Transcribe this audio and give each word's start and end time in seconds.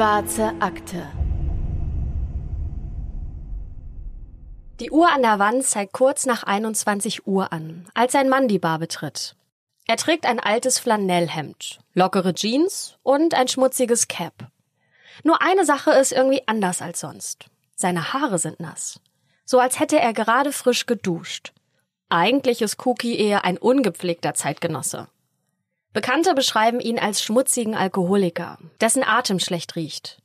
schwarze 0.00 0.54
Akte. 0.60 1.06
Die 4.80 4.90
Uhr 4.90 5.12
an 5.12 5.20
der 5.20 5.38
Wand 5.38 5.62
zeigt 5.62 5.92
kurz 5.92 6.24
nach 6.24 6.42
21 6.42 7.26
Uhr 7.26 7.52
an, 7.52 7.86
als 7.92 8.14
ein 8.14 8.30
Mann 8.30 8.48
die 8.48 8.58
Bar 8.58 8.78
betritt. 8.78 9.36
Er 9.86 9.98
trägt 9.98 10.24
ein 10.24 10.40
altes 10.40 10.78
Flanellhemd, 10.78 11.80
lockere 11.92 12.32
Jeans 12.32 12.96
und 13.02 13.34
ein 13.34 13.46
schmutziges 13.46 14.08
Cap. 14.08 14.32
Nur 15.22 15.42
eine 15.42 15.66
Sache 15.66 15.90
ist 15.90 16.12
irgendwie 16.12 16.48
anders 16.48 16.80
als 16.80 17.00
sonst. 17.00 17.50
Seine 17.76 18.14
Haare 18.14 18.38
sind 18.38 18.58
nass. 18.58 19.00
So 19.44 19.58
als 19.58 19.80
hätte 19.80 20.00
er 20.00 20.14
gerade 20.14 20.52
frisch 20.52 20.86
geduscht. 20.86 21.52
Eigentlich 22.08 22.62
ist 22.62 22.86
Cookie 22.86 23.18
eher 23.18 23.44
ein 23.44 23.58
ungepflegter 23.58 24.32
Zeitgenosse. 24.32 25.08
Bekannte 25.92 26.34
beschreiben 26.34 26.78
ihn 26.78 26.98
als 26.98 27.22
schmutzigen 27.22 27.74
Alkoholiker, 27.74 28.58
dessen 28.80 29.02
Atem 29.02 29.40
schlecht 29.40 29.74
riecht. 29.74 30.22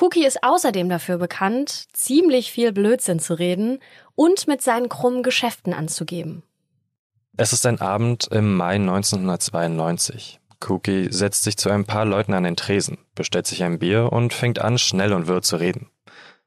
Cookie 0.00 0.24
ist 0.24 0.42
außerdem 0.42 0.88
dafür 0.88 1.18
bekannt, 1.18 1.86
ziemlich 1.92 2.50
viel 2.50 2.72
Blödsinn 2.72 3.20
zu 3.20 3.34
reden 3.34 3.78
und 4.14 4.48
mit 4.48 4.62
seinen 4.62 4.88
krummen 4.88 5.22
Geschäften 5.22 5.72
anzugeben. 5.74 6.42
Es 7.36 7.52
ist 7.52 7.66
ein 7.66 7.80
Abend 7.80 8.28
im 8.32 8.56
Mai 8.56 8.74
1992. 8.74 10.40
Cookie 10.68 11.08
setzt 11.10 11.44
sich 11.44 11.56
zu 11.56 11.70
ein 11.70 11.84
paar 11.84 12.04
Leuten 12.04 12.34
an 12.34 12.42
den 12.42 12.56
Tresen, 12.56 12.98
bestellt 13.14 13.46
sich 13.46 13.62
ein 13.62 13.78
Bier 13.78 14.12
und 14.12 14.34
fängt 14.34 14.58
an, 14.58 14.78
schnell 14.78 15.12
und 15.12 15.26
wirr 15.26 15.42
zu 15.42 15.56
reden. 15.56 15.88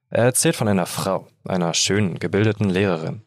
Er 0.09 0.25
erzählt 0.25 0.55
von 0.55 0.67
einer 0.67 0.85
Frau, 0.85 1.27
einer 1.45 1.73
schönen, 1.73 2.19
gebildeten 2.19 2.69
Lehrerin. 2.69 3.23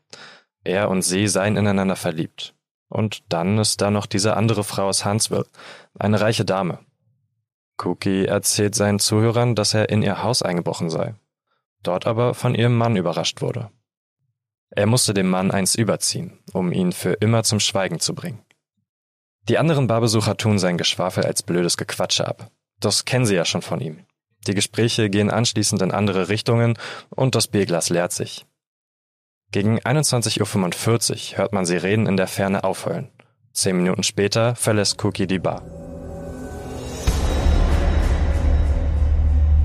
Er 0.62 0.90
und 0.90 1.02
sie 1.02 1.26
seien 1.26 1.56
ineinander 1.56 1.96
verliebt. 1.96 2.55
Und 2.88 3.32
dann 3.32 3.58
ist 3.58 3.80
da 3.80 3.90
noch 3.90 4.06
diese 4.06 4.36
andere 4.36 4.64
Frau 4.64 4.86
aus 4.86 5.04
Huntsville, 5.04 5.46
eine 5.98 6.20
reiche 6.20 6.44
Dame. 6.44 6.78
Cookie 7.78 8.26
erzählt 8.26 8.74
seinen 8.74 8.98
Zuhörern, 8.98 9.54
dass 9.54 9.74
er 9.74 9.88
in 9.88 10.02
ihr 10.02 10.22
Haus 10.22 10.42
eingebrochen 10.42 10.88
sei, 10.88 11.14
dort 11.82 12.06
aber 12.06 12.34
von 12.34 12.54
ihrem 12.54 12.76
Mann 12.76 12.96
überrascht 12.96 13.42
wurde. 13.42 13.70
Er 14.70 14.86
musste 14.86 15.14
dem 15.14 15.28
Mann 15.28 15.50
eins 15.50 15.74
überziehen, 15.74 16.38
um 16.52 16.72
ihn 16.72 16.92
für 16.92 17.12
immer 17.12 17.42
zum 17.42 17.60
Schweigen 17.60 18.00
zu 18.00 18.14
bringen. 18.14 18.42
Die 19.48 19.58
anderen 19.58 19.86
Barbesucher 19.86 20.36
tun 20.36 20.58
sein 20.58 20.76
Geschwafel 20.76 21.24
als 21.24 21.42
blödes 21.42 21.76
Gequatsche 21.76 22.26
ab. 22.26 22.50
Das 22.80 23.04
kennen 23.04 23.26
sie 23.26 23.36
ja 23.36 23.44
schon 23.44 23.62
von 23.62 23.80
ihm. 23.80 24.04
Die 24.46 24.54
Gespräche 24.54 25.08
gehen 25.08 25.30
anschließend 25.30 25.82
in 25.82 25.92
andere 25.92 26.28
Richtungen 26.28 26.78
und 27.10 27.34
das 27.34 27.46
Bierglas 27.48 27.90
leert 27.90 28.12
sich. 28.12 28.46
Gegen 29.56 29.80
21.45 29.80 31.32
Uhr 31.32 31.38
hört 31.38 31.54
man 31.54 31.64
Sirenen 31.64 32.06
in 32.06 32.18
der 32.18 32.26
Ferne 32.26 32.62
aufheulen. 32.62 33.08
Zehn 33.54 33.78
Minuten 33.78 34.02
später 34.02 34.54
verlässt 34.54 35.02
Cookie 35.02 35.26
die 35.26 35.38
Bar. 35.38 35.62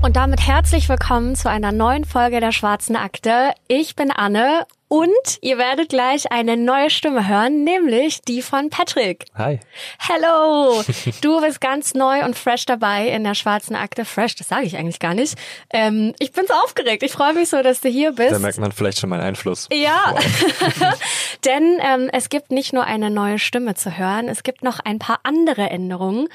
Und 0.00 0.16
damit 0.16 0.40
herzlich 0.46 0.88
willkommen 0.88 1.36
zu 1.36 1.50
einer 1.50 1.72
neuen 1.72 2.06
Folge 2.06 2.40
der 2.40 2.52
Schwarzen 2.52 2.96
Akte. 2.96 3.52
Ich 3.68 3.94
bin 3.94 4.10
Anne 4.10 4.66
und 4.92 5.38
ihr 5.40 5.56
werdet 5.56 5.88
gleich 5.88 6.30
eine 6.32 6.58
neue 6.58 6.90
Stimme 6.90 7.26
hören, 7.26 7.64
nämlich 7.64 8.20
die 8.20 8.42
von 8.42 8.68
Patrick. 8.68 9.24
Hi. 9.34 9.58
Hello. 9.98 10.82
Du 11.22 11.40
bist 11.40 11.60
ganz 11.60 11.94
neu 11.94 12.24
und 12.24 12.36
fresh 12.36 12.66
dabei 12.66 13.08
in 13.08 13.24
der 13.24 13.34
schwarzen 13.34 13.74
Akte. 13.74 14.04
Fresh, 14.04 14.36
das 14.36 14.48
sage 14.48 14.66
ich 14.66 14.76
eigentlich 14.76 14.98
gar 14.98 15.14
nicht. 15.14 15.38
Ähm, 15.70 16.14
ich 16.18 16.32
bin 16.32 16.44
so 16.46 16.52
aufgeregt. 16.54 17.02
Ich 17.02 17.12
freue 17.12 17.32
mich 17.32 17.48
so, 17.48 17.62
dass 17.62 17.80
du 17.80 17.88
hier 17.88 18.12
bist. 18.12 18.32
Da 18.32 18.38
merkt 18.38 18.58
man 18.58 18.72
vielleicht 18.72 18.98
schon 18.98 19.08
meinen 19.08 19.22
Einfluss. 19.22 19.68
Ja. 19.72 20.14
Wow. 20.14 20.94
Denn 21.44 21.78
ähm, 21.80 22.10
es 22.12 22.28
gibt 22.28 22.50
nicht 22.50 22.72
nur 22.72 22.84
eine 22.84 23.08
neue 23.08 23.38
Stimme 23.38 23.74
zu 23.74 23.96
hören, 23.96 24.28
es 24.28 24.42
gibt 24.42 24.62
noch 24.62 24.78
ein 24.80 24.98
paar 24.98 25.20
andere 25.22 25.70
Änderungen. 25.70 26.28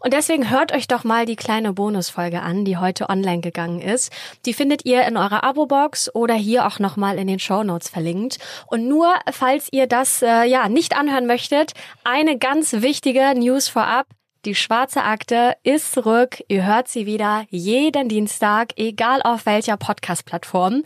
Und 0.00 0.12
deswegen 0.12 0.50
hört 0.50 0.72
euch 0.72 0.86
doch 0.86 1.02
mal 1.04 1.26
die 1.26 1.36
kleine 1.36 1.72
Bonusfolge 1.72 2.42
an, 2.42 2.64
die 2.64 2.76
heute 2.76 3.08
online 3.08 3.40
gegangen 3.40 3.80
ist. 3.80 4.12
Die 4.46 4.54
findet 4.54 4.84
ihr 4.84 5.04
in 5.04 5.16
eurer 5.16 5.42
Abo-Box 5.42 6.14
oder 6.14 6.34
hier 6.34 6.66
auch 6.66 6.78
nochmal 6.78 7.18
in 7.18 7.26
den 7.26 7.38
Show 7.38 7.64
Notes 7.64 7.88
verlinkt 7.88 8.03
verlinkt. 8.04 8.38
Und 8.66 8.86
nur, 8.86 9.14
falls 9.32 9.68
ihr 9.72 9.86
das 9.86 10.22
äh, 10.22 10.44
ja 10.44 10.68
nicht 10.68 10.96
anhören 10.96 11.26
möchtet, 11.26 11.72
eine 12.04 12.38
ganz 12.38 12.72
wichtige 12.74 13.34
News 13.34 13.68
vorab. 13.68 14.06
Die 14.44 14.54
schwarze 14.54 15.02
Akte 15.02 15.56
ist 15.62 15.92
zurück. 15.92 16.44
Ihr 16.48 16.66
hört 16.66 16.86
sie 16.86 17.06
wieder 17.06 17.46
jeden 17.48 18.10
Dienstag, 18.10 18.74
egal 18.76 19.22
auf 19.22 19.46
welcher 19.46 19.78
Podcast-Plattform. 19.78 20.82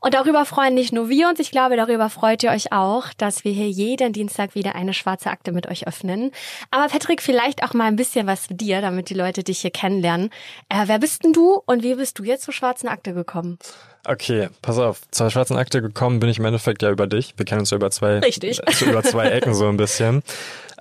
Und 0.00 0.14
darüber 0.14 0.44
freuen 0.44 0.74
nicht 0.74 0.92
nur 0.92 1.08
wir 1.08 1.28
uns, 1.28 1.40
ich 1.40 1.50
glaube, 1.50 1.74
darüber 1.74 2.08
freut 2.08 2.44
ihr 2.44 2.52
euch 2.52 2.70
auch, 2.70 3.06
dass 3.14 3.42
wir 3.42 3.50
hier 3.50 3.68
jeden 3.68 4.12
Dienstag 4.12 4.54
wieder 4.54 4.76
eine 4.76 4.94
schwarze 4.94 5.28
Akte 5.28 5.50
mit 5.50 5.66
euch 5.66 5.88
öffnen. 5.88 6.30
Aber 6.70 6.86
Patrick, 6.86 7.20
vielleicht 7.20 7.64
auch 7.64 7.74
mal 7.74 7.86
ein 7.86 7.96
bisschen 7.96 8.28
was 8.28 8.46
zu 8.46 8.54
dir, 8.54 8.80
damit 8.80 9.10
die 9.10 9.14
Leute 9.14 9.42
dich 9.42 9.58
hier 9.58 9.72
kennenlernen. 9.72 10.30
Äh, 10.68 10.84
wer 10.86 11.00
bist 11.00 11.24
denn 11.24 11.32
du 11.32 11.60
und 11.66 11.82
wie 11.82 11.96
bist 11.96 12.16
du 12.20 12.22
jetzt 12.22 12.44
zur 12.44 12.54
schwarzen 12.54 12.86
Akte 12.86 13.12
gekommen? 13.12 13.58
Okay, 14.04 14.48
pass 14.62 14.78
auf. 14.78 15.02
Zur 15.10 15.30
schwarzen 15.30 15.56
Akte 15.56 15.82
gekommen 15.82 16.20
bin 16.20 16.30
ich 16.30 16.38
im 16.38 16.44
Endeffekt 16.44 16.82
ja 16.82 16.90
über 16.90 17.06
dich. 17.06 17.34
Wir 17.36 17.44
kennen 17.44 17.60
uns 17.60 17.70
ja 17.70 17.76
über 17.76 17.90
zwei, 17.90 18.18
Richtig. 18.18 18.60
Äh, 18.60 18.84
über 18.90 19.02
zwei 19.02 19.30
Ecken 19.30 19.54
so 19.54 19.68
ein 19.68 19.76
bisschen. 19.76 20.22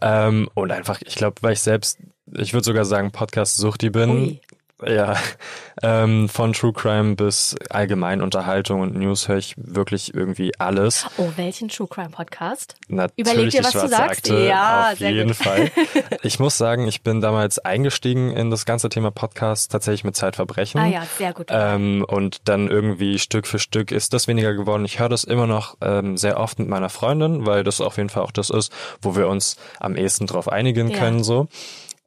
Ähm, 0.02 0.50
und 0.54 0.72
einfach, 0.72 1.02
ich 1.06 1.16
glaube, 1.16 1.36
weil 1.42 1.54
ich 1.54 1.60
selbst, 1.60 2.00
ich 2.32 2.54
würde 2.54 2.64
sogar 2.64 2.86
sagen, 2.86 3.12
Podcast-Suchti 3.12 3.90
bin. 3.90 4.10
Ui. 4.10 4.42
Ja, 4.86 5.18
ähm, 5.84 6.30
von 6.30 6.54
True 6.54 6.74
Crime 6.74 7.16
bis 7.16 7.56
Allgemeinunterhaltung 7.70 8.82
und 8.82 8.96
News 8.96 9.28
höre 9.28 9.38
ich 9.38 9.56
wirklich 9.58 10.14
irgendwie 10.14 10.58
alles. 10.60 11.06
Oh, 11.18 11.32
welchen 11.36 11.70
True 11.70 11.88
Crime 11.88 12.10
Podcast? 12.10 12.76
Natürlich 12.88 13.30
Überleg 13.30 13.50
dir, 13.52 13.64
was 13.64 13.72
du 13.74 13.88
sagst. 13.88 14.32
Akte, 14.32 14.46
ja, 14.46 14.92
auf 14.92 15.00
jeden 15.00 15.28
gut. 15.28 15.36
Fall. 15.36 15.72
Ich 16.22 16.40
muss 16.40 16.58
sagen, 16.58 16.88
ich 16.88 17.02
bin 17.02 17.22
damals 17.22 17.60
eingestiegen 17.60 18.32
in 18.32 18.50
das 18.50 18.66
ganze 18.66 18.90
Thema 18.90 19.12
Podcast 19.12 19.72
tatsächlich 19.72 20.04
mit 20.04 20.16
Zeitverbrechen. 20.16 20.80
Ah 20.80 20.88
ja, 20.88 21.04
sehr 21.18 21.34
gut. 21.34 21.48
Ähm, 21.50 22.06
und 22.08 22.48
dann 22.48 22.68
irgendwie 22.70 23.20
Stück 23.20 23.48
für 23.48 23.60
Stück 23.60 23.92
ist 23.92 24.14
das 24.14 24.28
weniger 24.28 24.54
geworden. 24.54 24.86
Ich 24.86 25.00
höre 25.00 25.10
das 25.10 25.24
immer 25.24 25.48
noch 25.48 25.78
ähm, 25.82 26.18
sehr 26.18 26.40
oft 26.40 26.60
mit 26.60 26.68
meiner 26.68 26.90
Freundin, 26.90 27.46
weil 27.46 27.64
das 27.64 27.82
auf 27.82 27.98
jeden 27.98 28.10
Fall 28.10 28.24
auch 28.24 28.32
das 28.32 28.50
ist, 28.50 28.72
wo 29.02 29.16
wir 29.16 29.28
uns 29.28 29.58
am 29.80 29.96
ehesten 29.96 30.28
drauf 30.28 30.52
einigen 30.52 30.90
ja. 30.90 30.98
können 30.98 31.24
so. 31.24 31.48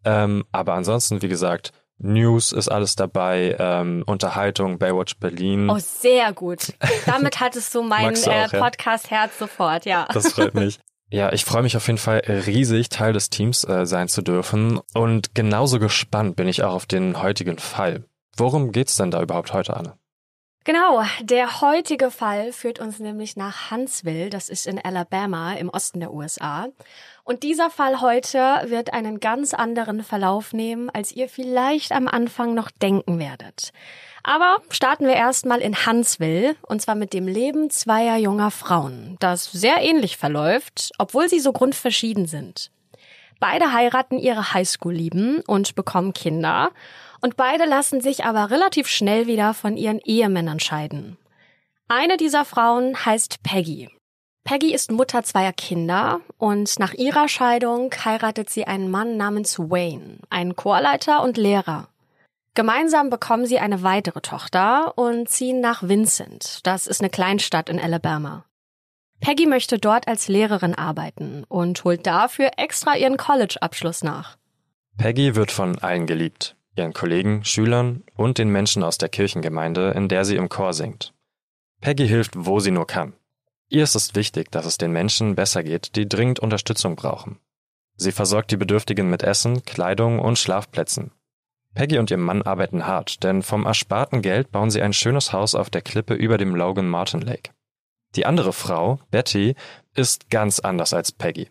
Ähm, 0.04 0.44
aber 0.52 0.74
ansonsten, 0.74 1.22
wie 1.22 1.28
gesagt, 1.28 1.72
News 2.02 2.52
ist 2.52 2.68
alles 2.68 2.96
dabei, 2.96 3.56
ähm, 3.58 4.02
Unterhaltung, 4.06 4.78
Baywatch 4.78 5.16
Berlin. 5.18 5.70
Oh, 5.70 5.78
sehr 5.78 6.32
gut. 6.32 6.74
Damit 7.06 7.40
hattest 7.40 7.74
du 7.74 7.82
mein 7.82 8.14
du 8.14 8.30
äh, 8.30 8.48
Podcast-Herz 8.48 9.38
sofort, 9.38 9.84
ja. 9.86 10.06
Das 10.12 10.32
freut 10.32 10.54
mich. 10.54 10.78
Ja, 11.10 11.30
ich 11.32 11.44
freue 11.44 11.62
mich 11.62 11.76
auf 11.76 11.86
jeden 11.86 11.98
Fall 11.98 12.22
riesig, 12.26 12.88
Teil 12.88 13.12
des 13.12 13.28
Teams 13.28 13.64
äh, 13.64 13.84
sein 13.84 14.08
zu 14.08 14.22
dürfen. 14.22 14.80
Und 14.94 15.34
genauso 15.34 15.78
gespannt 15.78 16.36
bin 16.36 16.48
ich 16.48 16.62
auch 16.62 16.72
auf 16.72 16.86
den 16.86 17.22
heutigen 17.22 17.58
Fall. 17.58 18.04
Worum 18.36 18.72
geht's 18.72 18.96
denn 18.96 19.10
da 19.10 19.20
überhaupt 19.20 19.52
heute, 19.52 19.76
Anne? 19.76 19.98
Genau, 20.64 21.02
der 21.20 21.60
heutige 21.60 22.12
Fall 22.12 22.52
führt 22.52 22.78
uns 22.78 23.00
nämlich 23.00 23.34
nach 23.34 23.72
Huntsville, 23.72 24.30
das 24.30 24.48
ist 24.48 24.68
in 24.68 24.78
Alabama 24.78 25.54
im 25.54 25.68
Osten 25.68 25.98
der 25.98 26.12
USA. 26.12 26.68
Und 27.24 27.42
dieser 27.42 27.68
Fall 27.68 28.00
heute 28.00 28.38
wird 28.66 28.92
einen 28.92 29.18
ganz 29.18 29.54
anderen 29.54 30.04
Verlauf 30.04 30.52
nehmen, 30.52 30.88
als 30.88 31.10
ihr 31.10 31.28
vielleicht 31.28 31.90
am 31.90 32.06
Anfang 32.06 32.54
noch 32.54 32.70
denken 32.70 33.18
werdet. 33.18 33.72
Aber 34.22 34.58
starten 34.70 35.08
wir 35.08 35.14
erstmal 35.14 35.60
in 35.60 35.84
Huntsville, 35.84 36.54
und 36.62 36.80
zwar 36.80 36.94
mit 36.94 37.12
dem 37.12 37.26
Leben 37.26 37.68
zweier 37.70 38.16
junger 38.16 38.52
Frauen, 38.52 39.16
das 39.18 39.50
sehr 39.50 39.82
ähnlich 39.82 40.16
verläuft, 40.16 40.92
obwohl 40.96 41.28
sie 41.28 41.40
so 41.40 41.52
grundverschieden 41.52 42.26
sind. 42.26 42.70
Beide 43.40 43.72
heiraten 43.72 44.20
ihre 44.20 44.54
Highschool-Lieben 44.54 45.40
und 45.48 45.74
bekommen 45.74 46.12
Kinder, 46.12 46.70
und 47.22 47.36
beide 47.36 47.64
lassen 47.64 48.00
sich 48.00 48.24
aber 48.24 48.50
relativ 48.50 48.88
schnell 48.88 49.26
wieder 49.26 49.54
von 49.54 49.76
ihren 49.76 50.00
Ehemännern 50.00 50.60
scheiden. 50.60 51.16
Eine 51.88 52.16
dieser 52.16 52.44
Frauen 52.44 53.04
heißt 53.04 53.42
Peggy 53.42 53.88
Peggy 54.44 54.74
ist 54.74 54.90
Mutter 54.90 55.22
zweier 55.22 55.52
Kinder 55.52 56.20
und 56.36 56.78
nach 56.78 56.94
ihrer 56.94 57.28
Scheidung 57.28 57.92
heiratet 58.04 58.50
sie 58.50 58.66
einen 58.66 58.90
Mann 58.90 59.16
namens 59.16 59.58
Wayne, 59.58 60.18
einen 60.30 60.56
Chorleiter 60.56 61.22
und 61.22 61.36
Lehrer. 61.36 61.88
Gemeinsam 62.54 63.08
bekommen 63.08 63.46
sie 63.46 63.60
eine 63.60 63.82
weitere 63.82 64.20
Tochter 64.20 64.98
und 64.98 65.28
ziehen 65.28 65.60
nach 65.60 65.82
Vincent. 65.82 66.66
Das 66.66 66.86
ist 66.86 67.00
eine 67.00 67.08
Kleinstadt 67.08 67.68
in 67.68 67.80
Alabama. 67.80 68.44
Peggy 69.20 69.46
möchte 69.46 69.78
dort 69.78 70.08
als 70.08 70.26
Lehrerin 70.26 70.74
arbeiten 70.74 71.44
und 71.48 71.84
holt 71.84 72.06
dafür 72.06 72.50
extra 72.56 72.96
ihren 72.96 73.16
College-Abschluss 73.16 74.02
nach. 74.02 74.36
Peggy 74.98 75.36
wird 75.36 75.52
von 75.52 75.78
allen 75.78 76.06
geliebt, 76.06 76.56
ihren 76.76 76.92
Kollegen, 76.92 77.44
Schülern 77.44 78.02
und 78.16 78.38
den 78.38 78.48
Menschen 78.48 78.82
aus 78.82 78.98
der 78.98 79.08
Kirchengemeinde, 79.08 79.90
in 79.90 80.08
der 80.08 80.24
sie 80.24 80.36
im 80.36 80.48
Chor 80.48 80.72
singt. 80.72 81.12
Peggy 81.80 82.06
hilft, 82.06 82.32
wo 82.36 82.60
sie 82.60 82.70
nur 82.70 82.86
kann. 82.86 83.14
Ihr 83.68 83.82
ist 83.82 83.94
es 83.94 84.14
wichtig, 84.14 84.50
dass 84.50 84.66
es 84.66 84.78
den 84.78 84.92
Menschen 84.92 85.34
besser 85.34 85.62
geht, 85.62 85.96
die 85.96 86.08
dringend 86.08 86.40
Unterstützung 86.40 86.94
brauchen. 86.94 87.38
Sie 87.96 88.12
versorgt 88.12 88.50
die 88.50 88.56
Bedürftigen 88.56 89.08
mit 89.08 89.22
Essen, 89.22 89.64
Kleidung 89.64 90.18
und 90.18 90.38
Schlafplätzen. 90.38 91.12
Peggy 91.74 91.98
und 91.98 92.10
ihr 92.10 92.18
Mann 92.18 92.42
arbeiten 92.42 92.86
hart, 92.86 93.22
denn 93.24 93.42
vom 93.42 93.64
ersparten 93.64 94.20
Geld 94.20 94.52
bauen 94.52 94.70
sie 94.70 94.82
ein 94.82 94.92
schönes 94.92 95.32
Haus 95.32 95.54
auf 95.54 95.70
der 95.70 95.80
Klippe 95.80 96.14
über 96.14 96.36
dem 96.36 96.54
Logan 96.54 96.88
Martin 96.88 97.22
Lake. 97.22 97.50
Die 98.14 98.26
andere 98.26 98.52
Frau, 98.52 98.98
Betty, 99.10 99.54
ist 99.94 100.28
ganz 100.28 100.60
anders 100.60 100.92
als 100.92 101.12
Peggy. 101.12 101.48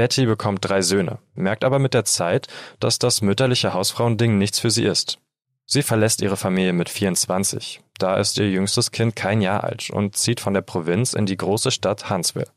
Betty 0.00 0.24
bekommt 0.24 0.60
drei 0.62 0.80
Söhne, 0.80 1.18
merkt 1.34 1.62
aber 1.62 1.78
mit 1.78 1.92
der 1.92 2.06
Zeit, 2.06 2.46
dass 2.78 2.98
das 2.98 3.20
mütterliche 3.20 3.74
Hausfrauending 3.74 4.38
nichts 4.38 4.58
für 4.58 4.70
sie 4.70 4.86
ist. 4.86 5.18
Sie 5.66 5.82
verlässt 5.82 6.22
ihre 6.22 6.38
Familie 6.38 6.72
mit 6.72 6.88
24. 6.88 7.82
Da 7.98 8.16
ist 8.16 8.38
ihr 8.38 8.50
jüngstes 8.50 8.92
Kind 8.92 9.14
kein 9.14 9.42
Jahr 9.42 9.62
alt 9.62 9.90
und 9.90 10.16
zieht 10.16 10.40
von 10.40 10.54
der 10.54 10.62
Provinz 10.62 11.12
in 11.12 11.26
die 11.26 11.36
große 11.36 11.70
Stadt 11.70 12.08
Huntsville. 12.08 12.48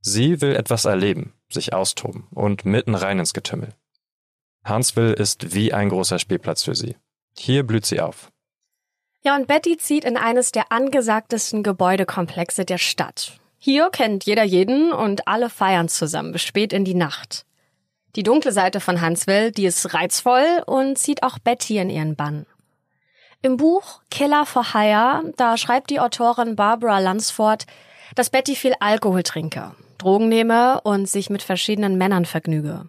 Sie 0.00 0.40
will 0.40 0.56
etwas 0.56 0.84
erleben, 0.84 1.34
sich 1.48 1.72
austoben 1.72 2.26
und 2.32 2.64
mitten 2.64 2.96
rein 2.96 3.20
ins 3.20 3.32
Getümmel. 3.32 3.76
Huntsville 4.68 5.12
ist 5.12 5.54
wie 5.54 5.72
ein 5.72 5.88
großer 5.88 6.18
Spielplatz 6.18 6.64
für 6.64 6.74
sie. 6.74 6.96
Hier 7.38 7.64
blüht 7.64 7.86
sie 7.86 8.00
auf. 8.00 8.32
Ja, 9.22 9.36
und 9.36 9.46
Betty 9.46 9.76
zieht 9.76 10.04
in 10.04 10.16
eines 10.16 10.50
der 10.50 10.72
angesagtesten 10.72 11.62
Gebäudekomplexe 11.62 12.64
der 12.64 12.78
Stadt. 12.78 13.38
Hier 13.64 13.90
kennt 13.90 14.24
jeder 14.24 14.42
jeden 14.42 14.92
und 14.92 15.28
alle 15.28 15.48
feiern 15.48 15.88
zusammen 15.88 16.32
bis 16.32 16.42
spät 16.42 16.72
in 16.72 16.84
die 16.84 16.96
Nacht. 16.96 17.46
Die 18.16 18.24
dunkle 18.24 18.50
Seite 18.50 18.80
von 18.80 19.00
Huntsville, 19.00 19.52
die 19.52 19.66
ist 19.66 19.94
reizvoll 19.94 20.64
und 20.66 20.98
zieht 20.98 21.22
auch 21.22 21.38
Betty 21.38 21.78
in 21.78 21.88
ihren 21.88 22.16
Bann. 22.16 22.44
Im 23.40 23.56
Buch 23.56 24.00
Killer 24.10 24.46
for 24.46 24.72
Hire, 24.72 25.32
da 25.36 25.56
schreibt 25.56 25.90
die 25.90 26.00
Autorin 26.00 26.56
Barbara 26.56 26.98
Lunsford, 26.98 27.66
dass 28.16 28.30
Betty 28.30 28.56
viel 28.56 28.74
Alkohol 28.80 29.22
trinke, 29.22 29.76
Drogen 29.96 30.28
nehme 30.28 30.80
und 30.80 31.08
sich 31.08 31.30
mit 31.30 31.44
verschiedenen 31.44 31.96
Männern 31.96 32.24
vergnüge. 32.24 32.88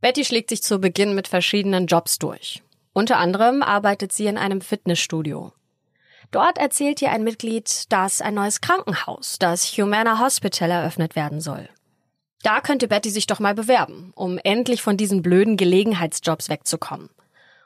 Betty 0.00 0.24
schlägt 0.24 0.48
sich 0.48 0.62
zu 0.62 0.78
Beginn 0.78 1.14
mit 1.14 1.28
verschiedenen 1.28 1.88
Jobs 1.88 2.18
durch. 2.18 2.62
Unter 2.94 3.18
anderem 3.18 3.62
arbeitet 3.62 4.14
sie 4.14 4.28
in 4.28 4.38
einem 4.38 4.62
Fitnessstudio. 4.62 5.52
Dort 6.30 6.58
erzählt 6.58 7.00
ihr 7.00 7.10
ein 7.10 7.24
Mitglied, 7.24 7.90
dass 7.90 8.20
ein 8.20 8.34
neues 8.34 8.60
Krankenhaus, 8.60 9.38
das 9.38 9.64
Humana 9.76 10.20
Hospital, 10.20 10.70
eröffnet 10.70 11.16
werden 11.16 11.40
soll. 11.40 11.68
Da 12.42 12.60
könnte 12.60 12.86
Betty 12.86 13.10
sich 13.10 13.26
doch 13.26 13.40
mal 13.40 13.54
bewerben, 13.54 14.12
um 14.14 14.38
endlich 14.44 14.82
von 14.82 14.96
diesen 14.96 15.22
blöden 15.22 15.56
Gelegenheitsjobs 15.56 16.48
wegzukommen. 16.48 17.08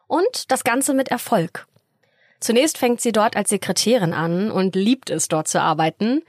Und 0.06 0.50
das 0.50 0.64
Ganze 0.64 0.94
mit 0.94 1.08
Erfolg. 1.08 1.66
Zunächst 2.40 2.78
fängt 2.78 3.00
sie 3.00 3.12
dort 3.12 3.36
als 3.36 3.50
Sekretärin 3.50 4.12
an 4.12 4.50
und 4.50 4.74
liebt 4.74 5.10
es, 5.10 5.28
dort 5.28 5.48
zu 5.48 5.60
arbeiten. 5.60 6.22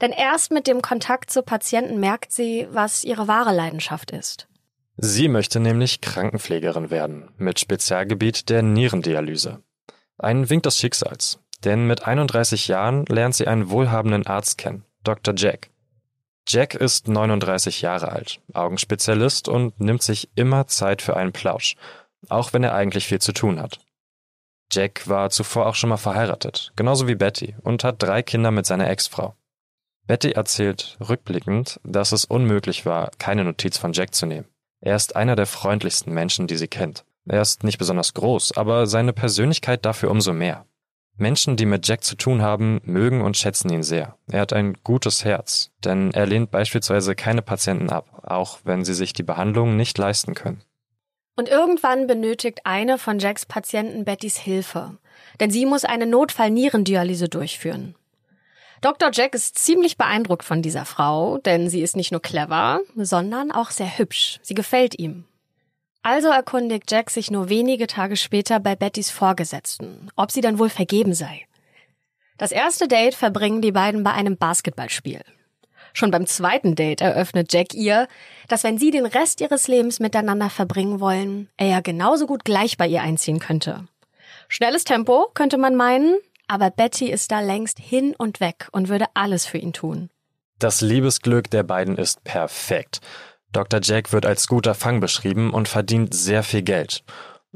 Denn 0.00 0.12
erst 0.12 0.52
mit 0.52 0.66
dem 0.66 0.82
Kontakt 0.82 1.30
zu 1.30 1.42
Patienten 1.42 2.00
merkt 2.00 2.32
sie, 2.32 2.66
was 2.70 3.04
ihre 3.04 3.28
wahre 3.28 3.54
Leidenschaft 3.54 4.10
ist. 4.10 4.48
Sie 4.96 5.28
möchte 5.28 5.60
nämlich 5.60 6.00
Krankenpflegerin 6.00 6.90
werden, 6.90 7.30
mit 7.36 7.58
Spezialgebiet 7.58 8.48
der 8.48 8.62
Nierendialyse. 8.62 9.62
Ein 10.18 10.48
Wink 10.50 10.62
des 10.62 10.78
Schicksals, 10.78 11.38
denn 11.64 11.86
mit 11.86 12.06
31 12.06 12.68
Jahren 12.68 13.04
lernt 13.06 13.34
sie 13.34 13.46
einen 13.46 13.70
wohlhabenden 13.70 14.26
Arzt 14.26 14.58
kennen, 14.58 14.84
Dr. 15.04 15.34
Jack. 15.36 15.70
Jack 16.48 16.74
ist 16.74 17.06
39 17.06 17.82
Jahre 17.82 18.10
alt, 18.10 18.40
Augenspezialist 18.54 19.48
und 19.48 19.78
nimmt 19.78 20.02
sich 20.02 20.30
immer 20.34 20.66
Zeit 20.66 21.02
für 21.02 21.16
einen 21.16 21.32
Plausch, 21.32 21.76
auch 22.28 22.52
wenn 22.52 22.64
er 22.64 22.74
eigentlich 22.74 23.06
viel 23.06 23.20
zu 23.20 23.32
tun 23.32 23.60
hat. 23.60 23.78
Jack 24.72 25.08
war 25.08 25.30
zuvor 25.30 25.66
auch 25.66 25.74
schon 25.74 25.90
mal 25.90 25.96
verheiratet, 25.96 26.72
genauso 26.76 27.08
wie 27.08 27.14
Betty, 27.16 27.56
und 27.62 27.84
hat 27.84 28.02
drei 28.02 28.22
Kinder 28.22 28.50
mit 28.50 28.66
seiner 28.66 28.88
Ex-Frau. 28.88 29.34
Betty 30.06 30.32
erzählt 30.32 30.96
rückblickend, 31.08 31.80
dass 31.84 32.12
es 32.12 32.24
unmöglich 32.24 32.86
war, 32.86 33.10
keine 33.18 33.44
Notiz 33.44 33.78
von 33.78 33.92
Jack 33.92 34.14
zu 34.14 34.26
nehmen. 34.26 34.48
Er 34.80 34.96
ist 34.96 35.14
einer 35.14 35.36
der 35.36 35.46
freundlichsten 35.46 36.12
Menschen, 36.12 36.46
die 36.46 36.56
sie 36.56 36.68
kennt. 36.68 37.04
Er 37.26 37.42
ist 37.42 37.64
nicht 37.64 37.78
besonders 37.78 38.14
groß, 38.14 38.56
aber 38.56 38.86
seine 38.86 39.12
Persönlichkeit 39.12 39.84
dafür 39.84 40.10
umso 40.10 40.32
mehr. 40.32 40.66
Menschen, 41.20 41.56
die 41.56 41.66
mit 41.66 41.86
Jack 41.86 42.02
zu 42.02 42.16
tun 42.16 42.42
haben, 42.42 42.80
mögen 42.84 43.20
und 43.22 43.36
schätzen 43.36 43.70
ihn 43.70 43.82
sehr. 43.82 44.16
Er 44.30 44.40
hat 44.40 44.52
ein 44.52 44.74
gutes 44.82 45.24
Herz, 45.24 45.70
denn 45.84 46.10
er 46.12 46.26
lehnt 46.26 46.50
beispielsweise 46.50 47.14
keine 47.14 47.42
Patienten 47.42 47.90
ab, 47.90 48.22
auch 48.26 48.58
wenn 48.64 48.84
sie 48.84 48.94
sich 48.94 49.12
die 49.12 49.22
Behandlung 49.22 49.76
nicht 49.76 49.96
leisten 49.98 50.34
können. 50.34 50.62
Und 51.36 51.48
irgendwann 51.48 52.06
benötigt 52.06 52.60
eine 52.64 52.98
von 52.98 53.18
Jacks 53.18 53.46
Patienten 53.46 54.04
Bettys 54.04 54.36
Hilfe, 54.36 54.98
denn 55.40 55.50
sie 55.50 55.66
muss 55.66 55.84
eine 55.84 56.06
Notfall-Nierendialyse 56.06 57.28
durchführen. 57.28 57.94
Dr. 58.80 59.10
Jack 59.12 59.34
ist 59.34 59.58
ziemlich 59.58 59.98
beeindruckt 59.98 60.44
von 60.44 60.62
dieser 60.62 60.86
Frau, 60.86 61.38
denn 61.38 61.68
sie 61.68 61.82
ist 61.82 61.96
nicht 61.96 62.12
nur 62.12 62.22
clever, 62.22 62.80
sondern 62.96 63.52
auch 63.52 63.70
sehr 63.70 63.98
hübsch. 63.98 64.38
Sie 64.42 64.54
gefällt 64.54 64.98
ihm. 64.98 65.24
Also 66.02 66.28
erkundigt 66.28 66.90
Jack 66.90 67.10
sich 67.10 67.30
nur 67.30 67.48
wenige 67.50 67.86
Tage 67.86 68.16
später 68.16 68.58
bei 68.58 68.74
Bettys 68.74 69.10
Vorgesetzten, 69.10 70.10
ob 70.16 70.30
sie 70.30 70.40
dann 70.40 70.58
wohl 70.58 70.70
vergeben 70.70 71.12
sei. 71.12 71.46
Das 72.38 72.52
erste 72.52 72.88
Date 72.88 73.14
verbringen 73.14 73.60
die 73.60 73.72
beiden 73.72 74.02
bei 74.02 74.12
einem 74.12 74.38
Basketballspiel. 74.38 75.20
Schon 75.92 76.10
beim 76.10 76.26
zweiten 76.26 76.74
Date 76.74 77.02
eröffnet 77.02 77.52
Jack 77.52 77.74
ihr, 77.74 78.08
dass 78.48 78.64
wenn 78.64 78.78
sie 78.78 78.90
den 78.90 79.04
Rest 79.04 79.42
ihres 79.42 79.68
Lebens 79.68 80.00
miteinander 80.00 80.48
verbringen 80.48 81.00
wollen, 81.00 81.50
er 81.58 81.66
ja 81.66 81.80
genauso 81.80 82.26
gut 82.26 82.44
gleich 82.44 82.78
bei 82.78 82.86
ihr 82.86 83.02
einziehen 83.02 83.40
könnte. 83.40 83.86
Schnelles 84.48 84.84
Tempo, 84.84 85.28
könnte 85.34 85.58
man 85.58 85.76
meinen, 85.76 86.16
aber 86.48 86.70
Betty 86.70 87.10
ist 87.10 87.30
da 87.30 87.40
längst 87.40 87.78
hin 87.78 88.14
und 88.16 88.40
weg 88.40 88.68
und 88.72 88.88
würde 88.88 89.06
alles 89.14 89.44
für 89.44 89.58
ihn 89.58 89.72
tun. 89.72 90.08
Das 90.58 90.80
Liebesglück 90.80 91.50
der 91.50 91.62
beiden 91.62 91.96
ist 91.96 92.24
perfekt. 92.24 93.00
Dr. 93.52 93.80
Jack 93.82 94.12
wird 94.12 94.26
als 94.26 94.46
guter 94.46 94.74
Fang 94.74 95.00
beschrieben 95.00 95.52
und 95.52 95.68
verdient 95.68 96.14
sehr 96.14 96.42
viel 96.42 96.62
Geld. 96.62 97.04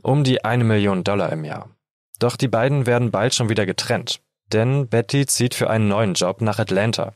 Um 0.03 0.25
die 0.25 0.45
eine 0.45 0.65
Million 0.65 1.05
Dollar 1.05 1.31
im 1.33 1.45
Jahr. 1.45 1.71
Doch 2.19 2.37
die 2.37 2.49
beiden 2.49 2.87
werden 2.87 3.11
bald 3.11 3.35
schon 3.35 3.49
wieder 3.49 3.67
getrennt. 3.67 4.21
Denn 4.53 4.89
Betty 4.89 5.27
zieht 5.27 5.55
für 5.55 5.71
einen 5.71 5.89
neuen 5.89 6.15
Job 6.15 6.41
nach 6.41 6.59
Atlanta. 6.59 7.15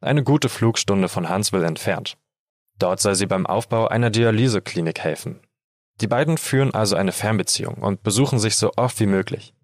Eine 0.00 0.22
gute 0.22 0.48
Flugstunde 0.48 1.08
von 1.08 1.28
Huntsville 1.28 1.66
entfernt. 1.66 2.16
Dort 2.78 3.00
soll 3.00 3.14
sie 3.14 3.26
beim 3.26 3.46
Aufbau 3.46 3.88
einer 3.88 4.10
Dialyseklinik 4.10 5.00
helfen. 5.00 5.40
Die 6.00 6.06
beiden 6.06 6.38
führen 6.38 6.72
also 6.74 6.94
eine 6.94 7.12
Fernbeziehung 7.12 7.74
und 7.76 8.02
besuchen 8.02 8.38
sich 8.38 8.56
so 8.56 8.70
oft 8.76 9.00
wie 9.00 9.06
möglich 9.06 9.54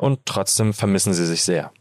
und 0.00 0.24
trotzdem 0.24 0.72
vermissen 0.72 1.12
sie 1.12 1.26
sich 1.26 1.42
sehr. 1.42 1.72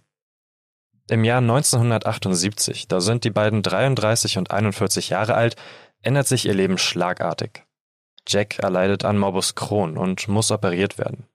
Im 1.10 1.24
Jahr 1.24 1.40
1978, 1.40 2.88
da 2.88 3.00
sind 3.00 3.24
die 3.24 3.32
beiden 3.32 3.64
33 3.64 4.38
und 4.38 4.52
41 4.52 5.10
Jahre 5.10 5.34
alt, 5.36 5.56
ändert 6.02 6.28
sich 6.28 6.46
ihr 6.46 6.54
Leben 6.54 6.78
schlagartig. 6.78 7.66
Jack 8.28 8.60
erleidet 8.60 9.06
an 9.06 9.18
Morbus 9.18 9.56
Crohn 9.56 9.98
und 9.98 10.28
muss 10.28 10.52
operiert 10.52 10.98
werden. 10.98 11.26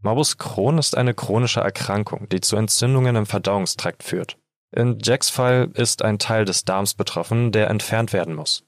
Morbus 0.00 0.38
Crohn 0.38 0.78
ist 0.78 0.96
eine 0.96 1.14
chronische 1.14 1.60
Erkrankung, 1.60 2.28
die 2.28 2.40
zu 2.40 2.56
Entzündungen 2.56 3.16
im 3.16 3.26
Verdauungstrakt 3.26 4.02
führt. 4.02 4.36
In 4.74 4.98
Jacks 5.00 5.30
Fall 5.30 5.70
ist 5.74 6.02
ein 6.02 6.18
Teil 6.18 6.44
des 6.44 6.64
Darms 6.64 6.94
betroffen, 6.94 7.52
der 7.52 7.68
entfernt 7.68 8.12
werden 8.12 8.34
muss. 8.34 8.64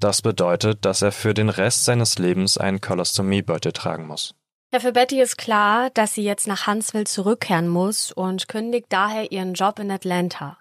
Das 0.00 0.22
bedeutet, 0.22 0.84
dass 0.84 1.02
er 1.02 1.12
für 1.12 1.34
den 1.34 1.48
Rest 1.48 1.84
seines 1.84 2.18
Lebens 2.18 2.58
einen 2.58 2.80
Kolostomiebeutel 2.80 3.72
tragen 3.72 4.06
muss. 4.06 4.34
Ja, 4.72 4.80
für 4.80 4.92
Betty 4.92 5.20
ist 5.20 5.38
klar, 5.38 5.90
dass 5.90 6.14
sie 6.14 6.24
jetzt 6.24 6.48
nach 6.48 6.66
Huntsville 6.66 7.04
zurückkehren 7.04 7.68
muss 7.68 8.10
und 8.10 8.48
kündigt 8.48 8.86
daher 8.88 9.30
ihren 9.30 9.54
Job 9.54 9.78
in 9.78 9.90
Atlanta. 9.90 10.58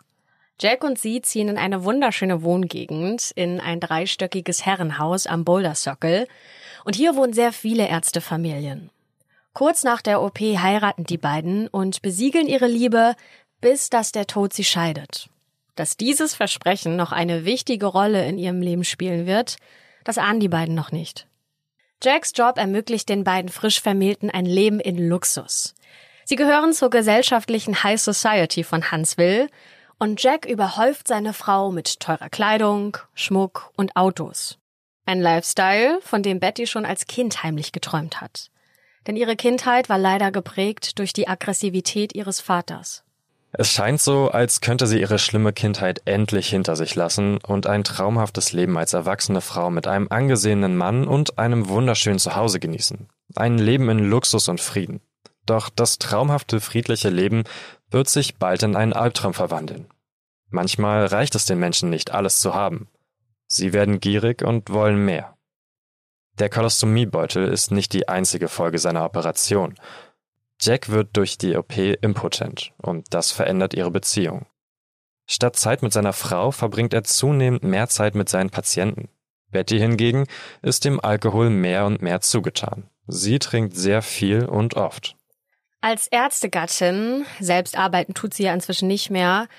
Jack 0.59 0.83
und 0.83 0.99
sie 0.99 1.21
ziehen 1.21 1.49
in 1.49 1.57
eine 1.57 1.83
wunderschöne 1.83 2.43
Wohngegend, 2.43 3.31
in 3.35 3.59
ein 3.59 3.79
dreistöckiges 3.79 4.65
Herrenhaus 4.65 5.27
am 5.27 5.43
Boulder 5.43 5.75
Circle. 5.75 6.27
Und 6.85 6.95
hier 6.95 7.15
wohnen 7.15 7.33
sehr 7.33 7.51
viele 7.51 7.87
Ärztefamilien. 7.87 8.89
Kurz 9.53 9.83
nach 9.83 10.01
der 10.01 10.21
OP 10.21 10.39
heiraten 10.39 11.03
die 11.03 11.17
beiden 11.17 11.67
und 11.67 12.01
besiegeln 12.01 12.47
ihre 12.47 12.67
Liebe, 12.67 13.15
bis 13.61 13.89
dass 13.89 14.11
der 14.11 14.27
Tod 14.27 14.53
sie 14.53 14.63
scheidet. 14.63 15.29
Dass 15.75 15.97
dieses 15.97 16.35
Versprechen 16.35 16.95
noch 16.95 17.11
eine 17.11 17.45
wichtige 17.45 17.87
Rolle 17.87 18.25
in 18.27 18.37
ihrem 18.37 18.61
Leben 18.61 18.83
spielen 18.83 19.25
wird, 19.25 19.57
das 20.03 20.17
ahnen 20.17 20.39
die 20.39 20.49
beiden 20.49 20.75
noch 20.75 20.91
nicht. 20.91 21.27
Jacks 22.03 22.33
Job 22.35 22.57
ermöglicht 22.57 23.07
den 23.09 23.23
beiden 23.23 23.49
frisch 23.49 23.79
Vermählten 23.79 24.29
ein 24.29 24.45
Leben 24.45 24.79
in 24.79 25.07
Luxus. 25.07 25.73
Sie 26.25 26.35
gehören 26.35 26.73
zur 26.73 26.89
gesellschaftlichen 26.89 27.83
High 27.83 28.01
Society 28.01 28.63
von 28.63 28.91
Huntsville 28.91 29.47
und 29.99 30.21
Jack 30.21 30.45
überhäuft 30.45 31.07
seine 31.07 31.33
Frau 31.33 31.71
mit 31.71 31.99
teurer 31.99 32.29
Kleidung, 32.29 32.97
Schmuck 33.13 33.71
und 33.75 33.95
Autos. 33.95 34.57
Ein 35.05 35.21
Lifestyle, 35.21 35.99
von 36.01 36.23
dem 36.23 36.39
Betty 36.39 36.67
schon 36.67 36.85
als 36.85 37.07
Kind 37.07 37.43
heimlich 37.43 37.71
geträumt 37.71 38.21
hat. 38.21 38.49
Denn 39.05 39.17
ihre 39.17 39.35
Kindheit 39.35 39.89
war 39.89 39.97
leider 39.97 40.31
geprägt 40.31 40.97
durch 40.99 41.11
die 41.11 41.27
Aggressivität 41.27 42.15
ihres 42.15 42.39
Vaters. 42.39 43.03
Es 43.55 43.71
scheint 43.71 44.01
so, 44.01 44.29
als 44.29 44.61
könnte 44.61 44.87
sie 44.87 44.99
ihre 44.99 45.19
schlimme 45.19 45.53
Kindheit 45.53 46.01
endlich 46.05 46.47
hinter 46.47 46.75
sich 46.75 46.95
lassen 46.95 47.37
und 47.37 47.67
ein 47.67 47.83
traumhaftes 47.83 48.51
Leben 48.51 48.77
als 48.77 48.93
erwachsene 48.93 49.41
Frau 49.41 49.69
mit 49.69 49.85
einem 49.85 50.07
angesehenen 50.09 50.75
Mann 50.75 51.07
und 51.07 51.37
einem 51.37 51.69
wunderschönen 51.69 52.17
Zuhause 52.17 52.59
genießen. 52.59 53.09
Ein 53.35 53.59
Leben 53.59 53.89
in 53.89 53.99
Luxus 53.99 54.47
und 54.47 54.59
Frieden. 54.59 55.01
Doch 55.45 55.69
das 55.69 55.99
traumhafte, 55.99 56.61
friedliche 56.61 57.09
Leben 57.09 57.43
wird 57.93 58.09
sich 58.09 58.37
bald 58.37 58.63
in 58.63 58.75
einen 58.75 58.93
Albtraum 58.93 59.33
verwandeln. 59.33 59.87
Manchmal 60.49 61.05
reicht 61.05 61.35
es 61.35 61.45
den 61.45 61.59
Menschen 61.59 61.89
nicht, 61.89 62.11
alles 62.11 62.39
zu 62.39 62.53
haben. 62.53 62.89
Sie 63.47 63.73
werden 63.73 63.99
gierig 63.99 64.43
und 64.43 64.69
wollen 64.71 65.03
mehr. 65.03 65.37
Der 66.39 66.49
Kolostomiebeutel 66.49 67.47
ist 67.47 67.71
nicht 67.71 67.93
die 67.93 68.07
einzige 68.09 68.47
Folge 68.47 68.79
seiner 68.79 69.05
Operation. 69.05 69.75
Jack 70.59 70.89
wird 70.89 71.15
durch 71.15 71.37
die 71.37 71.55
OP 71.55 71.77
impotent 71.77 72.73
und 72.77 73.13
das 73.13 73.31
verändert 73.31 73.73
ihre 73.73 73.91
Beziehung. 73.91 74.47
Statt 75.25 75.55
Zeit 75.55 75.83
mit 75.83 75.93
seiner 75.93 76.13
Frau 76.13 76.51
verbringt 76.51 76.93
er 76.93 77.03
zunehmend 77.03 77.63
mehr 77.63 77.87
Zeit 77.87 78.15
mit 78.15 78.29
seinen 78.29 78.49
Patienten. 78.49 79.09
Betty 79.51 79.77
hingegen 79.77 80.25
ist 80.61 80.85
dem 80.85 80.99
Alkohol 80.99 81.49
mehr 81.49 81.85
und 81.85 82.01
mehr 82.01 82.21
zugetan. 82.21 82.89
Sie 83.07 83.39
trinkt 83.39 83.75
sehr 83.75 84.01
viel 84.01 84.45
und 84.45 84.75
oft. 84.75 85.15
Als 85.83 86.07
Ärztegattin, 86.07 87.25
selbst 87.41 87.77
arbeiten 87.77 88.13
tut 88.13 88.33
sie 88.33 88.43
ja 88.43 88.53
inzwischen 88.53 88.87
nicht 88.87 89.09
mehr, 89.09 89.49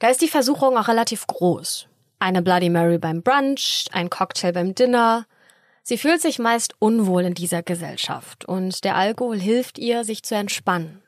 da 0.00 0.08
ist 0.08 0.22
die 0.22 0.28
Versuchung 0.28 0.78
auch 0.78 0.88
relativ 0.88 1.26
groß. 1.26 1.88
Eine 2.18 2.40
Bloody 2.40 2.70
Mary 2.70 2.96
beim 2.96 3.22
Brunch, 3.22 3.84
ein 3.92 4.08
Cocktail 4.08 4.52
beim 4.52 4.74
Dinner. 4.74 5.26
Sie 5.82 5.98
fühlt 5.98 6.22
sich 6.22 6.38
meist 6.38 6.72
unwohl 6.78 7.24
in 7.24 7.34
dieser 7.34 7.62
Gesellschaft 7.62 8.46
und 8.46 8.82
der 8.84 8.96
Alkohol 8.96 9.38
hilft 9.38 9.78
ihr, 9.78 10.04
sich 10.04 10.22
zu 10.22 10.34
entspannen. 10.34 11.02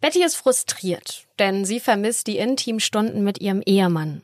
Betty 0.00 0.24
ist 0.24 0.34
frustriert, 0.34 1.28
denn 1.38 1.64
sie 1.64 1.78
vermisst 1.78 2.26
die 2.26 2.38
Intimstunden 2.38 3.22
mit 3.22 3.40
ihrem 3.40 3.62
Ehemann. 3.64 4.22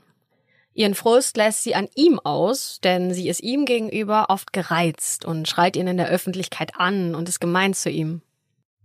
Ihren 0.74 0.96
Frust 0.96 1.36
lässt 1.36 1.62
sie 1.62 1.76
an 1.76 1.86
ihm 1.94 2.18
aus, 2.18 2.80
denn 2.82 3.14
sie 3.14 3.28
ist 3.28 3.44
ihm 3.44 3.64
gegenüber 3.64 4.26
oft 4.30 4.52
gereizt 4.52 5.24
und 5.24 5.46
schreit 5.46 5.76
ihn 5.76 5.86
in 5.86 5.98
der 5.98 6.08
Öffentlichkeit 6.08 6.72
an 6.78 7.14
und 7.14 7.28
ist 7.28 7.38
gemein 7.38 7.74
zu 7.74 7.90
ihm. 7.90 8.22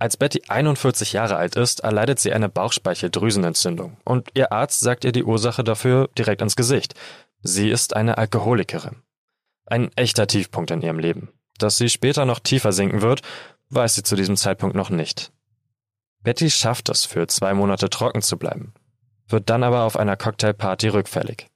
Als 0.03 0.17
Betty 0.17 0.41
41 0.49 1.13
Jahre 1.13 1.37
alt 1.37 1.55
ist, 1.55 1.79
erleidet 1.79 2.19
sie 2.19 2.33
eine 2.33 2.49
Bauchspeicheldrüsenentzündung 2.49 3.95
und 4.03 4.31
ihr 4.33 4.51
Arzt 4.51 4.81
sagt 4.81 5.05
ihr 5.05 5.13
die 5.13 5.23
Ursache 5.23 5.63
dafür 5.63 6.09
direkt 6.17 6.41
ins 6.41 6.57
Gesicht. 6.57 6.93
Sie 7.41 7.69
ist 7.69 7.95
eine 7.95 8.17
Alkoholikerin. 8.17 9.01
Ein 9.65 9.91
echter 9.95 10.27
Tiefpunkt 10.27 10.71
in 10.71 10.81
ihrem 10.81 10.99
Leben. 10.99 11.31
Dass 11.57 11.77
sie 11.77 11.87
später 11.87 12.25
noch 12.25 12.39
tiefer 12.39 12.73
sinken 12.73 13.01
wird, 13.01 13.21
weiß 13.69 13.95
sie 13.95 14.03
zu 14.03 14.17
diesem 14.17 14.35
Zeitpunkt 14.35 14.75
noch 14.75 14.89
nicht. 14.89 15.31
Betty 16.21 16.51
schafft 16.51 16.89
es, 16.89 17.05
für 17.05 17.27
zwei 17.27 17.53
Monate 17.53 17.89
trocken 17.89 18.21
zu 18.21 18.37
bleiben, 18.37 18.73
wird 19.29 19.49
dann 19.49 19.63
aber 19.63 19.83
auf 19.83 19.95
einer 19.95 20.17
Cocktailparty 20.17 20.89
rückfällig. 20.89 21.47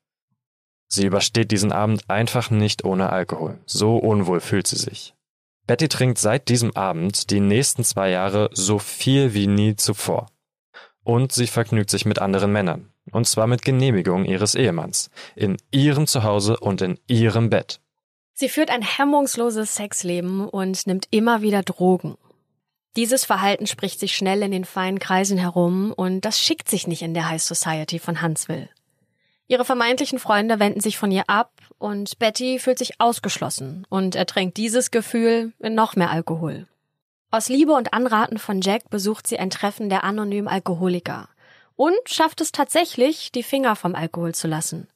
Sie 0.87 1.05
übersteht 1.05 1.51
diesen 1.51 1.73
Abend 1.73 2.09
einfach 2.09 2.49
nicht 2.49 2.85
ohne 2.85 3.09
Alkohol. 3.09 3.59
So 3.65 3.97
unwohl 3.97 4.39
fühlt 4.39 4.67
sie 4.67 4.77
sich. 4.77 5.16
Betty 5.67 5.89
trinkt 5.89 6.17
seit 6.17 6.47
diesem 6.47 6.75
Abend 6.75 7.29
die 7.29 7.41
nächsten 7.41 7.83
zwei 7.83 8.09
Jahre 8.09 8.49
so 8.53 8.79
viel 8.79 9.33
wie 9.33 9.47
nie 9.47 9.75
zuvor. 9.75 10.27
Und 11.03 11.33
sie 11.33 11.47
vergnügt 11.47 11.89
sich 11.89 12.05
mit 12.05 12.19
anderen 12.19 12.51
Männern. 12.51 12.91
Und 13.11 13.27
zwar 13.27 13.47
mit 13.47 13.61
Genehmigung 13.61 14.25
ihres 14.25 14.55
Ehemanns. 14.55 15.09
In 15.35 15.57
ihrem 15.71 16.07
Zuhause 16.07 16.57
und 16.57 16.81
in 16.81 16.99
ihrem 17.07 17.49
Bett. 17.49 17.81
Sie 18.33 18.49
führt 18.49 18.69
ein 18.69 18.81
hemmungsloses 18.81 19.75
Sexleben 19.75 20.47
und 20.47 20.87
nimmt 20.87 21.07
immer 21.11 21.41
wieder 21.41 21.63
Drogen. 21.63 22.17
Dieses 22.95 23.25
Verhalten 23.25 23.67
spricht 23.67 23.99
sich 23.99 24.15
schnell 24.15 24.41
in 24.41 24.51
den 24.51 24.65
feinen 24.65 24.99
Kreisen 24.99 25.37
herum 25.37 25.93
und 25.95 26.21
das 26.21 26.39
schickt 26.39 26.69
sich 26.69 26.87
nicht 26.87 27.01
in 27.01 27.13
der 27.13 27.29
High 27.29 27.41
Society 27.41 27.99
von 27.99 28.21
Huntsville. 28.21 28.69
Ihre 29.47 29.65
vermeintlichen 29.65 30.19
Freunde 30.19 30.59
wenden 30.59 30.81
sich 30.81 30.97
von 30.97 31.11
ihr 31.11 31.23
ab 31.27 31.51
und 31.79 32.19
Betty 32.19 32.59
fühlt 32.59 32.77
sich 32.77 32.99
ausgeschlossen 32.99 33.85
und 33.89 34.15
ertränkt 34.15 34.57
dieses 34.57 34.91
Gefühl 34.91 35.53
in 35.59 35.75
noch 35.75 35.95
mehr 35.95 36.11
Alkohol. 36.11 36.67
Aus 37.29 37.49
Liebe 37.49 37.73
und 37.73 37.93
Anraten 37.93 38.37
von 38.37 38.61
Jack 38.61 38.89
besucht 38.89 39.27
sie 39.27 39.37
ein 39.37 39.49
Treffen 39.49 39.89
der 39.89 40.03
anonymen 40.03 40.47
Alkoholiker 40.47 41.29
und 41.75 41.97
schafft 42.05 42.41
es 42.41 42.51
tatsächlich, 42.51 43.31
die 43.31 43.43
Finger 43.43 43.75
vom 43.75 43.95
Alkohol 43.95 44.33
zu 44.33 44.47
lassen. 44.47 44.87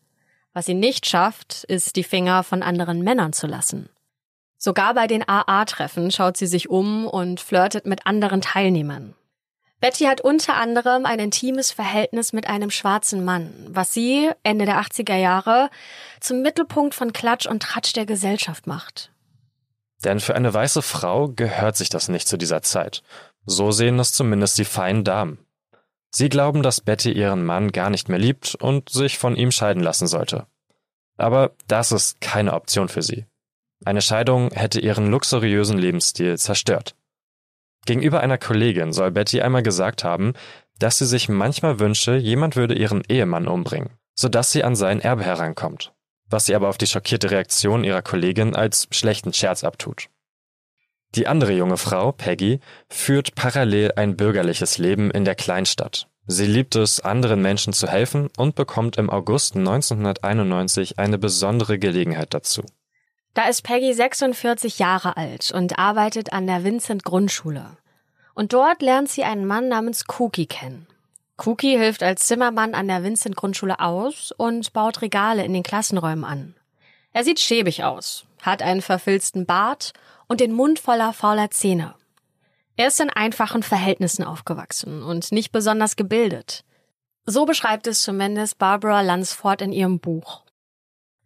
Was 0.53 0.65
sie 0.65 0.73
nicht 0.73 1.05
schafft, 1.07 1.63
ist, 1.65 1.95
die 1.95 2.03
Finger 2.03 2.43
von 2.43 2.63
anderen 2.63 3.03
Männern 3.03 3.33
zu 3.33 3.47
lassen. 3.47 3.89
Sogar 4.57 4.93
bei 4.93 5.07
den 5.07 5.27
AA-Treffen 5.27 6.11
schaut 6.11 6.37
sie 6.37 6.47
sich 6.47 6.69
um 6.69 7.07
und 7.07 7.39
flirtet 7.39 7.85
mit 7.85 8.05
anderen 8.05 8.41
Teilnehmern. 8.41 9.15
Betty 9.81 10.05
hat 10.05 10.21
unter 10.21 10.53
anderem 10.53 11.07
ein 11.07 11.19
intimes 11.19 11.71
Verhältnis 11.71 12.33
mit 12.33 12.47
einem 12.47 12.69
schwarzen 12.69 13.25
Mann, 13.25 13.51
was 13.67 13.93
sie 13.93 14.29
Ende 14.43 14.65
der 14.65 14.79
80er 14.79 15.15
Jahre 15.15 15.71
zum 16.19 16.43
Mittelpunkt 16.43 16.93
von 16.93 17.13
Klatsch 17.13 17.47
und 17.47 17.63
Tratsch 17.63 17.93
der 17.93 18.05
Gesellschaft 18.05 18.67
macht. 18.67 19.11
Denn 20.03 20.19
für 20.19 20.35
eine 20.35 20.53
weiße 20.53 20.83
Frau 20.83 21.29
gehört 21.29 21.77
sich 21.77 21.89
das 21.89 22.09
nicht 22.09 22.27
zu 22.27 22.37
dieser 22.37 22.61
Zeit. 22.61 23.01
So 23.45 23.71
sehen 23.71 23.97
es 23.99 24.13
zumindest 24.13 24.57
die 24.59 24.65
feinen 24.65 25.03
Damen. 25.03 25.39
Sie 26.11 26.29
glauben, 26.29 26.61
dass 26.61 26.81
Betty 26.81 27.11
ihren 27.11 27.43
Mann 27.43 27.71
gar 27.71 27.89
nicht 27.89 28.07
mehr 28.07 28.19
liebt 28.19 28.53
und 28.55 28.89
sich 28.89 29.17
von 29.17 29.35
ihm 29.35 29.51
scheiden 29.51 29.81
lassen 29.81 30.07
sollte. 30.07 30.45
Aber 31.17 31.51
das 31.67 31.91
ist 31.91 32.21
keine 32.21 32.53
Option 32.53 32.87
für 32.87 33.01
sie. 33.01 33.25
Eine 33.83 34.01
Scheidung 34.01 34.51
hätte 34.51 34.79
ihren 34.79 35.09
luxuriösen 35.09 35.79
Lebensstil 35.79 36.37
zerstört. 36.37 36.95
Gegenüber 37.85 38.21
einer 38.21 38.37
Kollegin 38.37 38.93
soll 38.93 39.11
Betty 39.11 39.41
einmal 39.41 39.63
gesagt 39.63 40.03
haben, 40.03 40.33
dass 40.77 40.97
sie 40.97 41.05
sich 41.05 41.29
manchmal 41.29 41.79
wünsche, 41.79 42.15
jemand 42.15 42.55
würde 42.55 42.75
ihren 42.75 43.03
Ehemann 43.07 43.47
umbringen, 43.47 43.91
sodass 44.15 44.51
sie 44.51 44.63
an 44.63 44.75
sein 44.75 44.99
Erbe 44.99 45.23
herankommt, 45.23 45.93
was 46.29 46.45
sie 46.45 46.55
aber 46.55 46.69
auf 46.69 46.77
die 46.77 46.87
schockierte 46.87 47.31
Reaktion 47.31 47.83
ihrer 47.83 48.01
Kollegin 48.01 48.55
als 48.55 48.87
schlechten 48.91 49.33
Scherz 49.33 49.63
abtut. 49.63 50.09
Die 51.15 51.27
andere 51.27 51.51
junge 51.51 51.77
Frau, 51.77 52.13
Peggy, 52.13 52.61
führt 52.89 53.35
parallel 53.35 53.93
ein 53.95 54.15
bürgerliches 54.15 54.77
Leben 54.77 55.11
in 55.11 55.25
der 55.25 55.35
Kleinstadt. 55.35 56.07
Sie 56.25 56.45
liebt 56.45 56.75
es, 56.75 57.01
anderen 57.01 57.41
Menschen 57.41 57.73
zu 57.73 57.87
helfen 57.87 58.29
und 58.37 58.55
bekommt 58.55 58.97
im 58.97 59.09
August 59.09 59.55
1991 59.55 60.99
eine 60.99 61.17
besondere 61.17 61.79
Gelegenheit 61.79 62.33
dazu. 62.33 62.63
Da 63.33 63.47
ist 63.47 63.61
Peggy 63.61 63.93
46 63.93 64.79
Jahre 64.79 65.15
alt 65.15 65.51
und 65.51 65.79
arbeitet 65.79 66.33
an 66.33 66.47
der 66.47 66.65
Vincent 66.65 67.05
Grundschule. 67.05 67.77
Und 68.33 68.51
dort 68.51 68.81
lernt 68.81 69.09
sie 69.09 69.23
einen 69.23 69.45
Mann 69.45 69.69
namens 69.69 70.03
Cookie 70.19 70.47
kennen. 70.47 70.87
Cookie 71.37 71.77
hilft 71.77 72.03
als 72.03 72.27
Zimmermann 72.27 72.75
an 72.75 72.87
der 72.87 73.03
Vincent 73.03 73.37
Grundschule 73.37 73.79
aus 73.79 74.33
und 74.35 74.73
baut 74.73 75.01
Regale 75.01 75.45
in 75.45 75.53
den 75.53 75.63
Klassenräumen 75.63 76.25
an. 76.25 76.55
Er 77.13 77.23
sieht 77.23 77.39
schäbig 77.39 77.83
aus, 77.83 78.25
hat 78.41 78.61
einen 78.61 78.81
verfilzten 78.81 79.45
Bart 79.45 79.93
und 80.27 80.41
den 80.41 80.51
Mund 80.51 80.79
voller 80.79 81.13
fauler 81.13 81.49
Zähne. 81.51 81.95
Er 82.75 82.87
ist 82.87 82.99
in 82.99 83.09
einfachen 83.09 83.63
Verhältnissen 83.63 84.23
aufgewachsen 84.23 85.03
und 85.03 85.31
nicht 85.31 85.51
besonders 85.51 85.95
gebildet. 85.95 86.63
So 87.25 87.45
beschreibt 87.45 87.87
es 87.87 88.03
zumindest 88.03 88.57
Barbara 88.57 89.01
Lansford 89.01 89.61
in 89.61 89.71
ihrem 89.71 89.99
Buch. 89.99 90.43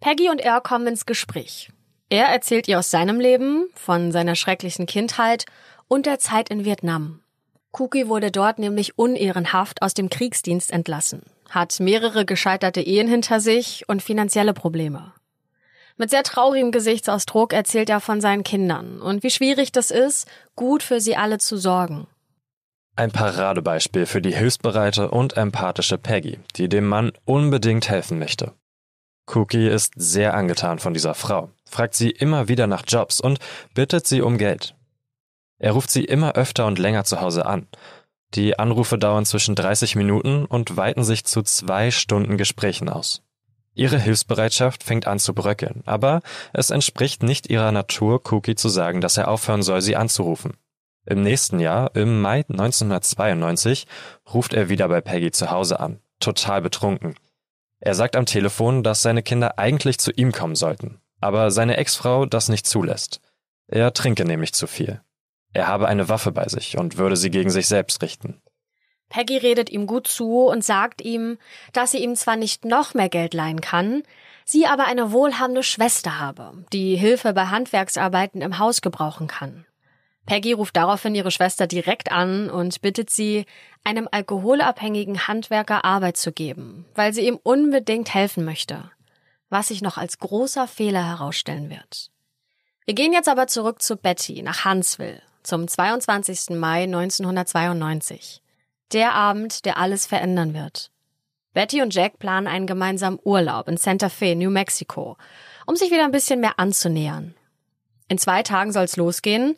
Peggy 0.01 0.29
und 0.29 0.39
er 0.39 0.61
kommen 0.61 0.87
ins 0.87 1.05
Gespräch. 1.05 1.71
Er 2.09 2.25
erzählt 2.27 2.67
ihr 2.67 2.79
aus 2.79 2.91
seinem 2.91 3.19
Leben, 3.19 3.67
von 3.73 4.11
seiner 4.11 4.35
schrecklichen 4.35 4.85
Kindheit 4.85 5.45
und 5.87 6.05
der 6.05 6.19
Zeit 6.19 6.49
in 6.49 6.65
Vietnam. 6.65 7.21
Cookie 7.77 8.07
wurde 8.07 8.31
dort 8.31 8.59
nämlich 8.59 8.97
unehrenhaft 8.97 9.81
aus 9.81 9.93
dem 9.93 10.09
Kriegsdienst 10.09 10.71
entlassen, 10.71 11.23
hat 11.49 11.79
mehrere 11.79 12.25
gescheiterte 12.25 12.81
Ehen 12.81 13.07
hinter 13.07 13.39
sich 13.39 13.83
und 13.87 14.01
finanzielle 14.01 14.53
Probleme. 14.53 15.13
Mit 15.97 16.09
sehr 16.09 16.23
traurigem 16.23 16.71
Gesichtsausdruck 16.71 17.53
erzählt 17.53 17.89
er 17.89 18.01
von 18.01 18.21
seinen 18.21 18.43
Kindern 18.43 19.01
und 19.01 19.23
wie 19.23 19.29
schwierig 19.29 19.71
das 19.71 19.91
ist, 19.91 20.27
gut 20.55 20.83
für 20.83 20.99
sie 20.99 21.15
alle 21.15 21.37
zu 21.37 21.57
sorgen. 21.57 22.07
Ein 22.97 23.11
Paradebeispiel 23.11 24.05
für 24.05 24.21
die 24.21 24.33
hilfsbereite 24.33 25.09
und 25.11 25.35
empathische 25.35 25.97
Peggy, 25.97 26.39
die 26.55 26.69
dem 26.69 26.87
Mann 26.87 27.11
unbedingt 27.25 27.89
helfen 27.89 28.19
möchte. 28.19 28.53
Cookie 29.33 29.67
ist 29.67 29.93
sehr 29.95 30.33
angetan 30.33 30.79
von 30.79 30.93
dieser 30.93 31.13
Frau, 31.13 31.49
fragt 31.69 31.95
sie 31.95 32.09
immer 32.09 32.47
wieder 32.47 32.67
nach 32.67 32.83
Jobs 32.87 33.19
und 33.19 33.39
bittet 33.73 34.07
sie 34.07 34.21
um 34.21 34.37
Geld. 34.37 34.75
Er 35.57 35.71
ruft 35.71 35.89
sie 35.89 36.05
immer 36.05 36.33
öfter 36.33 36.65
und 36.65 36.79
länger 36.79 37.03
zu 37.03 37.21
Hause 37.21 37.45
an. 37.45 37.67
Die 38.33 38.59
Anrufe 38.59 38.97
dauern 38.97 39.25
zwischen 39.25 39.55
30 39.55 39.95
Minuten 39.95 40.45
und 40.45 40.75
weiten 40.75 41.03
sich 41.03 41.25
zu 41.25 41.41
zwei 41.41 41.91
Stunden 41.91 42.37
Gesprächen 42.37 42.89
aus. 42.89 43.21
Ihre 43.73 43.99
Hilfsbereitschaft 43.99 44.83
fängt 44.83 45.05
an 45.05 45.19
zu 45.19 45.33
bröckeln, 45.33 45.83
aber 45.85 46.21
es 46.53 46.69
entspricht 46.69 47.23
nicht 47.23 47.49
ihrer 47.49 47.71
Natur, 47.71 48.21
Cookie 48.31 48.55
zu 48.55 48.69
sagen, 48.69 49.01
dass 49.01 49.17
er 49.17 49.27
aufhören 49.27 49.63
soll, 49.63 49.81
sie 49.81 49.97
anzurufen. 49.97 50.53
Im 51.05 51.21
nächsten 51.21 51.59
Jahr, 51.59 51.95
im 51.95 52.21
Mai 52.21 52.45
1992, 52.49 53.85
ruft 54.33 54.53
er 54.53 54.69
wieder 54.69 54.87
bei 54.87 55.01
Peggy 55.01 55.31
zu 55.31 55.51
Hause 55.51 55.79
an, 55.79 55.99
total 56.19 56.61
betrunken. 56.61 57.15
Er 57.79 57.95
sagt 57.95 58.15
am 58.15 58.25
Telefon, 58.25 58.81
dass 58.81 59.01
seine 59.01 59.21
Kinder 59.21 59.59
eigentlich 59.59 59.99
zu 59.99 60.11
ihm 60.11 60.31
kommen 60.31 60.55
sollten, 60.55 60.99
aber 61.25 61.51
seine 61.51 61.77
Ex-Frau 61.77 62.25
das 62.25 62.49
nicht 62.49 62.67
zulässt. 62.67 63.19
Er 63.67 63.93
trinke 63.93 64.25
nämlich 64.25 64.53
zu 64.53 64.67
viel. 64.67 65.01
Er 65.53 65.67
habe 65.67 65.87
eine 65.87 66.07
Waffe 66.07 66.31
bei 66.31 66.47
sich 66.47 66.77
und 66.77 66.97
würde 66.97 67.15
sie 67.15 67.31
gegen 67.31 67.49
sich 67.49 67.67
selbst 67.67 68.01
richten. 68.03 68.41
Peggy 69.09 69.37
redet 69.37 69.69
ihm 69.69 69.87
gut 69.87 70.07
zu 70.07 70.47
und 70.47 70.63
sagt 70.63 71.01
ihm, 71.01 71.37
dass 71.73 71.91
sie 71.91 71.99
ihm 71.99 72.15
zwar 72.15 72.35
nicht 72.35 72.65
noch 72.65 72.93
mehr 72.93 73.09
Geld 73.09 73.33
leihen 73.33 73.61
kann, 73.61 74.03
sie 74.45 74.67
aber 74.67 74.85
eine 74.85 75.11
wohlhabende 75.11 75.63
Schwester 75.63 76.19
habe, 76.19 76.65
die 76.73 76.95
Hilfe 76.95 77.33
bei 77.33 77.45
Handwerksarbeiten 77.47 78.41
im 78.41 78.59
Haus 78.59 78.81
gebrauchen 78.81 79.27
kann. 79.27 79.65
Peggy 80.25 80.53
ruft 80.53 80.75
daraufhin 80.75 81.13
ihre 81.13 81.31
Schwester 81.31 81.67
direkt 81.67 82.11
an 82.11 82.49
und 82.49 82.81
bittet 82.81 83.09
sie, 83.09 83.45
einem 83.83 84.09
alkoholabhängigen 84.11 85.27
Handwerker 85.27 85.85
Arbeit 85.85 86.17
zu 86.17 86.31
geben, 86.31 86.85
weil 86.95 87.13
sie 87.13 87.27
ihm 87.27 87.39
unbedingt 87.43 88.13
helfen 88.13 88.43
möchte, 88.43 88.91
was 89.49 89.69
sich 89.69 89.81
noch 89.81 89.97
als 89.97 90.19
großer 90.19 90.67
Fehler 90.67 91.05
herausstellen 91.05 91.69
wird. 91.69 92.11
Wir 92.85 92.93
gehen 92.93 93.13
jetzt 93.13 93.29
aber 93.29 93.47
zurück 93.47 93.81
zu 93.81 93.97
Betty 93.97 94.41
nach 94.41 94.65
Huntsville 94.65 95.21
zum 95.45 95.67
22. 95.67 96.51
Mai 96.51 96.83
1992. 96.83 98.41
Der 98.93 99.13
Abend, 99.13 99.65
der 99.65 99.77
alles 99.77 100.05
verändern 100.05 100.53
wird. 100.53 100.91
Betty 101.53 101.81
und 101.81 101.93
Jack 101.93 102.19
planen 102.19 102.47
einen 102.47 102.67
gemeinsamen 102.67 103.19
Urlaub 103.23 103.67
in 103.67 103.77
Santa 103.77 104.09
Fe, 104.09 104.35
New 104.35 104.49
Mexico, 104.49 105.17
um 105.65 105.75
sich 105.75 105.89
wieder 105.91 106.03
ein 106.03 106.11
bisschen 106.11 106.41
mehr 106.41 106.59
anzunähern. 106.59 107.33
In 108.07 108.17
zwei 108.17 108.43
Tagen 108.43 108.71
soll's 108.71 108.97
losgehen 108.97 109.57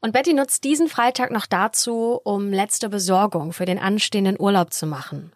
Und 0.00 0.12
Betty 0.12 0.34
nutzt 0.34 0.64
diesen 0.64 0.88
Freitag 0.88 1.30
noch 1.30 1.46
dazu, 1.46 2.20
um 2.24 2.52
letzte 2.52 2.88
Besorgung 2.88 3.52
für 3.52 3.64
den 3.64 3.78
anstehenden 3.78 4.38
Urlaub 4.38 4.72
zu 4.72 4.86
machen. 4.86 5.32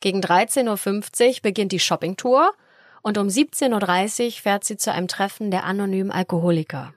Gegen 0.00 0.20
13.50 0.20 1.28
Uhr 1.28 1.34
beginnt 1.42 1.72
die 1.72 1.78
Shoppingtour 1.78 2.52
und 3.04 3.18
um 3.18 3.28
17.30 3.28 4.24
Uhr 4.24 4.32
fährt 4.32 4.64
sie 4.64 4.76
zu 4.76 4.90
einem 4.90 5.06
Treffen 5.06 5.50
der 5.50 5.64
anonymen 5.64 6.10
Alkoholiker. 6.10 6.94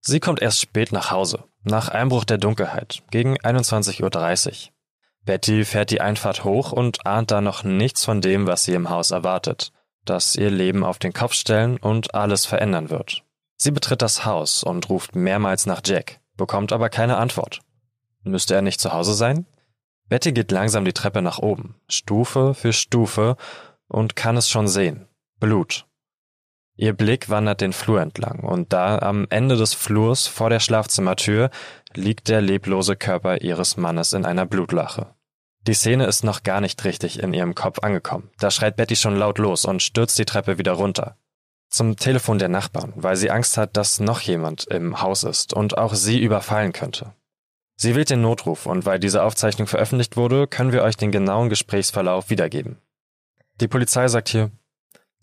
Sie 0.00 0.20
kommt 0.20 0.40
erst 0.40 0.60
spät 0.60 0.92
nach 0.92 1.10
Hause, 1.10 1.44
nach 1.64 1.88
Einbruch 1.88 2.24
der 2.24 2.38
Dunkelheit, 2.38 3.02
gegen 3.10 3.36
21.30 3.36 4.66
Uhr. 4.66 4.72
Betty 5.24 5.64
fährt 5.64 5.90
die 5.90 6.00
Einfahrt 6.00 6.44
hoch 6.44 6.72
und 6.72 7.06
ahnt 7.06 7.30
da 7.30 7.40
noch 7.40 7.64
nichts 7.64 8.04
von 8.04 8.20
dem, 8.20 8.46
was 8.46 8.64
sie 8.64 8.74
im 8.74 8.90
Haus 8.90 9.10
erwartet, 9.10 9.72
das 10.04 10.36
ihr 10.36 10.50
Leben 10.50 10.84
auf 10.84 10.98
den 10.98 11.12
Kopf 11.12 11.32
stellen 11.32 11.78
und 11.78 12.14
alles 12.14 12.46
verändern 12.46 12.90
wird. 12.90 13.24
Sie 13.56 13.70
betritt 13.70 14.02
das 14.02 14.24
Haus 14.24 14.62
und 14.62 14.88
ruft 14.88 15.16
mehrmals 15.16 15.66
nach 15.66 15.80
Jack, 15.84 16.20
bekommt 16.36 16.72
aber 16.72 16.90
keine 16.90 17.16
Antwort. 17.16 17.60
Müsste 18.22 18.54
er 18.54 18.62
nicht 18.62 18.80
zu 18.80 18.92
Hause 18.92 19.14
sein? 19.14 19.46
Betty 20.08 20.32
geht 20.32 20.52
langsam 20.52 20.84
die 20.84 20.92
Treppe 20.92 21.22
nach 21.22 21.38
oben, 21.38 21.74
Stufe 21.88 22.54
für 22.54 22.72
Stufe, 22.72 23.36
und 23.88 24.16
kann 24.16 24.36
es 24.36 24.50
schon 24.50 24.68
sehen. 24.68 25.07
Blut. 25.40 25.86
Ihr 26.74 26.92
Blick 26.92 27.28
wandert 27.28 27.60
den 27.60 27.72
Flur 27.72 28.00
entlang, 28.00 28.40
und 28.40 28.72
da 28.72 28.98
am 28.98 29.26
Ende 29.30 29.56
des 29.56 29.74
Flurs 29.74 30.26
vor 30.26 30.50
der 30.50 30.60
Schlafzimmertür 30.60 31.50
liegt 31.94 32.28
der 32.28 32.40
leblose 32.40 32.96
Körper 32.96 33.40
ihres 33.40 33.76
Mannes 33.76 34.12
in 34.12 34.24
einer 34.24 34.46
Blutlache. 34.46 35.14
Die 35.66 35.74
Szene 35.74 36.06
ist 36.06 36.24
noch 36.24 36.42
gar 36.42 36.60
nicht 36.60 36.84
richtig 36.84 37.22
in 37.22 37.34
ihrem 37.34 37.54
Kopf 37.54 37.80
angekommen. 37.80 38.30
Da 38.38 38.50
schreit 38.50 38.76
Betty 38.76 38.96
schon 38.96 39.16
laut 39.16 39.38
los 39.38 39.64
und 39.64 39.82
stürzt 39.82 40.18
die 40.18 40.24
Treppe 40.24 40.58
wieder 40.58 40.72
runter. 40.72 41.16
Zum 41.68 41.96
Telefon 41.96 42.38
der 42.38 42.48
Nachbarn, 42.48 42.92
weil 42.96 43.16
sie 43.16 43.30
Angst 43.30 43.58
hat, 43.58 43.76
dass 43.76 44.00
noch 44.00 44.20
jemand 44.20 44.66
im 44.66 45.02
Haus 45.02 45.22
ist 45.24 45.52
und 45.52 45.78
auch 45.78 45.94
sie 45.94 46.20
überfallen 46.20 46.72
könnte. 46.72 47.14
Sie 47.76 47.94
wählt 47.94 48.10
den 48.10 48.22
Notruf 48.22 48.66
und 48.66 48.86
weil 48.86 48.98
diese 48.98 49.22
Aufzeichnung 49.22 49.68
veröffentlicht 49.68 50.16
wurde, 50.16 50.48
können 50.48 50.72
wir 50.72 50.82
euch 50.82 50.96
den 50.96 51.12
genauen 51.12 51.48
Gesprächsverlauf 51.48 52.30
wiedergeben. 52.30 52.78
Die 53.60 53.68
Polizei 53.68 54.08
sagt 54.08 54.28
hier, 54.28 54.50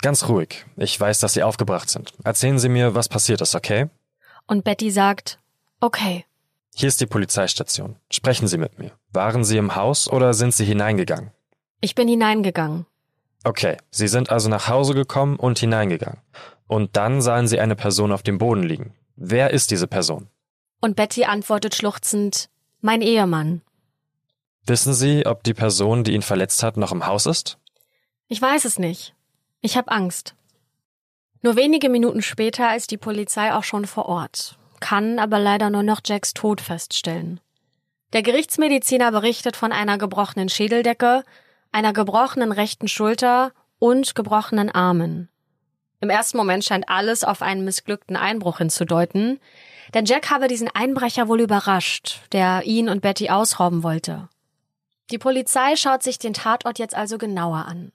ganz 0.01 0.27
ruhig, 0.27 0.65
ich 0.77 0.99
weiß, 0.99 1.19
dass 1.19 1.33
Sie 1.33 1.43
aufgebracht 1.43 1.89
sind. 1.89 2.13
Erzählen 2.23 2.59
Sie 2.59 2.69
mir, 2.69 2.95
was 2.95 3.09
passiert 3.09 3.41
ist, 3.41 3.55
okay? 3.55 3.89
Und 4.47 4.63
Betty 4.63 4.91
sagt, 4.91 5.39
okay. 5.79 6.25
Hier 6.75 6.87
ist 6.87 7.01
die 7.01 7.05
Polizeistation. 7.05 7.95
Sprechen 8.11 8.47
Sie 8.47 8.57
mit 8.57 8.79
mir. 8.79 8.91
Waren 9.11 9.43
Sie 9.43 9.57
im 9.57 9.75
Haus 9.75 10.09
oder 10.09 10.33
sind 10.33 10.53
Sie 10.53 10.65
hineingegangen? 10.65 11.31
Ich 11.81 11.95
bin 11.95 12.07
hineingegangen. 12.07 12.85
Okay, 13.43 13.77
Sie 13.91 14.07
sind 14.07 14.29
also 14.29 14.49
nach 14.49 14.67
Hause 14.67 14.93
gekommen 14.93 15.37
und 15.37 15.59
hineingegangen. 15.59 16.19
Und 16.67 16.97
dann 16.97 17.21
sahen 17.21 17.47
Sie 17.47 17.59
eine 17.59 17.75
Person 17.75 18.11
auf 18.11 18.23
dem 18.23 18.37
Boden 18.37 18.63
liegen. 18.63 18.95
Wer 19.15 19.51
ist 19.51 19.71
diese 19.71 19.87
Person? 19.87 20.27
Und 20.81 20.95
Betty 20.95 21.25
antwortet 21.25 21.75
schluchzend, 21.75 22.49
mein 22.81 23.01
Ehemann. 23.01 23.61
Wissen 24.65 24.93
Sie, 24.93 25.25
ob 25.25 25.43
die 25.43 25.53
Person, 25.53 26.03
die 26.03 26.13
ihn 26.13 26.23
verletzt 26.23 26.63
hat, 26.63 26.75
noch 26.75 26.91
im 26.91 27.05
Haus 27.05 27.25
ist? 27.27 27.57
Ich 28.27 28.41
weiß 28.41 28.65
es 28.65 28.79
nicht. 28.79 29.13
Ich 29.65 29.75
habe 29.77 29.91
Angst. 29.91 30.35
Nur 31.41 31.55
wenige 31.55 31.89
Minuten 31.89 32.21
später 32.21 32.75
ist 32.75 32.91
die 32.91 32.97
Polizei 32.97 33.53
auch 33.53 33.63
schon 33.63 33.85
vor 33.85 34.05
Ort 34.05 34.57
kann 34.85 35.17
aber 35.17 35.39
leider 35.39 35.71
nur 35.71 35.81
noch 35.81 36.01
Jacks 36.05 36.35
Tod 36.35 36.61
feststellen. 36.61 37.39
Der 38.13 38.21
Gerichtsmediziner 38.21 39.11
berichtet 39.11 39.55
von 39.55 39.71
einer 39.71 39.97
gebrochenen 39.97 40.47
Schädeldecke, 40.47 41.23
einer 41.71 41.91
gebrochenen 41.91 42.51
rechten 42.51 42.87
Schulter 42.87 43.51
und 43.79 44.13
gebrochenen 44.13 44.69
Armen. 44.69 45.27
Im 46.01 46.11
ersten 46.11 46.37
Moment 46.37 46.63
scheint 46.63 46.87
alles 46.87 47.23
auf 47.23 47.41
einen 47.41 47.65
missglückten 47.65 48.15
Einbruch 48.15 48.59
hinzudeuten, 48.59 49.39
denn 49.95 50.05
Jack 50.05 50.29
habe 50.29 50.47
diesen 50.47 50.69
Einbrecher 50.71 51.27
wohl 51.27 51.41
überrascht, 51.41 52.21
der 52.31 52.61
ihn 52.65 52.87
und 52.87 53.01
Betty 53.01 53.29
ausrauben 53.31 53.81
wollte. 53.81 54.29
Die 55.09 55.17
Polizei 55.17 55.75
schaut 55.75 56.03
sich 56.03 56.19
den 56.19 56.33
Tatort 56.33 56.77
jetzt 56.77 56.95
also 56.95 57.17
genauer 57.17 57.65
an. 57.65 57.91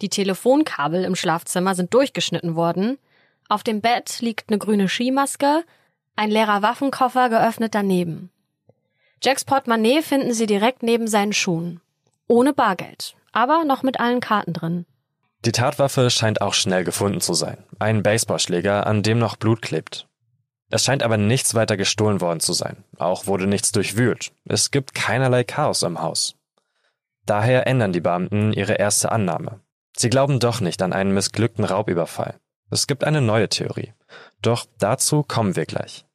Die 0.00 0.08
Telefonkabel 0.08 1.04
im 1.04 1.14
Schlafzimmer 1.14 1.74
sind 1.74 1.92
durchgeschnitten 1.92 2.56
worden, 2.56 2.98
auf 3.48 3.62
dem 3.64 3.80
Bett 3.80 4.20
liegt 4.20 4.48
eine 4.48 4.58
grüne 4.58 4.88
Skimaske, 4.88 5.64
ein 6.16 6.30
leerer 6.30 6.62
Waffenkoffer 6.62 7.28
geöffnet 7.28 7.74
daneben. 7.74 8.30
Jacks 9.22 9.44
Portemonnaie 9.44 10.02
finden 10.02 10.32
sie 10.32 10.46
direkt 10.46 10.82
neben 10.82 11.08
seinen 11.08 11.32
Schuhen. 11.32 11.80
Ohne 12.28 12.52
Bargeld, 12.52 13.16
aber 13.32 13.64
noch 13.64 13.82
mit 13.82 14.00
allen 14.00 14.20
Karten 14.20 14.52
drin. 14.52 14.86
Die 15.44 15.52
Tatwaffe 15.52 16.10
scheint 16.10 16.40
auch 16.40 16.54
schnell 16.54 16.84
gefunden 16.84 17.20
zu 17.20 17.34
sein. 17.34 17.64
Ein 17.78 18.02
Baseballschläger, 18.02 18.86
an 18.86 19.02
dem 19.02 19.18
noch 19.18 19.36
Blut 19.36 19.62
klebt. 19.62 20.06
Es 20.70 20.84
scheint 20.84 21.02
aber 21.02 21.16
nichts 21.16 21.54
weiter 21.54 21.76
gestohlen 21.76 22.20
worden 22.20 22.40
zu 22.40 22.52
sein. 22.52 22.84
Auch 22.98 23.26
wurde 23.26 23.46
nichts 23.46 23.72
durchwühlt. 23.72 24.32
Es 24.44 24.70
gibt 24.70 24.94
keinerlei 24.94 25.42
Chaos 25.42 25.82
im 25.82 26.00
Haus. 26.00 26.36
Daher 27.26 27.66
ändern 27.66 27.92
die 27.92 28.00
Beamten 28.00 28.52
ihre 28.52 28.74
erste 28.74 29.10
Annahme. 29.10 29.60
Sie 30.00 30.08
glauben 30.08 30.40
doch 30.40 30.62
nicht 30.62 30.80
an 30.80 30.94
einen 30.94 31.12
missglückten 31.12 31.62
Raubüberfall. 31.62 32.40
Es 32.70 32.86
gibt 32.86 33.04
eine 33.04 33.20
neue 33.20 33.50
Theorie. 33.50 33.92
Doch 34.40 34.64
dazu 34.78 35.22
kommen 35.22 35.56
wir 35.56 35.66
gleich. 35.66 36.06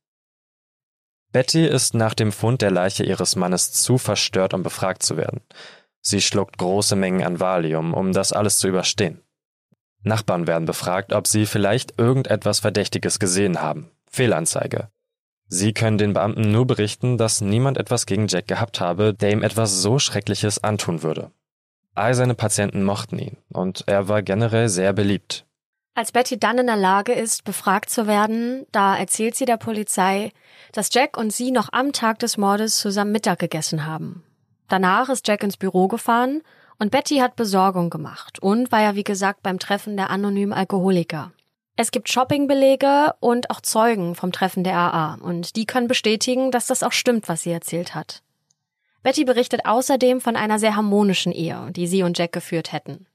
Betty 1.32 1.68
ist 1.68 1.94
nach 1.94 2.16
dem 2.16 2.32
Fund 2.32 2.64
der 2.64 2.72
Leiche 2.72 3.04
ihres 3.04 3.36
Mannes 3.36 3.74
zu 3.74 4.00
verstört, 4.00 4.56
um 4.56 4.64
befragt 4.64 5.04
zu 5.04 5.18
werden. 5.18 5.42
Sie 6.02 6.20
schluckt 6.20 6.58
große 6.58 6.96
Mengen 6.96 7.24
an 7.24 7.40
Valium, 7.40 7.94
um 7.94 8.12
das 8.12 8.34
alles 8.34 8.58
zu 8.58 8.68
überstehen. 8.68 9.22
Nachbarn 10.02 10.48
werden 10.48 10.66
befragt, 10.66 11.14
ob 11.14 11.28
sie 11.28 11.46
vielleicht 11.46 12.00
irgendetwas 12.00 12.62
Verdächtiges 12.62 13.20
gesehen 13.20 13.62
haben. 13.62 13.92
Fehlanzeige. 14.10 14.90
Sie 15.48 15.74
können 15.74 16.00
den 16.00 16.14
Beamten 16.14 16.52
nur 16.52 16.66
berichten, 16.66 17.20
dass 17.20 17.40
niemand 17.40 17.78
etwas 17.78 18.08
gegen 18.08 18.26
Jack 18.30 18.48
gehabt 18.48 18.82
habe, 18.82 19.14
der 19.14 19.32
ihm 19.32 19.44
etwas 19.44 19.80
so 19.84 20.00
Schreckliches 20.00 20.64
antun 20.64 21.04
würde. 21.04 21.30
All 21.96 22.14
seine 22.14 22.36
Patienten 22.36 22.84
mochten 22.84 23.18
ihn, 23.18 23.38
und 23.52 23.86
er 23.88 24.10
war 24.10 24.22
generell 24.22 24.70
sehr 24.70 24.94
beliebt. 24.94 25.46
Als 25.98 26.12
Betty 26.12 26.38
dann 26.38 26.58
in 26.58 26.68
der 26.68 26.76
Lage 26.76 27.14
ist, 27.14 27.46
befragt 27.46 27.90
zu 27.90 28.06
werden, 28.06 28.66
da 28.74 28.98
erzählt 28.98 29.36
sie 29.36 29.46
der 29.46 29.56
Polizei, 29.56 30.32
dass 30.74 30.94
Jack 30.94 31.18
und 31.18 31.32
sie 31.32 31.52
noch 31.52 31.70
am 31.72 31.94
Tag 31.94 32.20
des 32.20 32.38
Mordes 32.38 32.78
zusammen 32.78 33.14
Mittag 33.14 33.40
gegessen 33.40 33.86
haben. 33.86 34.22
Danach 34.68 35.08
ist 35.08 35.26
Jack 35.26 35.42
ins 35.42 35.56
Büro 35.56 35.88
gefahren 35.88 36.42
und 36.80 36.92
Betty 36.92 37.20
hat 37.20 37.38
Besorgung 37.38 37.90
gemacht 37.90 38.40
und 38.40 38.74
war 38.74 38.82
ja 38.82 38.96
wie 38.96 39.06
gesagt 39.06 39.42
beim 39.42 39.58
Treffen 39.58 39.96
der 39.96 40.10
anonymen 40.10 40.52
Alkoholiker. 40.52 41.32
Es 41.78 41.92
gibt 41.92 42.10
Shoppingbelege 42.10 43.16
und 43.22 43.50
auch 43.50 43.62
Zeugen 43.62 44.16
vom 44.16 44.34
Treffen 44.34 44.66
der 44.66 44.76
AA 44.76 45.16
und 45.22 45.56
die 45.56 45.66
können 45.66 45.88
bestätigen, 45.88 46.52
dass 46.52 46.68
das 46.68 46.84
auch 46.84 46.92
stimmt, 46.94 47.30
was 47.30 47.44
sie 47.44 47.52
erzählt 47.52 47.96
hat. 47.96 48.22
Betty 49.06 49.24
berichtet 49.24 49.68
außerdem 49.68 50.20
von 50.20 50.36
einer 50.36 50.58
sehr 50.58 50.76
harmonischen 50.76 51.32
Ehe, 51.32 51.70
die 51.70 51.86
sie 51.86 52.02
und 52.02 52.18
Jack 52.18 52.32
geführt 52.32 52.74
hätten. 52.74 53.06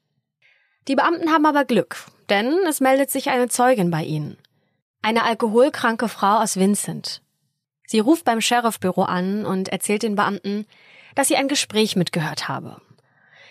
Die 0.87 0.95
Beamten 0.95 1.33
haben 1.33 1.45
aber 1.45 1.65
Glück, 1.65 2.07
denn 2.29 2.57
es 2.69 2.79
meldet 2.79 3.11
sich 3.11 3.29
eine 3.29 3.49
Zeugin 3.49 3.91
bei 3.91 4.05
ihnen. 4.05 4.39
Eine 5.03 5.25
alkoholkranke 5.25 6.09
Frau 6.09 6.37
aus 6.37 6.57
Vincent. 6.57 7.23
Sie 7.89 7.99
ruft 7.99 8.25
beim 8.25 8.41
Sheriffbüro 8.41 9.03
an 9.03 9.45
und 9.45 9.71
erzählt 9.71 10.05
den 10.05 10.15
Beamten, 10.15 10.65
dass 11.17 11.27
sie 11.27 11.35
ein 11.35 11.49
Gespräch 11.49 11.97
mitgehört 11.97 12.47
habe. 12.47 12.81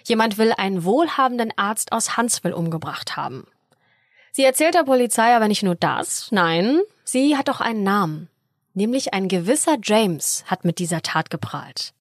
Jemand 0.06 0.38
will 0.38 0.54
einen 0.54 0.86
wohlhabenden 0.86 1.52
Arzt 1.58 1.92
aus 1.92 2.16
Huntsville 2.16 2.56
umgebracht 2.56 3.18
haben. 3.18 3.48
Sie 4.32 4.46
erzählt 4.46 4.76
der 4.76 4.86
Polizei 4.86 5.36
aber 5.36 5.50
nicht 5.50 5.64
nur 5.64 5.76
das, 5.76 6.32
nein, 6.32 6.80
sie 7.04 7.36
hat 7.36 7.50
auch 7.50 7.60
einen 7.60 7.84
Namen. 7.84 8.30
Nämlich 8.74 9.14
ein 9.14 9.28
gewisser 9.28 9.76
James 9.84 10.46
hat 10.48 10.64
mit 10.64 10.80
dieser 10.80 11.02
Tat 11.02 11.30
geprahlt. 11.30 11.94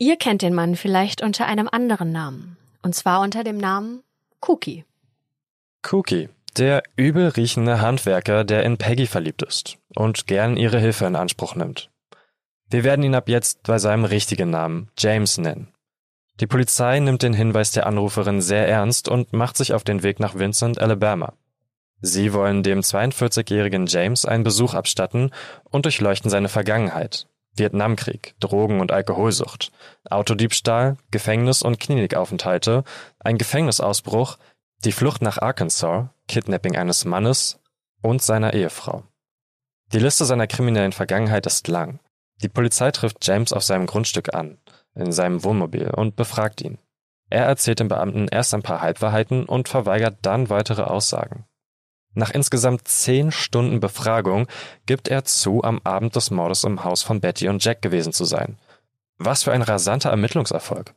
Ihr 0.00 0.16
kennt 0.16 0.42
den 0.42 0.54
Mann 0.54 0.76
vielleicht 0.76 1.22
unter 1.22 1.46
einem 1.46 1.68
anderen 1.70 2.12
Namen. 2.12 2.56
Und 2.82 2.94
zwar 2.94 3.20
unter 3.20 3.42
dem 3.42 3.58
Namen 3.58 4.04
Cookie. 4.40 4.84
Cookie, 5.90 6.28
der 6.56 6.84
übel 6.94 7.26
riechende 7.28 7.80
Handwerker, 7.80 8.44
der 8.44 8.62
in 8.62 8.78
Peggy 8.78 9.06
verliebt 9.06 9.42
ist 9.42 9.76
und 9.96 10.28
gern 10.28 10.56
ihre 10.56 10.78
Hilfe 10.78 11.06
in 11.06 11.16
Anspruch 11.16 11.56
nimmt. 11.56 11.90
Wir 12.70 12.84
werden 12.84 13.02
ihn 13.02 13.16
ab 13.16 13.28
jetzt 13.28 13.64
bei 13.64 13.78
seinem 13.78 14.04
richtigen 14.04 14.50
Namen 14.50 14.88
James 14.96 15.36
nennen. 15.36 15.72
Die 16.38 16.46
Polizei 16.46 17.00
nimmt 17.00 17.24
den 17.24 17.34
Hinweis 17.34 17.72
der 17.72 17.86
Anruferin 17.86 18.40
sehr 18.40 18.68
ernst 18.68 19.08
und 19.08 19.32
macht 19.32 19.56
sich 19.56 19.72
auf 19.72 19.82
den 19.82 20.04
Weg 20.04 20.20
nach 20.20 20.36
Vincent, 20.38 20.80
Alabama. 20.80 21.32
Sie 22.00 22.32
wollen 22.32 22.62
dem 22.62 22.82
42-jährigen 22.82 23.86
James 23.86 24.24
einen 24.24 24.44
Besuch 24.44 24.74
abstatten 24.74 25.32
und 25.64 25.86
durchleuchten 25.86 26.30
seine 26.30 26.48
Vergangenheit. 26.48 27.26
Vietnamkrieg, 27.58 28.34
Drogen- 28.40 28.80
und 28.80 28.92
Alkoholsucht, 28.92 29.72
Autodiebstahl, 30.08 30.96
Gefängnis- 31.10 31.62
und 31.62 31.80
Klinikaufenthalte, 31.80 32.84
ein 33.18 33.38
Gefängnisausbruch, 33.38 34.38
die 34.84 34.92
Flucht 34.92 35.22
nach 35.22 35.38
Arkansas, 35.38 36.08
Kidnapping 36.28 36.76
eines 36.76 37.04
Mannes 37.04 37.60
und 38.02 38.22
seiner 38.22 38.54
Ehefrau. 38.54 39.04
Die 39.92 39.98
Liste 39.98 40.24
seiner 40.24 40.46
kriminellen 40.46 40.92
Vergangenheit 40.92 41.46
ist 41.46 41.66
lang. 41.68 42.00
Die 42.42 42.48
Polizei 42.48 42.90
trifft 42.90 43.26
James 43.26 43.52
auf 43.52 43.64
seinem 43.64 43.86
Grundstück 43.86 44.34
an, 44.34 44.58
in 44.94 45.12
seinem 45.12 45.42
Wohnmobil, 45.44 45.90
und 45.90 46.14
befragt 46.14 46.60
ihn. 46.60 46.78
Er 47.30 47.44
erzählt 47.44 47.80
den 47.80 47.88
Beamten 47.88 48.28
erst 48.28 48.54
ein 48.54 48.62
paar 48.62 48.80
Halbwahrheiten 48.80 49.44
und 49.44 49.68
verweigert 49.68 50.18
dann 50.22 50.50
weitere 50.50 50.82
Aussagen. 50.82 51.44
Nach 52.18 52.30
insgesamt 52.30 52.88
zehn 52.88 53.30
Stunden 53.30 53.78
Befragung 53.78 54.48
gibt 54.86 55.06
er 55.06 55.22
zu, 55.22 55.62
am 55.62 55.80
Abend 55.84 56.16
des 56.16 56.32
Mordes 56.32 56.64
im 56.64 56.82
Haus 56.82 57.04
von 57.04 57.20
Betty 57.20 57.48
und 57.48 57.64
Jack 57.64 57.80
gewesen 57.80 58.12
zu 58.12 58.24
sein. 58.24 58.58
Was 59.18 59.44
für 59.44 59.52
ein 59.52 59.62
rasanter 59.62 60.10
Ermittlungserfolg. 60.10 60.94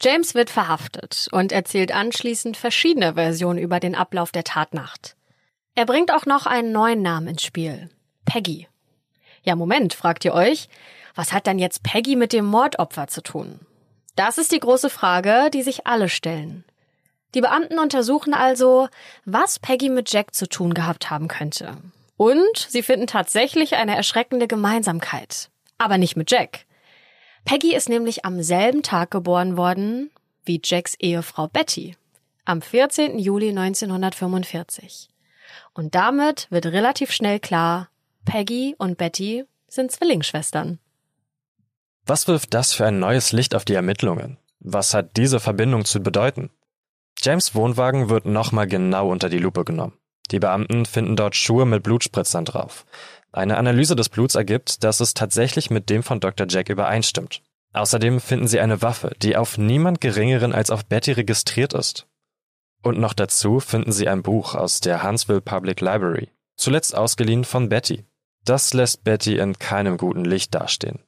James 0.00 0.36
wird 0.36 0.48
verhaftet 0.48 1.26
und 1.32 1.50
erzählt 1.50 1.90
anschließend 1.90 2.56
verschiedene 2.56 3.14
Versionen 3.14 3.58
über 3.58 3.80
den 3.80 3.96
Ablauf 3.96 4.30
der 4.30 4.44
Tatnacht. 4.44 5.16
Er 5.74 5.84
bringt 5.84 6.12
auch 6.12 6.26
noch 6.26 6.46
einen 6.46 6.70
neuen 6.70 7.02
Namen 7.02 7.26
ins 7.26 7.42
Spiel. 7.42 7.90
Peggy. 8.24 8.68
Ja, 9.42 9.56
Moment, 9.56 9.94
fragt 9.94 10.24
ihr 10.24 10.32
euch. 10.32 10.68
Was 11.16 11.32
hat 11.32 11.48
dann 11.48 11.58
jetzt 11.58 11.82
Peggy 11.82 12.14
mit 12.14 12.32
dem 12.32 12.44
Mordopfer 12.44 13.08
zu 13.08 13.20
tun? 13.20 13.58
Das 14.14 14.38
ist 14.38 14.52
die 14.52 14.60
große 14.60 14.90
Frage, 14.90 15.50
die 15.52 15.64
sich 15.64 15.88
alle 15.88 16.08
stellen. 16.08 16.64
Die 17.36 17.42
Beamten 17.42 17.78
untersuchen 17.78 18.32
also, 18.32 18.88
was 19.26 19.58
Peggy 19.58 19.90
mit 19.90 20.10
Jack 20.10 20.34
zu 20.34 20.48
tun 20.48 20.72
gehabt 20.72 21.10
haben 21.10 21.28
könnte. 21.28 21.76
Und 22.16 22.56
sie 22.56 22.82
finden 22.82 23.06
tatsächlich 23.06 23.74
eine 23.74 23.94
erschreckende 23.94 24.48
Gemeinsamkeit. 24.48 25.50
Aber 25.76 25.98
nicht 25.98 26.16
mit 26.16 26.30
Jack. 26.30 26.64
Peggy 27.44 27.74
ist 27.74 27.90
nämlich 27.90 28.24
am 28.24 28.42
selben 28.42 28.82
Tag 28.82 29.10
geboren 29.10 29.58
worden 29.58 30.10
wie 30.46 30.62
Jacks 30.64 30.94
Ehefrau 30.94 31.46
Betty. 31.48 31.94
Am 32.46 32.62
14. 32.62 33.18
Juli 33.18 33.50
1945. 33.50 35.10
Und 35.74 35.94
damit 35.94 36.46
wird 36.50 36.64
relativ 36.64 37.12
schnell 37.12 37.38
klar, 37.38 37.90
Peggy 38.24 38.74
und 38.78 38.96
Betty 38.96 39.44
sind 39.68 39.92
Zwillingsschwestern. 39.92 40.78
Was 42.06 42.28
wirft 42.28 42.54
das 42.54 42.72
für 42.72 42.86
ein 42.86 42.98
neues 42.98 43.32
Licht 43.32 43.54
auf 43.54 43.66
die 43.66 43.74
Ermittlungen? 43.74 44.38
Was 44.58 44.94
hat 44.94 45.18
diese 45.18 45.38
Verbindung 45.38 45.84
zu 45.84 46.00
bedeuten? 46.00 46.50
James 47.20 47.54
Wohnwagen 47.54 48.08
wird 48.08 48.26
nochmal 48.26 48.66
genau 48.66 49.10
unter 49.10 49.28
die 49.28 49.38
Lupe 49.38 49.64
genommen. 49.64 49.98
Die 50.30 50.38
Beamten 50.38 50.86
finden 50.86 51.16
dort 51.16 51.36
Schuhe 51.36 51.66
mit 51.66 51.82
Blutspritzern 51.82 52.44
drauf. 52.44 52.84
Eine 53.32 53.58
Analyse 53.58 53.96
des 53.96 54.08
Bluts 54.08 54.34
ergibt, 54.34 54.82
dass 54.82 55.00
es 55.00 55.14
tatsächlich 55.14 55.70
mit 55.70 55.90
dem 55.90 56.02
von 56.02 56.20
Dr. 56.20 56.46
Jack 56.48 56.68
übereinstimmt. 56.68 57.42
Außerdem 57.72 58.20
finden 58.20 58.48
sie 58.48 58.60
eine 58.60 58.80
Waffe, 58.82 59.12
die 59.20 59.36
auf 59.36 59.58
niemand 59.58 60.00
geringeren 60.00 60.54
als 60.54 60.70
auf 60.70 60.86
Betty 60.86 61.12
registriert 61.12 61.74
ist. 61.74 62.06
Und 62.82 62.98
noch 62.98 63.12
dazu 63.12 63.60
finden 63.60 63.92
sie 63.92 64.08
ein 64.08 64.22
Buch 64.22 64.54
aus 64.54 64.80
der 64.80 65.02
Huntsville 65.02 65.40
Public 65.40 65.80
Library, 65.80 66.30
zuletzt 66.56 66.96
ausgeliehen 66.96 67.44
von 67.44 67.68
Betty. 67.68 68.04
Das 68.44 68.72
lässt 68.72 69.04
Betty 69.04 69.38
in 69.38 69.58
keinem 69.58 69.98
guten 69.98 70.24
Licht 70.24 70.54
dastehen. 70.54 71.00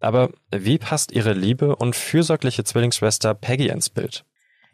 Aber 0.00 0.30
wie 0.50 0.78
passt 0.78 1.12
ihre 1.12 1.32
liebe 1.32 1.76
und 1.76 1.94
fürsorgliche 1.94 2.64
Zwillingsschwester 2.64 3.34
Peggy 3.34 3.68
ins 3.68 3.90
Bild? 3.90 4.24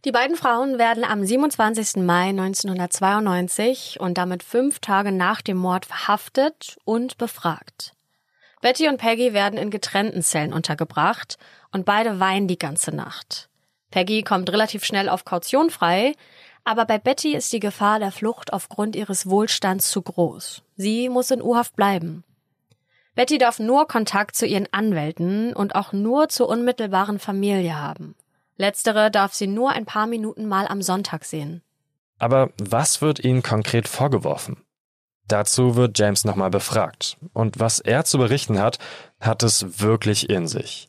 Die 0.07 0.13
beiden 0.13 0.37
Frauen 0.37 0.79
werden 0.79 1.03
am 1.03 1.27
27. 1.27 1.97
Mai 1.97 2.29
1992 2.29 3.99
und 3.99 4.17
damit 4.17 4.45
fünf 4.45 4.79
Tage 4.79 5.11
nach 5.11 5.43
dem 5.43 5.57
Mord 5.57 5.85
verhaftet 5.85 6.79
und 6.85 7.19
befragt. 7.19 7.93
Betty 8.61 8.87
und 8.87 8.99
Peggy 8.99 9.33
werden 9.33 9.59
in 9.59 9.69
getrennten 9.69 10.23
Zellen 10.23 10.53
untergebracht 10.53 11.39
und 11.73 11.85
beide 11.85 12.21
weinen 12.21 12.47
die 12.47 12.57
ganze 12.57 12.95
Nacht. 12.95 13.49
Peggy 13.91 14.23
kommt 14.23 14.49
relativ 14.53 14.85
schnell 14.85 15.09
auf 15.09 15.25
Kaution 15.25 15.71
frei, 15.71 16.15
aber 16.63 16.85
bei 16.85 16.99
Betty 16.99 17.35
ist 17.35 17.53
die 17.53 17.59
Gefahr 17.59 17.99
der 17.99 18.13
Flucht 18.13 18.53
aufgrund 18.53 18.95
ihres 18.95 19.29
Wohlstands 19.29 19.91
zu 19.91 20.03
groß. 20.03 20.63
Sie 20.77 21.09
muss 21.09 21.33
in 21.33 21.43
U-Haft 21.43 21.75
bleiben. 21.75 22.23
Betty 23.17 23.39
darf 23.39 23.59
nur 23.59 23.89
Kontakt 23.89 24.37
zu 24.37 24.47
ihren 24.47 24.69
Anwälten 24.71 25.53
und 25.53 25.75
auch 25.75 25.93
nur 25.93 26.29
zur 26.29 26.49
unmittelbaren 26.49 27.19
Familie 27.19 27.81
haben. 27.81 28.15
Letztere 28.57 29.11
darf 29.11 29.35
sie 29.35 29.47
nur 29.47 29.71
ein 29.71 29.87
paar 29.87 30.07
Minuten 30.07 30.47
mal 30.47 30.67
am 30.67 30.83
Sonntag 30.83 31.25
sehen. 31.25 31.63
Aber 32.19 32.51
was 32.59 33.03
wird 33.03 33.23
ihnen 33.23 33.43
konkret 33.43 33.89
vorgeworfen? 33.89 34.57
Dazu 35.29 35.77
wird 35.77 35.99
James 35.99 36.25
nochmal 36.25 36.51
befragt. 36.51 37.19
Und 37.33 37.59
was 37.59 37.81
er 37.81 38.05
zu 38.05 38.19
berichten 38.19 38.61
hat, 38.61 38.79
hat 39.21 39.43
es 39.43 39.81
wirklich 39.81 40.31
in 40.31 40.47
sich. 40.47 40.89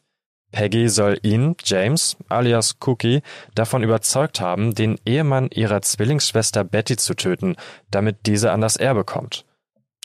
Peggy 0.52 0.88
soll 0.88 1.20
ihn, 1.24 1.56
James, 1.64 2.16
alias 2.30 2.78
Cookie, 2.86 3.22
davon 3.54 3.84
überzeugt 3.84 4.40
haben, 4.40 4.74
den 4.74 4.98
Ehemann 5.06 5.50
ihrer 5.50 5.82
Zwillingsschwester 5.82 6.64
Betty 6.64 6.96
zu 6.96 7.16
töten, 7.16 7.58
damit 7.92 8.26
diese 8.26 8.52
an 8.52 8.62
das 8.62 8.78
Erbe 8.78 9.04
kommt. 9.04 9.46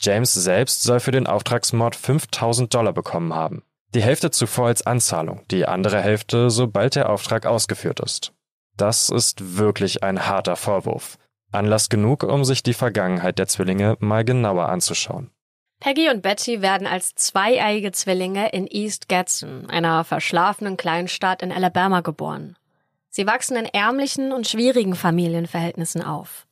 James 0.00 0.34
selbst 0.34 0.82
soll 0.82 0.98
für 0.98 1.12
den 1.12 1.28
Auftragsmord 1.28 1.94
5000 1.94 2.74
Dollar 2.74 2.92
bekommen 2.92 3.34
haben. 3.34 3.62
Die 3.94 4.02
Hälfte 4.02 4.30
zuvor 4.30 4.68
als 4.68 4.86
Anzahlung, 4.86 5.42
die 5.50 5.66
andere 5.66 6.00
Hälfte, 6.00 6.48
sobald 6.48 6.94
der 6.94 7.10
Auftrag 7.10 7.44
ausgeführt 7.44 8.00
ist. 8.00 8.32
Das 8.76 9.10
ist 9.10 9.58
wirklich 9.58 10.02
ein 10.02 10.26
harter 10.26 10.56
Vorwurf. 10.56 11.18
Anlass 11.50 11.90
genug, 11.90 12.22
um 12.22 12.44
sich 12.44 12.62
die 12.62 12.72
Vergangenheit 12.72 13.38
der 13.38 13.46
Zwillinge 13.48 13.96
mal 14.00 14.24
genauer 14.24 14.70
anzuschauen. 14.70 15.30
Peggy 15.80 16.08
und 16.08 16.22
Betty 16.22 16.62
werden 16.62 16.86
als 16.86 17.14
zweieiige 17.16 17.92
Zwillinge 17.92 18.48
in 18.50 18.66
East 18.66 19.08
Gadsden, 19.08 19.68
einer 19.68 20.04
verschlafenen 20.04 20.78
Kleinstadt 20.78 21.42
in 21.42 21.52
Alabama, 21.52 22.00
geboren. 22.00 22.56
Sie 23.10 23.26
wachsen 23.26 23.56
in 23.56 23.66
ärmlichen 23.66 24.32
und 24.32 24.48
schwierigen 24.48 24.94
Familienverhältnissen 24.94 26.02
auf. 26.02 26.46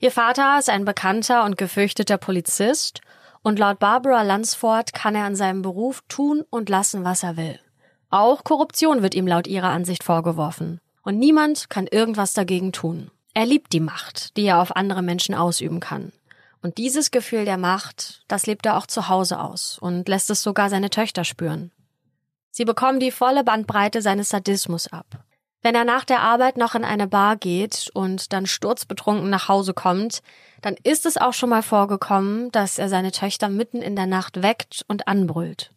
Ihr 0.00 0.12
Vater 0.12 0.58
ist 0.60 0.70
ein 0.70 0.84
bekannter 0.84 1.44
und 1.44 1.58
gefürchteter 1.58 2.18
Polizist 2.18 3.00
und 3.42 3.58
laut 3.58 3.78
Barbara 3.78 4.22
Lansford 4.22 4.92
kann 4.92 5.14
er 5.14 5.24
an 5.24 5.36
seinem 5.36 5.62
Beruf 5.62 6.02
tun 6.08 6.44
und 6.50 6.68
lassen, 6.68 7.04
was 7.04 7.22
er 7.22 7.36
will. 7.36 7.58
Auch 8.10 8.44
Korruption 8.44 9.02
wird 9.02 9.14
ihm 9.14 9.26
laut 9.26 9.46
ihrer 9.46 9.68
Ansicht 9.68 10.02
vorgeworfen. 10.02 10.80
Und 11.02 11.18
niemand 11.18 11.70
kann 11.70 11.86
irgendwas 11.86 12.32
dagegen 12.32 12.72
tun. 12.72 13.10
Er 13.34 13.46
liebt 13.46 13.72
die 13.72 13.80
Macht, 13.80 14.36
die 14.36 14.44
er 14.44 14.60
auf 14.60 14.76
andere 14.76 15.02
Menschen 15.02 15.34
ausüben 15.34 15.80
kann. 15.80 16.12
Und 16.60 16.78
dieses 16.78 17.10
Gefühl 17.10 17.44
der 17.44 17.56
Macht, 17.56 18.24
das 18.28 18.46
lebt 18.46 18.66
er 18.66 18.76
auch 18.76 18.86
zu 18.86 19.08
Hause 19.08 19.40
aus 19.40 19.78
und 19.78 20.08
lässt 20.08 20.28
es 20.30 20.42
sogar 20.42 20.70
seine 20.70 20.90
Töchter 20.90 21.24
spüren. 21.24 21.70
Sie 22.50 22.64
bekommen 22.64 22.98
die 22.98 23.12
volle 23.12 23.44
Bandbreite 23.44 24.02
seines 24.02 24.30
Sadismus 24.30 24.88
ab. 24.88 25.24
Wenn 25.62 25.74
er 25.74 25.84
nach 25.84 26.04
der 26.04 26.20
Arbeit 26.20 26.56
noch 26.56 26.74
in 26.74 26.84
eine 26.84 27.08
Bar 27.08 27.36
geht 27.36 27.90
und 27.92 28.32
dann 28.32 28.46
sturzbetrunken 28.46 29.28
nach 29.28 29.48
Hause 29.48 29.74
kommt, 29.74 30.20
dann 30.62 30.76
ist 30.84 31.04
es 31.04 31.16
auch 31.16 31.32
schon 31.32 31.50
mal 31.50 31.62
vorgekommen, 31.62 32.50
dass 32.52 32.78
er 32.78 32.88
seine 32.88 33.10
Töchter 33.10 33.48
mitten 33.48 33.82
in 33.82 33.96
der 33.96 34.06
Nacht 34.06 34.42
weckt 34.42 34.84
und 34.86 35.08
anbrüllt. 35.08 35.72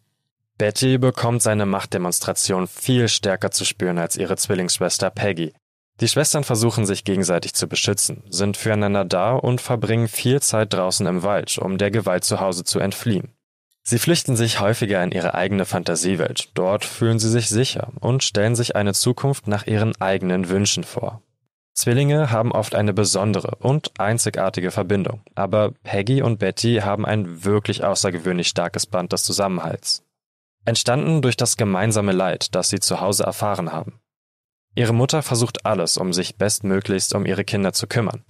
Betty 0.58 0.98
bekommt 0.98 1.42
seine 1.42 1.66
Machtdemonstration 1.66 2.68
viel 2.68 3.08
stärker 3.08 3.50
zu 3.50 3.64
spüren 3.64 3.98
als 3.98 4.16
ihre 4.16 4.36
Zwillingsschwester 4.36 5.10
Peggy. 5.10 5.52
Die 6.00 6.08
Schwestern 6.08 6.44
versuchen 6.44 6.86
sich 6.86 7.04
gegenseitig 7.04 7.54
zu 7.54 7.68
beschützen, 7.68 8.22
sind 8.28 8.56
füreinander 8.56 9.04
da 9.04 9.34
und 9.34 9.60
verbringen 9.60 10.08
viel 10.08 10.40
Zeit 10.40 10.72
draußen 10.72 11.06
im 11.06 11.22
Wald, 11.22 11.58
um 11.58 11.78
der 11.78 11.90
Gewalt 11.90 12.24
zu 12.24 12.40
Hause 12.40 12.64
zu 12.64 12.78
entfliehen. 12.78 13.32
Sie 13.84 13.98
flüchten 13.98 14.36
sich 14.36 14.60
häufiger 14.60 15.02
in 15.02 15.10
ihre 15.10 15.34
eigene 15.34 15.64
Fantasiewelt, 15.64 16.50
dort 16.54 16.84
fühlen 16.84 17.18
sie 17.18 17.28
sich 17.28 17.48
sicher 17.48 17.88
und 18.00 18.22
stellen 18.22 18.54
sich 18.54 18.76
eine 18.76 18.94
Zukunft 18.94 19.48
nach 19.48 19.66
ihren 19.66 20.00
eigenen 20.00 20.48
Wünschen 20.48 20.84
vor. 20.84 21.22
Zwillinge 21.74 22.30
haben 22.30 22.52
oft 22.52 22.74
eine 22.74 22.92
besondere 22.92 23.56
und 23.56 23.98
einzigartige 23.98 24.70
Verbindung, 24.70 25.22
aber 25.34 25.72
Peggy 25.82 26.22
und 26.22 26.38
Betty 26.38 26.80
haben 26.84 27.06
ein 27.06 27.44
wirklich 27.44 27.82
außergewöhnlich 27.82 28.48
starkes 28.48 28.86
Band 28.86 29.12
des 29.12 29.24
Zusammenhalts. 29.24 30.04
Entstanden 30.64 31.22
durch 31.22 31.36
das 31.36 31.56
gemeinsame 31.56 32.12
Leid, 32.12 32.54
das 32.54 32.68
sie 32.68 32.78
zu 32.78 33.00
Hause 33.00 33.24
erfahren 33.24 33.72
haben. 33.72 34.00
Ihre 34.74 34.94
Mutter 34.94 35.22
versucht 35.22 35.66
alles, 35.66 35.96
um 35.96 36.12
sich 36.12 36.36
bestmöglichst 36.36 37.14
um 37.14 37.26
ihre 37.26 37.44
Kinder 37.44 37.72
zu 37.72 37.86
kümmern, 37.86 38.24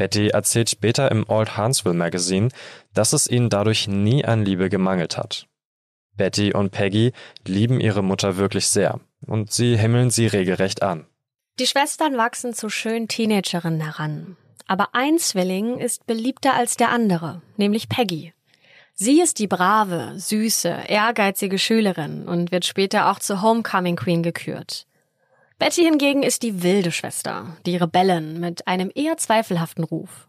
Patty 0.00 0.28
erzählt 0.28 0.70
später 0.70 1.10
im 1.10 1.28
Old 1.28 1.58
Huntsville 1.58 1.94
Magazine, 1.94 2.48
dass 2.94 3.12
es 3.12 3.28
ihnen 3.28 3.50
dadurch 3.50 3.86
nie 3.86 4.24
an 4.24 4.46
Liebe 4.46 4.70
gemangelt 4.70 5.18
hat. 5.18 5.46
Betty 6.16 6.54
und 6.54 6.70
Peggy 6.70 7.12
lieben 7.46 7.80
ihre 7.80 8.02
Mutter 8.02 8.38
wirklich 8.38 8.68
sehr 8.68 9.00
und 9.26 9.52
sie 9.52 9.76
himmeln 9.76 10.08
sie 10.08 10.26
regelrecht 10.26 10.82
an. 10.82 11.04
Die 11.58 11.66
Schwestern 11.66 12.16
wachsen 12.16 12.54
zu 12.54 12.70
schönen 12.70 13.08
Teenagerinnen 13.08 13.82
heran. 13.82 14.38
Aber 14.66 14.94
ein 14.94 15.18
Zwilling 15.18 15.78
ist 15.78 16.06
beliebter 16.06 16.54
als 16.54 16.78
der 16.78 16.88
andere, 16.88 17.42
nämlich 17.58 17.90
Peggy. 17.90 18.32
Sie 18.94 19.20
ist 19.20 19.38
die 19.38 19.48
brave, 19.48 20.18
süße, 20.18 20.84
ehrgeizige 20.88 21.58
Schülerin 21.58 22.26
und 22.26 22.52
wird 22.52 22.64
später 22.64 23.10
auch 23.10 23.18
zur 23.18 23.42
Homecoming 23.42 23.96
Queen 23.96 24.22
gekürt. 24.22 24.86
Betty 25.60 25.84
hingegen 25.84 26.22
ist 26.22 26.42
die 26.42 26.62
wilde 26.62 26.90
Schwester, 26.90 27.54
die 27.66 27.76
Rebellin 27.76 28.40
mit 28.40 28.66
einem 28.66 28.90
eher 28.94 29.18
zweifelhaften 29.18 29.84
Ruf. 29.84 30.26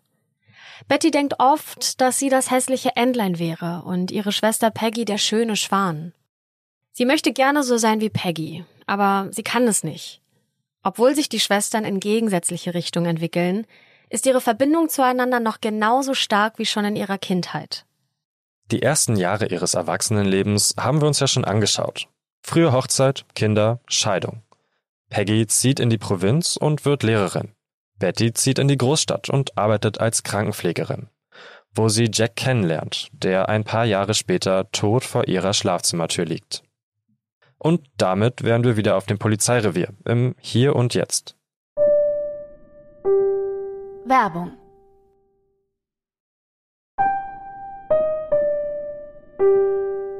Betty 0.89 1.09
denkt 1.09 1.35
oft, 1.39 2.01
dass 2.01 2.19
sie 2.19 2.27
das 2.27 2.51
hässliche 2.51 2.97
Entlein 2.97 3.39
wäre 3.39 3.83
und 3.85 4.11
ihre 4.11 4.33
Schwester 4.33 4.71
Peggy 4.71 5.05
der 5.05 5.17
schöne 5.17 5.55
Schwan. 5.55 6.11
Sie 6.91 7.05
möchte 7.05 7.31
gerne 7.31 7.63
so 7.63 7.77
sein 7.77 8.01
wie 8.01 8.09
Peggy, 8.09 8.65
aber 8.87 9.29
sie 9.31 9.41
kann 9.41 9.63
es 9.69 9.85
nicht. 9.85 10.21
Obwohl 10.83 11.15
sich 11.15 11.29
die 11.29 11.39
Schwestern 11.39 11.85
in 11.85 12.01
gegensätzliche 12.01 12.73
Richtungen 12.73 13.11
entwickeln, 13.11 13.65
ist 14.09 14.25
ihre 14.25 14.41
Verbindung 14.41 14.89
zueinander 14.89 15.39
noch 15.39 15.61
genauso 15.61 16.13
stark 16.13 16.59
wie 16.59 16.65
schon 16.65 16.83
in 16.83 16.97
ihrer 16.97 17.17
Kindheit. 17.17 17.85
Die 18.69 18.81
ersten 18.81 19.15
Jahre 19.15 19.47
ihres 19.47 19.75
Erwachsenenlebens 19.75 20.75
haben 20.77 20.99
wir 20.99 21.07
uns 21.07 21.21
ja 21.21 21.27
schon 21.27 21.45
angeschaut. 21.45 22.09
Frühe 22.41 22.73
Hochzeit, 22.73 23.23
Kinder, 23.33 23.79
Scheidung. 23.87 24.41
Peggy 25.11 25.45
zieht 25.45 25.81
in 25.81 25.89
die 25.89 25.97
Provinz 25.97 26.55
und 26.55 26.85
wird 26.85 27.03
Lehrerin. 27.03 27.51
Betty 27.99 28.33
zieht 28.33 28.57
in 28.59 28.69
die 28.69 28.77
Großstadt 28.77 29.29
und 29.29 29.57
arbeitet 29.57 29.99
als 29.99 30.23
Krankenpflegerin, 30.23 31.09
wo 31.75 31.89
sie 31.89 32.09
Jack 32.11 32.37
kennenlernt, 32.37 33.09
der 33.11 33.49
ein 33.49 33.65
paar 33.65 33.83
Jahre 33.83 34.13
später 34.13 34.71
tot 34.71 35.03
vor 35.03 35.27
ihrer 35.27 35.53
Schlafzimmertür 35.53 36.23
liegt. 36.23 36.63
Und 37.57 37.85
damit 37.97 38.43
wären 38.43 38.63
wir 38.63 38.77
wieder 38.77 38.95
auf 38.95 39.05
dem 39.05 39.19
Polizeirevier, 39.19 39.89
im 40.05 40.33
Hier 40.39 40.77
und 40.77 40.93
Jetzt. 40.93 41.35
Werbung 44.05 44.53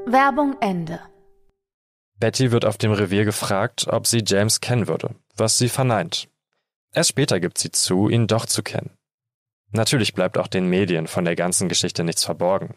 Werbung 0.06 0.54
Ende. 0.60 1.00
Betty 2.22 2.52
wird 2.52 2.64
auf 2.64 2.78
dem 2.78 2.92
Revier 2.92 3.24
gefragt, 3.24 3.88
ob 3.88 4.06
sie 4.06 4.22
James 4.24 4.60
kennen 4.60 4.86
würde, 4.86 5.10
was 5.36 5.58
sie 5.58 5.68
verneint. 5.68 6.28
Erst 6.94 7.10
später 7.10 7.40
gibt 7.40 7.58
sie 7.58 7.72
zu, 7.72 8.08
ihn 8.08 8.28
doch 8.28 8.46
zu 8.46 8.62
kennen. 8.62 8.90
Natürlich 9.72 10.14
bleibt 10.14 10.38
auch 10.38 10.46
den 10.46 10.68
Medien 10.68 11.08
von 11.08 11.24
der 11.24 11.34
ganzen 11.34 11.68
Geschichte 11.68 12.04
nichts 12.04 12.22
verborgen. 12.22 12.76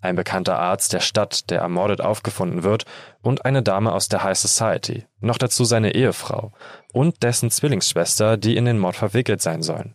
Ein 0.00 0.16
bekannter 0.16 0.58
Arzt 0.58 0.92
der 0.92 0.98
Stadt, 0.98 1.50
der 1.50 1.60
ermordet 1.60 2.00
aufgefunden 2.00 2.64
wird, 2.64 2.84
und 3.22 3.44
eine 3.44 3.62
Dame 3.62 3.92
aus 3.92 4.08
der 4.08 4.24
High 4.24 4.36
Society, 4.36 5.06
noch 5.20 5.38
dazu 5.38 5.64
seine 5.64 5.94
Ehefrau 5.94 6.50
und 6.92 7.22
dessen 7.22 7.52
Zwillingsschwester, 7.52 8.36
die 8.36 8.56
in 8.56 8.64
den 8.64 8.80
Mord 8.80 8.96
verwickelt 8.96 9.40
sein 9.40 9.62
sollen. 9.62 9.94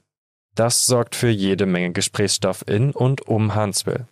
Das 0.54 0.86
sorgt 0.86 1.18
für 1.18 1.28
jede 1.28 1.66
Menge 1.66 1.92
Gesprächsstoff 1.92 2.64
in 2.66 2.92
und 2.92 3.28
um 3.28 3.56
Huntsville. 3.56 4.08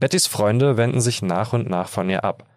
Bettys 0.00 0.26
Freunde 0.26 0.78
wenden 0.78 1.02
sich 1.02 1.20
nach 1.20 1.52
und 1.52 1.68
nach 1.68 1.90
von 1.90 2.08
ihr 2.08 2.24
ab. 2.24 2.48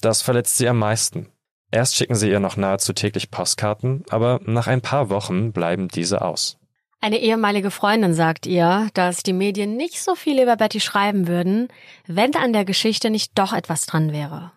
Das 0.00 0.22
verletzt 0.22 0.56
sie 0.56 0.68
am 0.68 0.78
meisten. 0.78 1.28
Erst 1.70 1.96
schicken 1.96 2.16
sie 2.16 2.30
ihr 2.30 2.40
noch 2.40 2.56
nahezu 2.56 2.92
täglich 2.92 3.30
Postkarten, 3.30 4.04
aber 4.10 4.40
nach 4.44 4.66
ein 4.66 4.80
paar 4.80 5.08
Wochen 5.08 5.52
bleiben 5.52 5.88
diese 5.88 6.22
aus. 6.22 6.56
Eine 7.00 7.18
ehemalige 7.18 7.70
Freundin 7.70 8.12
sagt 8.12 8.44
ihr, 8.44 8.88
dass 8.92 9.22
die 9.22 9.32
Medien 9.32 9.76
nicht 9.76 10.02
so 10.02 10.14
viel 10.14 10.42
über 10.42 10.56
Betty 10.56 10.80
schreiben 10.80 11.28
würden, 11.28 11.68
wenn 12.06 12.34
an 12.34 12.52
der 12.52 12.64
Geschichte 12.64 13.08
nicht 13.08 13.38
doch 13.38 13.52
etwas 13.52 13.86
dran 13.86 14.12
wäre. 14.12 14.52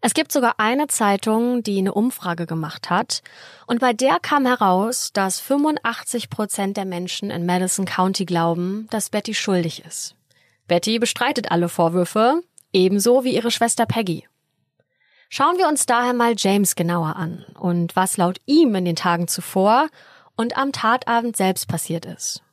Es 0.00 0.14
gibt 0.14 0.32
sogar 0.32 0.54
eine 0.58 0.86
Zeitung, 0.86 1.62
die 1.62 1.78
eine 1.78 1.94
Umfrage 1.94 2.46
gemacht 2.46 2.90
hat, 2.90 3.22
und 3.66 3.80
bei 3.80 3.92
der 3.92 4.18
kam 4.20 4.46
heraus, 4.46 5.10
dass 5.12 5.40
85 5.40 6.30
Prozent 6.30 6.76
der 6.76 6.84
Menschen 6.84 7.30
in 7.30 7.46
Madison 7.46 7.86
County 7.86 8.24
glauben, 8.24 8.86
dass 8.90 9.10
Betty 9.10 9.34
schuldig 9.34 9.84
ist. 9.84 10.14
Betty 10.68 10.98
bestreitet 10.98 11.50
alle 11.50 11.68
Vorwürfe, 11.68 12.42
ebenso 12.72 13.24
wie 13.24 13.34
ihre 13.34 13.50
Schwester 13.50 13.86
Peggy. 13.86 14.26
Schauen 15.36 15.58
wir 15.58 15.66
uns 15.66 15.84
daher 15.84 16.12
mal 16.12 16.34
James 16.38 16.76
genauer 16.76 17.16
an 17.16 17.44
und 17.58 17.96
was 17.96 18.16
laut 18.16 18.38
ihm 18.46 18.72
in 18.76 18.84
den 18.84 18.94
Tagen 18.94 19.26
zuvor 19.26 19.88
und 20.36 20.56
am 20.56 20.70
Tatabend 20.70 21.36
selbst 21.36 21.66
passiert 21.66 22.06
ist. 22.06 22.44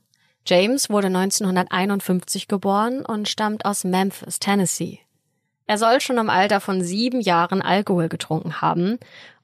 James 0.48 0.90
wurde 0.90 1.06
1951 1.06 2.48
geboren 2.48 3.06
und 3.06 3.30
stammt 3.30 3.66
aus 3.66 3.84
Memphis, 3.84 4.40
Tennessee. 4.40 5.00
Er 5.68 5.78
soll 5.78 6.02
schon 6.02 6.18
im 6.18 6.32
Alter 6.32 6.60
von 6.60 6.82
sieben 6.82 7.22
Jahren 7.22 7.62
Alkohol 7.62 8.10
getrunken 8.10 8.62
haben 8.62 8.98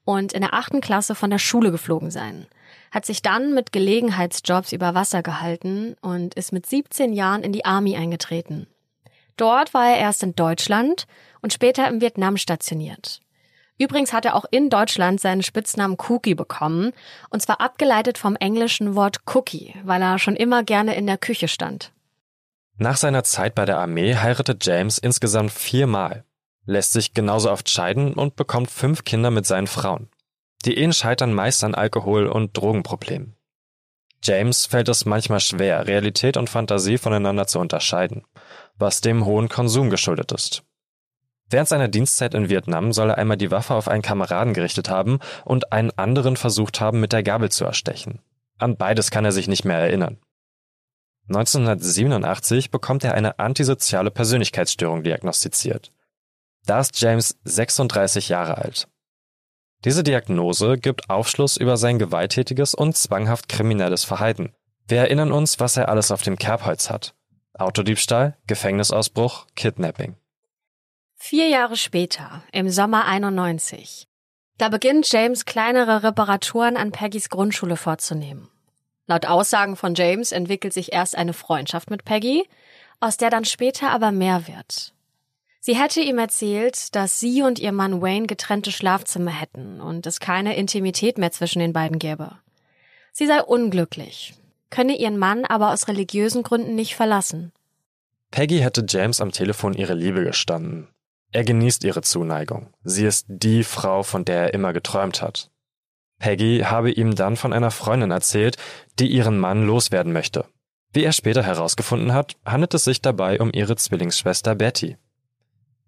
und 0.03 0.33
in 0.33 0.41
der 0.41 0.55
achten 0.55 0.81
Klasse 0.81 1.13
von 1.13 1.29
der 1.29 1.37
Schule 1.37 1.69
geflogen 1.69 2.09
sein, 2.09 2.47
hat 2.89 3.05
sich 3.05 3.21
dann 3.21 3.53
mit 3.53 3.71
Gelegenheitsjobs 3.71 4.71
über 4.71 4.95
Wasser 4.95 5.21
gehalten 5.21 5.95
und 6.01 6.33
ist 6.33 6.53
mit 6.53 6.65
17 6.65 7.13
Jahren 7.13 7.43
in 7.43 7.51
die 7.51 7.65
Army 7.65 7.97
eingetreten. 7.97 8.65
Dort 9.35 9.75
war 9.75 9.89
er 9.89 9.99
erst 9.99 10.23
in 10.23 10.33
Deutschland 10.33 11.05
und 11.43 11.53
später 11.53 11.87
im 11.87 12.01
Vietnam 12.01 12.37
stationiert. 12.37 13.21
Übrigens 13.79 14.11
hat 14.11 14.25
er 14.25 14.35
auch 14.35 14.45
in 14.49 14.69
Deutschland 14.69 15.21
seinen 15.21 15.43
Spitznamen 15.43 15.97
Cookie 16.09 16.35
bekommen, 16.35 16.93
und 17.29 17.41
zwar 17.41 17.61
abgeleitet 17.61 18.17
vom 18.17 18.35
englischen 18.35 18.95
Wort 18.95 19.19
Cookie, 19.33 19.75
weil 19.83 20.01
er 20.01 20.17
schon 20.17 20.35
immer 20.35 20.63
gerne 20.63 20.95
in 20.95 21.05
der 21.05 21.17
Küche 21.17 21.47
stand. 21.47 21.91
Nach 22.77 22.97
seiner 22.97 23.23
Zeit 23.23 23.55
bei 23.55 23.65
der 23.65 23.77
Armee 23.77 24.15
heiratet 24.15 24.65
James 24.65 24.97
insgesamt 24.97 25.51
viermal, 25.51 26.25
lässt 26.65 26.93
sich 26.93 27.13
genauso 27.13 27.51
oft 27.51 27.69
scheiden 27.69 28.13
und 28.13 28.35
bekommt 28.35 28.69
fünf 28.69 29.03
Kinder 29.03 29.31
mit 29.31 29.45
seinen 29.45 29.67
Frauen. 29.67 30.09
Die 30.65 30.77
Ehen 30.77 30.93
scheitern 30.93 31.33
meist 31.33 31.63
an 31.63 31.75
Alkohol- 31.75 32.27
und 32.27 32.57
Drogenproblemen. 32.57 33.35
James 34.23 34.65
fällt 34.65 34.89
es 34.89 35.05
manchmal 35.05 35.39
schwer, 35.39 35.87
Realität 35.87 36.37
und 36.37 36.49
Fantasie 36.49 36.97
voneinander 36.97 37.47
zu 37.47 37.59
unterscheiden, 37.59 38.25
was 38.75 39.01
dem 39.01 39.25
hohen 39.25 39.47
Konsum 39.47 39.89
geschuldet 39.89 40.31
ist. 40.31 40.63
Während 41.49 41.69
seiner 41.69 41.87
Dienstzeit 41.87 42.33
in 42.33 42.49
Vietnam 42.49 42.91
soll 42.91 43.11
er 43.11 43.17
einmal 43.17 43.37
die 43.37 43.51
Waffe 43.51 43.73
auf 43.73 43.87
einen 43.87 44.01
Kameraden 44.01 44.53
gerichtet 44.53 44.89
haben 44.89 45.19
und 45.45 45.71
einen 45.71 45.91
anderen 45.91 46.35
versucht 46.35 46.81
haben, 46.81 46.99
mit 46.99 47.13
der 47.13 47.23
Gabel 47.23 47.49
zu 47.49 47.63
erstechen. 47.63 48.19
An 48.57 48.75
beides 48.75 49.11
kann 49.11 49.23
er 49.23 49.31
sich 49.31 49.47
nicht 49.47 49.63
mehr 49.63 49.77
erinnern. 49.77 50.17
1987 51.29 52.71
bekommt 52.71 53.03
er 53.03 53.13
eine 53.13 53.39
antisoziale 53.39 54.11
Persönlichkeitsstörung 54.11 55.03
diagnostiziert. 55.03 55.91
Da 56.65 56.79
ist 56.79 56.99
James 56.99 57.37
36 57.43 58.29
Jahre 58.29 58.57
alt. 58.57 58.87
Diese 59.85 60.03
Diagnose 60.03 60.77
gibt 60.77 61.09
Aufschluss 61.09 61.55
über 61.55 61.77
sein 61.77 61.99
gewalttätiges 61.99 62.73
und 62.73 62.97
zwanghaft 62.97 63.47
kriminelles 63.47 64.03
Verhalten. 64.03 64.53
Wir 64.87 64.99
erinnern 64.99 65.31
uns, 65.31 65.59
was 65.59 65.77
er 65.77 65.89
alles 65.89 66.11
auf 66.11 66.23
dem 66.23 66.37
Kerbholz 66.37 66.89
hat. 66.89 67.13
Autodiebstahl, 67.53 68.37
Gefängnisausbruch, 68.47 69.47
Kidnapping. 69.55 70.15
Vier 71.19 71.49
Jahre 71.49 71.75
später, 71.75 72.43
im 72.53 72.69
Sommer 72.69 73.05
91, 73.05 74.07
da 74.57 74.69
beginnt 74.69 75.11
James 75.11 75.45
kleinere 75.45 76.03
Reparaturen 76.03 76.77
an 76.77 76.91
Peggys 76.91 77.29
Grundschule 77.29 77.75
vorzunehmen. 77.75 78.47
Laut 79.07 79.25
Aussagen 79.25 79.75
von 79.75 79.95
James 79.95 80.31
entwickelt 80.31 80.73
sich 80.73 80.93
erst 80.93 81.17
eine 81.17 81.33
Freundschaft 81.33 81.89
mit 81.89 82.05
Peggy, 82.05 82.47
aus 82.99 83.17
der 83.17 83.29
dann 83.29 83.45
später 83.45 83.89
aber 83.89 84.11
mehr 84.11 84.47
wird. 84.47 84.93
Sie 85.59 85.75
hätte 85.75 86.01
ihm 86.01 86.17
erzählt, 86.17 86.95
dass 86.95 87.19
sie 87.19 87.41
und 87.41 87.59
ihr 87.59 87.71
Mann 87.71 88.01
Wayne 88.01 88.27
getrennte 88.27 88.71
Schlafzimmer 88.71 89.31
hätten 89.31 89.81
und 89.81 90.05
es 90.05 90.19
keine 90.19 90.55
Intimität 90.55 91.17
mehr 91.17 91.31
zwischen 91.31 91.59
den 91.59 91.73
beiden 91.73 91.99
gäbe. 91.99 92.37
Sie 93.11 93.25
sei 93.25 93.41
unglücklich, 93.41 94.35
könne 94.69 94.95
ihren 94.95 95.17
Mann 95.17 95.45
aber 95.45 95.73
aus 95.73 95.87
religiösen 95.87 96.43
Gründen 96.43 96.75
nicht 96.75 96.95
verlassen. 96.95 97.51
Peggy 98.31 98.59
hätte 98.59 98.85
James 98.87 99.19
am 99.19 99.31
Telefon 99.31 99.73
ihre 99.73 99.93
Liebe 99.93 100.23
gestanden. 100.23 100.87
Er 101.37 101.43
genießt 101.43 101.83
ihre 101.83 102.01
Zuneigung. 102.01 102.73
Sie 102.83 103.05
ist 103.05 103.27
die 103.29 103.63
Frau, 103.63 104.01
von 104.01 104.25
der 104.25 104.45
er 104.45 104.53
immer 104.55 104.73
geträumt 104.73 105.21
hat. 105.21 105.51
Peggy 106.17 106.63
habe 106.65 106.89
ihm 106.89 107.13
dann 107.13 107.35
von 107.35 107.53
einer 107.53 107.69
Freundin 107.69 108.09
erzählt, 108.09 108.57
die 108.97 109.05
ihren 109.05 109.37
Mann 109.37 109.63
loswerden 109.67 110.13
möchte. 110.13 110.45
Wie 110.93 111.03
er 111.03 111.11
später 111.11 111.43
herausgefunden 111.43 112.11
hat, 112.11 112.37
handelt 112.43 112.73
es 112.73 112.85
sich 112.85 113.03
dabei 113.03 113.39
um 113.39 113.51
ihre 113.53 113.75
Zwillingsschwester 113.75 114.55
Betty. 114.55 114.97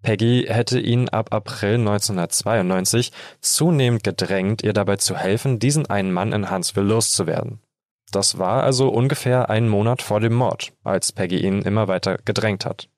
Peggy 0.02 0.44
hätte 0.46 0.78
ihn 0.78 1.08
ab 1.08 1.34
April 1.34 1.80
1992 1.80 3.10
zunehmend 3.40 4.04
gedrängt, 4.04 4.62
ihr 4.62 4.72
dabei 4.72 4.98
zu 4.98 5.16
helfen, 5.16 5.58
diesen 5.58 5.90
einen 5.90 6.12
Mann 6.12 6.32
in 6.32 6.48
Huntsville 6.48 6.86
loszuwerden. 6.86 7.58
Das 8.12 8.38
war 8.38 8.62
also 8.62 8.88
ungefähr 8.88 9.50
einen 9.50 9.68
Monat 9.68 10.00
vor 10.00 10.20
dem 10.20 10.34
Mord, 10.34 10.72
als 10.84 11.10
Peggy 11.10 11.38
ihn 11.44 11.62
immer 11.62 11.88
weiter 11.88 12.18
gedrängt 12.24 12.64
hat. 12.64 12.88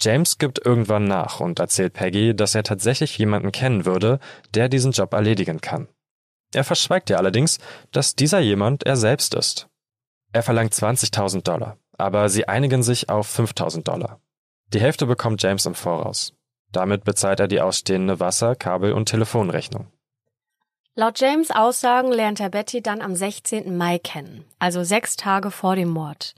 James 0.00 0.38
gibt 0.38 0.64
irgendwann 0.64 1.04
nach 1.04 1.40
und 1.40 1.58
erzählt 1.58 1.92
Peggy, 1.92 2.34
dass 2.34 2.54
er 2.54 2.62
tatsächlich 2.62 3.18
jemanden 3.18 3.52
kennen 3.52 3.84
würde, 3.84 4.20
der 4.54 4.68
diesen 4.68 4.92
Job 4.92 5.12
erledigen 5.12 5.60
kann. 5.60 5.88
Er 6.54 6.64
verschweigt 6.64 7.10
ihr 7.10 7.18
allerdings, 7.18 7.58
dass 7.90 8.14
dieser 8.14 8.38
jemand 8.38 8.84
er 8.84 8.96
selbst 8.96 9.34
ist. 9.34 9.68
Er 10.32 10.42
verlangt 10.42 10.72
20.000 10.72 11.42
Dollar, 11.42 11.78
aber 11.96 12.28
sie 12.28 12.48
einigen 12.48 12.82
sich 12.82 13.08
auf 13.08 13.28
5.000 13.38 13.82
Dollar. 13.82 14.20
Die 14.72 14.80
Hälfte 14.80 15.06
bekommt 15.06 15.42
James 15.42 15.66
im 15.66 15.74
Voraus. 15.74 16.34
Damit 16.70 17.04
bezahlt 17.04 17.40
er 17.40 17.48
die 17.48 17.60
ausstehende 17.60 18.20
Wasser-, 18.20 18.54
Kabel- 18.54 18.92
und 18.92 19.06
Telefonrechnung. 19.06 19.90
Laut 20.94 21.20
James 21.20 21.50
Aussagen 21.50 22.12
lernt 22.12 22.40
er 22.40 22.50
Betty 22.50 22.82
dann 22.82 23.00
am 23.00 23.14
16. 23.14 23.76
Mai 23.76 23.98
kennen, 23.98 24.44
also 24.58 24.84
sechs 24.84 25.16
Tage 25.16 25.50
vor 25.50 25.76
dem 25.76 25.88
Mord. 25.88 26.34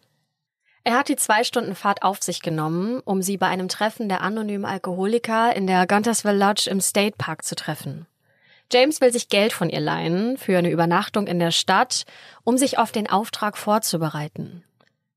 Er 0.83 0.95
hat 0.95 1.09
die 1.09 1.17
zwei 1.17 1.45
Stunden 1.45 1.75
Fahrt 1.75 2.03
auf 2.03 2.23
sich 2.23 2.41
genommen, 2.41 3.01
um 3.05 3.23
sie 3.23 3.37
bei 3.37 3.47
einem 3.47 3.69
Treffen 3.69 4.09
der 4.09 4.23
anonymen 4.23 4.65
Alkoholiker 4.65 5.55
in 5.55 5.67
der 5.67 5.87
Guntersville 5.87 6.39
Lodge 6.39 6.71
im 6.71 6.81
State 6.81 7.17
Park 7.19 7.45
zu 7.45 7.55
treffen. 7.55 8.07
James 8.73 9.01
will 9.01 9.13
sich 9.13 9.29
Geld 9.29 9.53
von 9.53 9.69
ihr 9.69 9.81
leihen 9.81 10.39
für 10.39 10.57
eine 10.57 10.71
Übernachtung 10.71 11.27
in 11.27 11.39
der 11.39 11.51
Stadt, 11.51 12.05
um 12.45 12.57
sich 12.57 12.79
auf 12.79 12.93
den 12.93 13.11
Auftrag 13.11 13.59
vorzubereiten. 13.59 14.65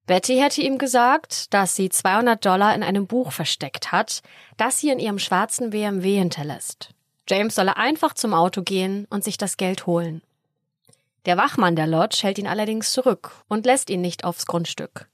Betty 0.06 0.38
hätte 0.38 0.62
ihm 0.62 0.78
gesagt, 0.78 1.54
dass 1.54 1.76
sie 1.76 1.88
200 1.88 2.44
Dollar 2.44 2.76
in 2.76 2.84
einem 2.84 3.08
Buch 3.08 3.32
versteckt 3.32 3.92
hat, 3.92 4.22
das 4.58 4.80
sie 4.80 4.90
in 4.90 5.00
ihrem 5.00 5.20
schwarzen 5.20 5.70
BMW 5.70 6.18
hinterlässt. 6.18 6.90
James 7.30 7.56
solle 7.56 7.78
einfach 7.78 8.14
zum 8.14 8.34
Auto 8.34 8.64
gehen 8.64 9.08
und 9.10 9.24
sich 9.24 9.38
das 9.38 9.56
Geld 9.56 9.86
holen. 9.86 10.22
Der 11.26 11.38
Wachmann 11.38 11.78
der 11.78 11.88
Lodge 11.88 12.20
hält 12.24 12.38
ihn 12.38 12.48
allerdings 12.48 12.92
zurück 12.92 13.32
und 13.48 13.66
lässt 13.66 13.90
ihn 13.90 14.02
nicht 14.02 14.26
aufs 14.26 14.46
Grundstück. 14.46 15.08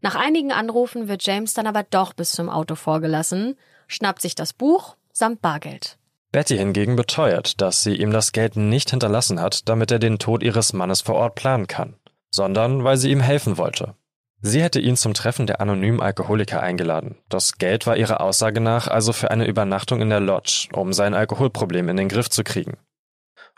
Nach 0.00 0.14
einigen 0.14 0.52
Anrufen 0.52 1.08
wird 1.08 1.24
James 1.24 1.54
dann 1.54 1.66
aber 1.66 1.82
doch 1.82 2.12
bis 2.12 2.32
zum 2.32 2.48
Auto 2.48 2.74
vorgelassen, 2.74 3.56
schnappt 3.86 4.22
sich 4.22 4.34
das 4.34 4.52
Buch 4.52 4.96
samt 5.12 5.42
Bargeld. 5.42 5.98
Betty 6.32 6.56
hingegen 6.56 6.96
beteuert, 6.96 7.60
dass 7.60 7.82
sie 7.82 7.96
ihm 7.96 8.12
das 8.12 8.32
Geld 8.32 8.56
nicht 8.56 8.90
hinterlassen 8.90 9.40
hat, 9.40 9.68
damit 9.68 9.90
er 9.90 9.98
den 9.98 10.18
Tod 10.18 10.42
ihres 10.42 10.72
Mannes 10.72 11.00
vor 11.00 11.16
Ort 11.16 11.34
planen 11.34 11.66
kann. 11.66 11.96
sondern 12.30 12.84
weil 12.84 12.96
sie 12.96 13.10
ihm 13.10 13.20
helfen 13.20 13.58
wollte. 13.58 13.94
Sie 14.40 14.62
hätte 14.62 14.80
ihn 14.80 14.96
zum 14.96 15.12
Treffen 15.12 15.46
der 15.46 15.60
anonymen 15.60 16.00
Alkoholiker 16.00 16.62
eingeladen. 16.62 17.18
Das 17.28 17.58
Geld 17.58 17.86
war 17.86 17.96
ihrer 17.96 18.20
Aussage 18.20 18.60
nach 18.60 18.86
also 18.86 19.12
für 19.12 19.30
eine 19.30 19.46
Übernachtung 19.46 20.00
in 20.00 20.08
der 20.08 20.20
Lodge, 20.20 20.68
um 20.72 20.92
sein 20.92 21.12
Alkoholproblem 21.12 21.88
in 21.90 21.96
den 21.96 22.08
Griff 22.08 22.30
zu 22.30 22.42
kriegen. 22.42 22.78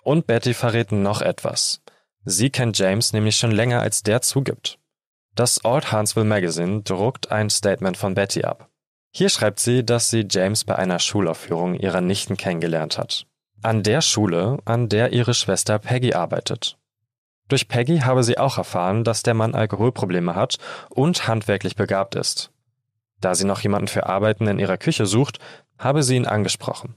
Und 0.02 0.26
Betty 0.26 0.54
verrät 0.54 0.90
noch 0.90 1.20
etwas. 1.20 1.82
Sie 2.24 2.50
kennt 2.50 2.78
James 2.78 3.12
nämlich 3.12 3.36
schon 3.36 3.52
länger, 3.52 3.80
als 3.80 4.02
der 4.02 4.22
zugibt. 4.22 4.78
Das 5.34 5.64
Old 5.64 5.92
Huntsville 5.92 6.26
Magazine 6.26 6.82
druckt 6.82 7.32
ein 7.32 7.48
Statement 7.48 7.96
von 7.96 8.14
Betty 8.14 8.44
ab. 8.44 8.68
Hier 9.14 9.30
schreibt 9.30 9.60
sie, 9.60 9.84
dass 9.84 10.10
sie 10.10 10.26
James 10.28 10.64
bei 10.64 10.76
einer 10.76 10.98
Schulaufführung 10.98 11.74
ihrer 11.74 12.02
Nichten 12.02 12.36
kennengelernt 12.36 12.98
hat. 12.98 13.26
An 13.62 13.82
der 13.82 14.02
Schule, 14.02 14.58
an 14.64 14.88
der 14.88 15.12
ihre 15.12 15.32
Schwester 15.34 15.78
Peggy 15.78 16.12
arbeitet. 16.12 16.78
Durch 17.48 17.68
Peggy 17.68 18.00
habe 18.00 18.24
sie 18.24 18.38
auch 18.38 18.58
erfahren, 18.58 19.04
dass 19.04 19.22
der 19.22 19.34
Mann 19.34 19.54
Alkoholprobleme 19.54 20.34
hat 20.34 20.58
und 20.90 21.28
handwerklich 21.28 21.76
begabt 21.76 22.14
ist. 22.14 22.50
Da 23.20 23.34
sie 23.34 23.44
noch 23.46 23.60
jemanden 23.60 23.88
für 23.88 24.06
Arbeiten 24.06 24.46
in 24.48 24.58
ihrer 24.58 24.78
Küche 24.78 25.06
sucht, 25.06 25.38
habe 25.78 26.02
sie 26.02 26.16
ihn 26.16 26.26
angesprochen. 26.26 26.96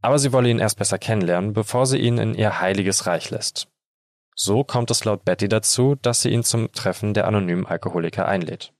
Aber 0.00 0.18
sie 0.18 0.32
wolle 0.32 0.48
ihn 0.48 0.58
erst 0.60 0.78
besser 0.78 0.98
kennenlernen, 0.98 1.52
bevor 1.52 1.86
sie 1.86 1.98
ihn 1.98 2.18
in 2.18 2.34
ihr 2.34 2.60
heiliges 2.60 3.06
Reich 3.06 3.30
lässt. 3.30 3.68
So 4.40 4.62
kommt 4.62 4.88
es 4.92 5.04
laut 5.04 5.24
Betty 5.24 5.48
dazu, 5.48 5.96
dass 6.00 6.22
sie 6.22 6.28
ihn 6.28 6.44
zum 6.44 6.70
Treffen 6.70 7.12
der 7.12 7.26
anonymen 7.26 7.66
Alkoholiker 7.66 8.28
einlädt. 8.28 8.72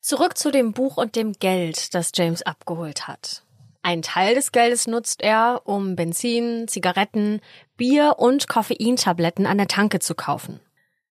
Zurück 0.00 0.38
zu 0.38 0.52
dem 0.52 0.72
Buch 0.72 0.96
und 0.96 1.16
dem 1.16 1.32
Geld, 1.32 1.92
das 1.92 2.12
James 2.14 2.42
abgeholt 2.42 3.08
hat. 3.08 3.42
Ein 3.82 4.00
Teil 4.00 4.36
des 4.36 4.52
Geldes 4.52 4.86
nutzt 4.86 5.22
er, 5.22 5.62
um 5.64 5.96
Benzin, 5.96 6.68
Zigaretten, 6.68 7.40
Bier 7.76 8.14
und 8.18 8.46
Koffeintabletten 8.46 9.46
an 9.46 9.58
der 9.58 9.66
Tanke 9.66 9.98
zu 9.98 10.14
kaufen. 10.14 10.60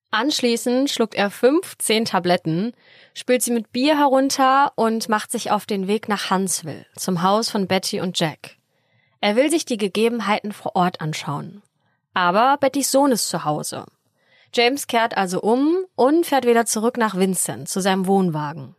Anschließend 0.09 0.89
schluckt 0.89 1.13
er 1.13 1.29
15 1.29 2.05
Tabletten, 2.05 2.71
spült 3.13 3.41
sie 3.41 3.51
mit 3.51 3.73
Bier 3.73 3.97
herunter 3.97 4.71
und 4.75 5.09
macht 5.09 5.31
sich 5.31 5.51
auf 5.51 5.65
den 5.65 5.89
Weg 5.89 6.07
nach 6.07 6.29
Huntsville, 6.29 6.85
zum 6.95 7.23
Haus 7.23 7.49
von 7.49 7.67
Betty 7.67 7.99
und 7.99 8.17
Jack. 8.17 8.55
Er 9.19 9.35
will 9.35 9.49
sich 9.49 9.65
die 9.65 9.77
Gegebenheiten 9.77 10.53
vor 10.53 10.77
Ort 10.77 11.01
anschauen. 11.01 11.61
Aber 12.13 12.57
Bettys 12.59 12.91
Sohn 12.91 13.11
ist 13.11 13.27
zu 13.27 13.43
Hause. 13.43 13.85
James 14.53 14.87
kehrt 14.87 15.17
also 15.17 15.41
um 15.41 15.85
und 15.95 16.25
fährt 16.25 16.45
wieder 16.45 16.65
zurück 16.65 16.97
nach 16.97 17.15
Vincent 17.15 17.67
zu 17.69 17.81
seinem 17.81 18.05
Wohnwagen. 18.05 18.75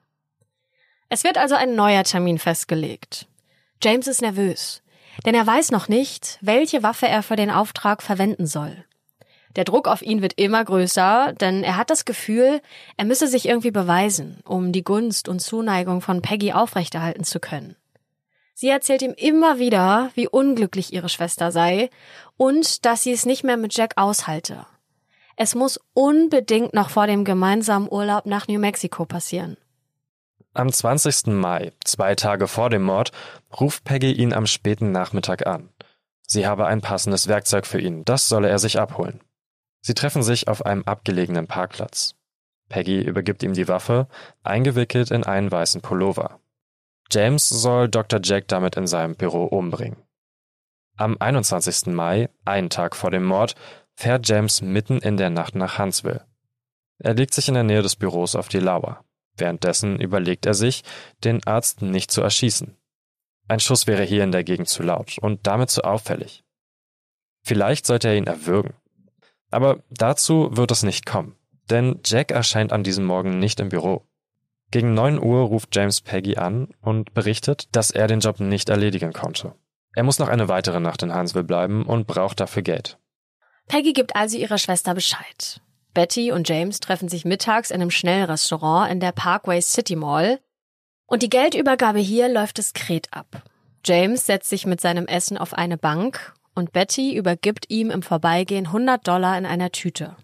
Es 1.09 1.25
wird 1.25 1.37
also 1.37 1.55
ein 1.55 1.75
neuer 1.75 2.05
Termin 2.05 2.38
festgelegt. 2.38 3.27
James 3.83 4.07
ist 4.07 4.23
nervös, 4.23 4.83
denn 5.27 5.35
er 5.35 5.47
weiß 5.47 5.70
noch 5.73 5.88
nicht, 5.88 6.38
welche 6.40 6.83
Waffe 6.83 7.09
er 7.09 7.23
für 7.23 7.37
den 7.37 7.51
Auftrag 7.51 8.03
verwenden 8.03 8.47
soll. 8.47 8.85
Der 9.57 9.64
Druck 9.64 9.87
auf 9.87 10.03
ihn 10.03 10.23
wird 10.23 10.33
immer 10.35 10.64
größer, 10.64 11.33
denn 11.40 11.62
er 11.62 11.77
hat 11.77 11.90
das 11.90 12.05
Gefühl, 12.05 12.61
er 12.97 13.05
müsse 13.05 13.29
sich 13.29 13.47
irgendwie 13.47 13.70
beweisen, 13.70 14.40
um 14.44 14.73
die 14.73 14.83
Gunst 14.83 15.29
und 15.29 15.40
Zuneigung 15.40 16.01
von 16.01 16.23
Peggy 16.23 16.53
aufrechterhalten 16.53 17.25
zu 17.25 17.38
können. 17.38 17.77
Sie 18.55 18.69
erzählt 18.69 19.03
ihm 19.03 19.14
immer 19.17 19.59
wieder, 19.59 20.11
wie 20.14 20.29
unglücklich 20.29 20.93
ihre 20.93 21.09
Schwester 21.09 21.51
sei 21.51 21.90
und 22.37 22.87
dass 22.87 23.03
sie 23.03 23.12
es 23.12 23.27
nicht 23.27 23.43
mehr 23.43 23.57
mit 23.57 23.77
Jack 23.77 23.95
aushalte. 23.97 24.64
Es 25.37 25.57
muss 25.57 25.81
unbedingt 25.93 26.73
noch 26.73 26.90
vor 26.90 27.09
dem 27.09 27.25
gemeinsamen 27.25 27.90
Urlaub 27.90 28.27
nach 28.27 28.47
New 28.47 28.61
Mexico 28.61 29.05
passieren. 29.05 29.57
Am 30.53 30.71
20. 30.71 31.27
Mai, 31.27 31.73
zwei 31.85 32.14
Tage 32.14 32.47
vor 32.47 32.71
dem 32.71 32.85
Mord, 32.85 33.11
ruft 33.59 33.83
Peggy 33.83 34.12
ihn 34.12 34.33
am 34.33 34.47
späten 34.47 34.93
Nachmittag 34.93 35.49
an. 35.49 35.71
Sie 36.27 36.47
habe 36.47 36.67
ein 36.67 36.81
passendes 36.81 37.27
Werkzeug 37.27 37.67
für 37.67 37.81
ihn, 37.81 38.05
das 38.05 38.29
solle 38.29 38.49
er 38.49 38.61
sich 38.61 38.79
abholen. 38.79 39.21
Sie 39.81 39.95
treffen 39.95 40.23
sich 40.23 40.47
auf 40.47 40.64
einem 40.64 40.85
abgelegenen 40.85 41.49
Parkplatz. 41.49 42.14
Peggy 42.69 43.03
übergibt 43.03 43.43
ihm 43.43 43.53
die 43.53 43.67
Waffe, 43.67 44.07
eingewickelt 44.45 45.11
in 45.11 45.25
einen 45.25 45.51
weißen 45.51 45.83
Pullover. 45.83 46.38
James 47.11 47.49
soll 47.49 47.88
Dr. 47.88 48.21
Jack 48.23 48.49
damit 48.49 48.77
in 48.77 48.87
seinem 48.87 49.14
Büro 49.14 49.45
umbringen. 49.45 50.03
Am 50.97 51.17
21. 51.19 51.87
Mai, 51.87 52.29
einen 52.45 52.71
Tag 52.71 52.95
vor 52.95 53.11
dem 53.11 53.25
Mord, 53.25 53.55
fährt 53.95 54.29
James 54.29 54.62
mitten 54.62 54.99
in 54.99 55.17
der 55.17 55.31
Nacht 55.31 55.55
nach 55.55 55.79
Huntsville. 55.79 56.27
Er 56.99 57.14
legt 57.14 57.35
sich 57.35 57.49
in 57.49 57.55
der 57.55 57.64
Nähe 57.64 57.83
des 57.83 57.97
Büros 57.97 58.37
auf 58.37 58.49
die 58.49 58.61
Lauer. 58.61 59.05
Währenddessen 59.37 60.01
überlegt 60.01 60.47
er 60.47 60.55
sich, 60.55 60.85
den 61.25 61.45
Arzt 61.45 61.83
nicht 61.83 62.11
zu 62.11 62.23
erschießen. 62.23 62.77
Ein 63.49 63.61
Schuss 63.61 63.87
wäre 63.87 64.05
hier 64.05 64.25
in 64.25 64.33
der 64.33 64.45
Gegend 64.45 64.69
zu 64.69 64.83
laut 64.83 65.19
und 65.19 65.47
damit 65.47 65.71
zu 65.71 65.83
auffällig. 65.83 66.45
Vielleicht 67.43 67.87
sollte 67.87 68.09
er 68.09 68.17
ihn 68.17 68.27
erwürgen. 68.27 68.75
Aber 69.51 69.83
dazu 69.90 70.49
wird 70.57 70.71
es 70.71 70.83
nicht 70.83 71.05
kommen, 71.05 71.37
denn 71.71 72.01
Jack 72.05 72.31
erscheint 72.31 72.73
an 72.73 72.85
diesem 72.85 73.05
Morgen 73.05 73.38
nicht 73.38 73.61
im 73.61 73.69
Büro. 73.69 74.07
Gegen 74.75 74.93
neun 74.93 75.23
Uhr 75.23 75.43
ruft 75.43 75.77
James 75.77 76.01
Peggy 76.01 76.37
an 76.37 76.67
und 76.81 77.15
berichtet, 77.15 77.69
dass 77.77 77.93
er 77.93 78.09
den 78.09 78.19
Job 78.19 78.41
nicht 78.41 78.69
erledigen 78.69 79.13
konnte. 79.13 79.55
Er 79.95 80.03
muss 80.03 80.19
noch 80.19 80.27
eine 80.27 80.49
weitere 80.49 80.81
Nacht 80.81 81.05
in 81.05 81.15
Huntsville 81.15 81.45
bleiben 81.45 81.87
und 81.87 82.09
braucht 82.09 82.41
dafür 82.41 82.63
Geld. 82.63 82.99
Peggy 83.69 83.93
gibt 83.93 84.17
also 84.17 84.37
ihrer 84.37 84.59
Schwester 84.59 84.93
Bescheid. 84.93 85.61
Betty 85.93 86.33
und 86.33 86.49
James 86.49 86.81
treffen 86.81 87.09
sich 87.09 87.25
mittags 87.25 87.71
in 87.71 87.81
einem 87.81 87.93
Schnellrestaurant 87.93 88.91
in 88.91 88.99
der 88.99 89.13
Parkway 89.13 89.61
City 89.61 89.95
Mall. 89.95 90.41
Und 91.07 91.23
die 91.23 91.31
Geldübergabe 91.31 92.01
hier 92.01 92.29
läuft 92.29 92.59
diskret 92.59 93.07
ab. 93.13 93.45
James 93.85 94.27
setzt 94.27 94.49
sich 94.49 94.67
mit 94.67 94.81
seinem 94.81 95.07
Essen 95.07 95.39
auf 95.39 95.55
eine 95.55 95.79
Bank 95.79 96.35
und 96.57 96.73
Betty 96.73 97.15
übergibt 97.15 97.67
ihm 97.71 97.93
im 97.93 98.03
Vorbeigehen 98.03 98.67
100 98.67 99.07
Dollar 99.07 99.39
in 99.39 99.47
einer 99.47 99.71
Tüte. 99.71 100.17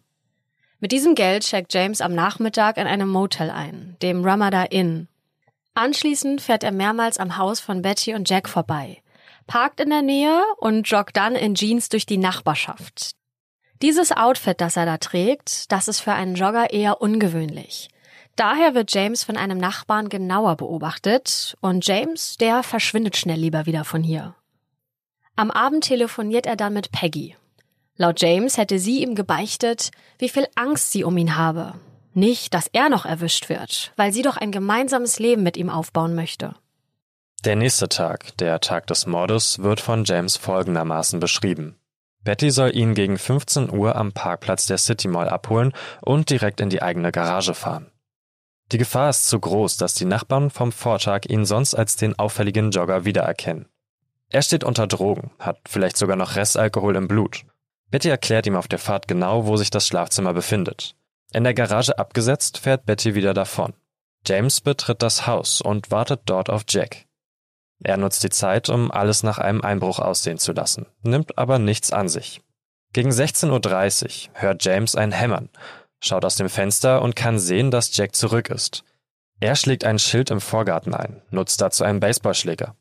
Mit 0.80 0.92
diesem 0.92 1.14
Geld 1.14 1.42
checkt 1.42 1.74
James 1.74 2.00
am 2.00 2.14
Nachmittag 2.14 2.78
in 2.78 2.86
einem 2.86 3.10
Motel 3.10 3.50
ein, 3.50 3.96
dem 4.00 4.24
Ramada 4.24 4.62
Inn. 4.64 5.08
Anschließend 5.74 6.40
fährt 6.40 6.64
er 6.64 6.72
mehrmals 6.72 7.18
am 7.18 7.36
Haus 7.36 7.60
von 7.60 7.82
Betty 7.82 8.14
und 8.14 8.28
Jack 8.30 8.48
vorbei, 8.48 9.02
parkt 9.46 9.80
in 9.80 9.90
der 9.90 10.00
Nähe 10.00 10.42
und 10.56 10.88
joggt 10.88 11.18
dann 11.18 11.34
in 11.34 11.54
Jeans 11.54 11.90
durch 11.90 12.06
die 12.06 12.16
Nachbarschaft. 12.16 13.10
Dieses 13.82 14.10
Outfit, 14.10 14.60
das 14.62 14.76
er 14.76 14.86
da 14.86 14.96
trägt, 14.96 15.70
das 15.70 15.86
ist 15.86 16.00
für 16.00 16.12
einen 16.12 16.34
Jogger 16.34 16.70
eher 16.72 17.02
ungewöhnlich. 17.02 17.90
Daher 18.36 18.74
wird 18.74 18.94
James 18.94 19.22
von 19.22 19.36
einem 19.36 19.58
Nachbarn 19.58 20.08
genauer 20.08 20.56
beobachtet 20.56 21.58
und 21.60 21.86
James, 21.86 22.38
der 22.38 22.62
verschwindet 22.62 23.18
schnell 23.18 23.38
lieber 23.38 23.66
wieder 23.66 23.84
von 23.84 24.02
hier. 24.02 24.34
Am 25.36 25.50
Abend 25.50 25.84
telefoniert 25.84 26.46
er 26.46 26.56
dann 26.56 26.72
mit 26.72 26.90
Peggy. 26.90 27.36
Laut 28.00 28.22
James 28.22 28.56
hätte 28.56 28.78
sie 28.78 29.02
ihm 29.02 29.14
gebeichtet, 29.14 29.90
wie 30.18 30.30
viel 30.30 30.46
Angst 30.54 30.90
sie 30.90 31.04
um 31.04 31.18
ihn 31.18 31.36
habe. 31.36 31.74
Nicht, 32.14 32.54
dass 32.54 32.66
er 32.72 32.88
noch 32.88 33.04
erwischt 33.04 33.50
wird, 33.50 33.92
weil 33.96 34.10
sie 34.10 34.22
doch 34.22 34.38
ein 34.38 34.52
gemeinsames 34.52 35.18
Leben 35.18 35.42
mit 35.42 35.58
ihm 35.58 35.68
aufbauen 35.68 36.14
möchte. 36.14 36.54
Der 37.44 37.56
nächste 37.56 37.90
Tag, 37.90 38.34
der 38.38 38.58
Tag 38.60 38.86
des 38.86 39.04
Mordes, 39.04 39.58
wird 39.58 39.80
von 39.80 40.04
James 40.04 40.38
folgendermaßen 40.38 41.20
beschrieben. 41.20 41.76
Betty 42.24 42.50
soll 42.50 42.74
ihn 42.74 42.94
gegen 42.94 43.18
15 43.18 43.70
Uhr 43.70 43.94
am 43.96 44.12
Parkplatz 44.12 44.64
der 44.64 44.78
City 44.78 45.06
Mall 45.06 45.28
abholen 45.28 45.74
und 46.00 46.30
direkt 46.30 46.62
in 46.62 46.70
die 46.70 46.80
eigene 46.80 47.12
Garage 47.12 47.52
fahren. 47.52 47.92
Die 48.72 48.78
Gefahr 48.78 49.10
ist 49.10 49.28
zu 49.28 49.38
groß, 49.38 49.76
dass 49.76 49.92
die 49.92 50.06
Nachbarn 50.06 50.48
vom 50.48 50.72
Vortag 50.72 51.26
ihn 51.28 51.44
sonst 51.44 51.74
als 51.74 51.96
den 51.96 52.18
auffälligen 52.18 52.70
Jogger 52.70 53.04
wiedererkennen. 53.04 53.68
Er 54.30 54.40
steht 54.40 54.64
unter 54.64 54.86
Drogen, 54.86 55.32
hat 55.38 55.58
vielleicht 55.68 55.98
sogar 55.98 56.16
noch 56.16 56.36
Restalkohol 56.36 56.96
im 56.96 57.06
Blut. 57.06 57.44
Betty 57.90 58.08
erklärt 58.08 58.46
ihm 58.46 58.56
auf 58.56 58.68
der 58.68 58.78
Fahrt 58.78 59.08
genau, 59.08 59.46
wo 59.46 59.56
sich 59.56 59.70
das 59.70 59.86
Schlafzimmer 59.86 60.32
befindet. 60.32 60.94
In 61.32 61.44
der 61.44 61.54
Garage 61.54 61.98
abgesetzt, 61.98 62.58
fährt 62.58 62.86
Betty 62.86 63.14
wieder 63.14 63.34
davon. 63.34 63.74
James 64.26 64.60
betritt 64.60 65.02
das 65.02 65.26
Haus 65.26 65.60
und 65.60 65.90
wartet 65.90 66.22
dort 66.26 66.50
auf 66.50 66.64
Jack. 66.68 67.06
Er 67.82 67.96
nutzt 67.96 68.22
die 68.22 68.30
Zeit, 68.30 68.68
um 68.68 68.90
alles 68.90 69.22
nach 69.22 69.38
einem 69.38 69.62
Einbruch 69.62 69.98
aussehen 69.98 70.38
zu 70.38 70.52
lassen, 70.52 70.86
nimmt 71.02 71.38
aber 71.38 71.58
nichts 71.58 71.92
an 71.92 72.08
sich. 72.08 72.42
Gegen 72.92 73.10
16.30 73.10 74.28
Uhr 74.28 74.40
hört 74.40 74.64
James 74.64 74.96
ein 74.96 75.12
Hämmern, 75.12 75.48
schaut 76.00 76.24
aus 76.24 76.36
dem 76.36 76.48
Fenster 76.48 77.00
und 77.02 77.16
kann 77.16 77.38
sehen, 77.38 77.70
dass 77.70 77.96
Jack 77.96 78.14
zurück 78.14 78.50
ist. 78.50 78.84
Er 79.38 79.56
schlägt 79.56 79.84
ein 79.84 79.98
Schild 79.98 80.30
im 80.30 80.40
Vorgarten 80.40 80.94
ein, 80.94 81.22
nutzt 81.30 81.60
dazu 81.62 81.84
einen 81.84 82.00
Baseballschläger. 82.00 82.76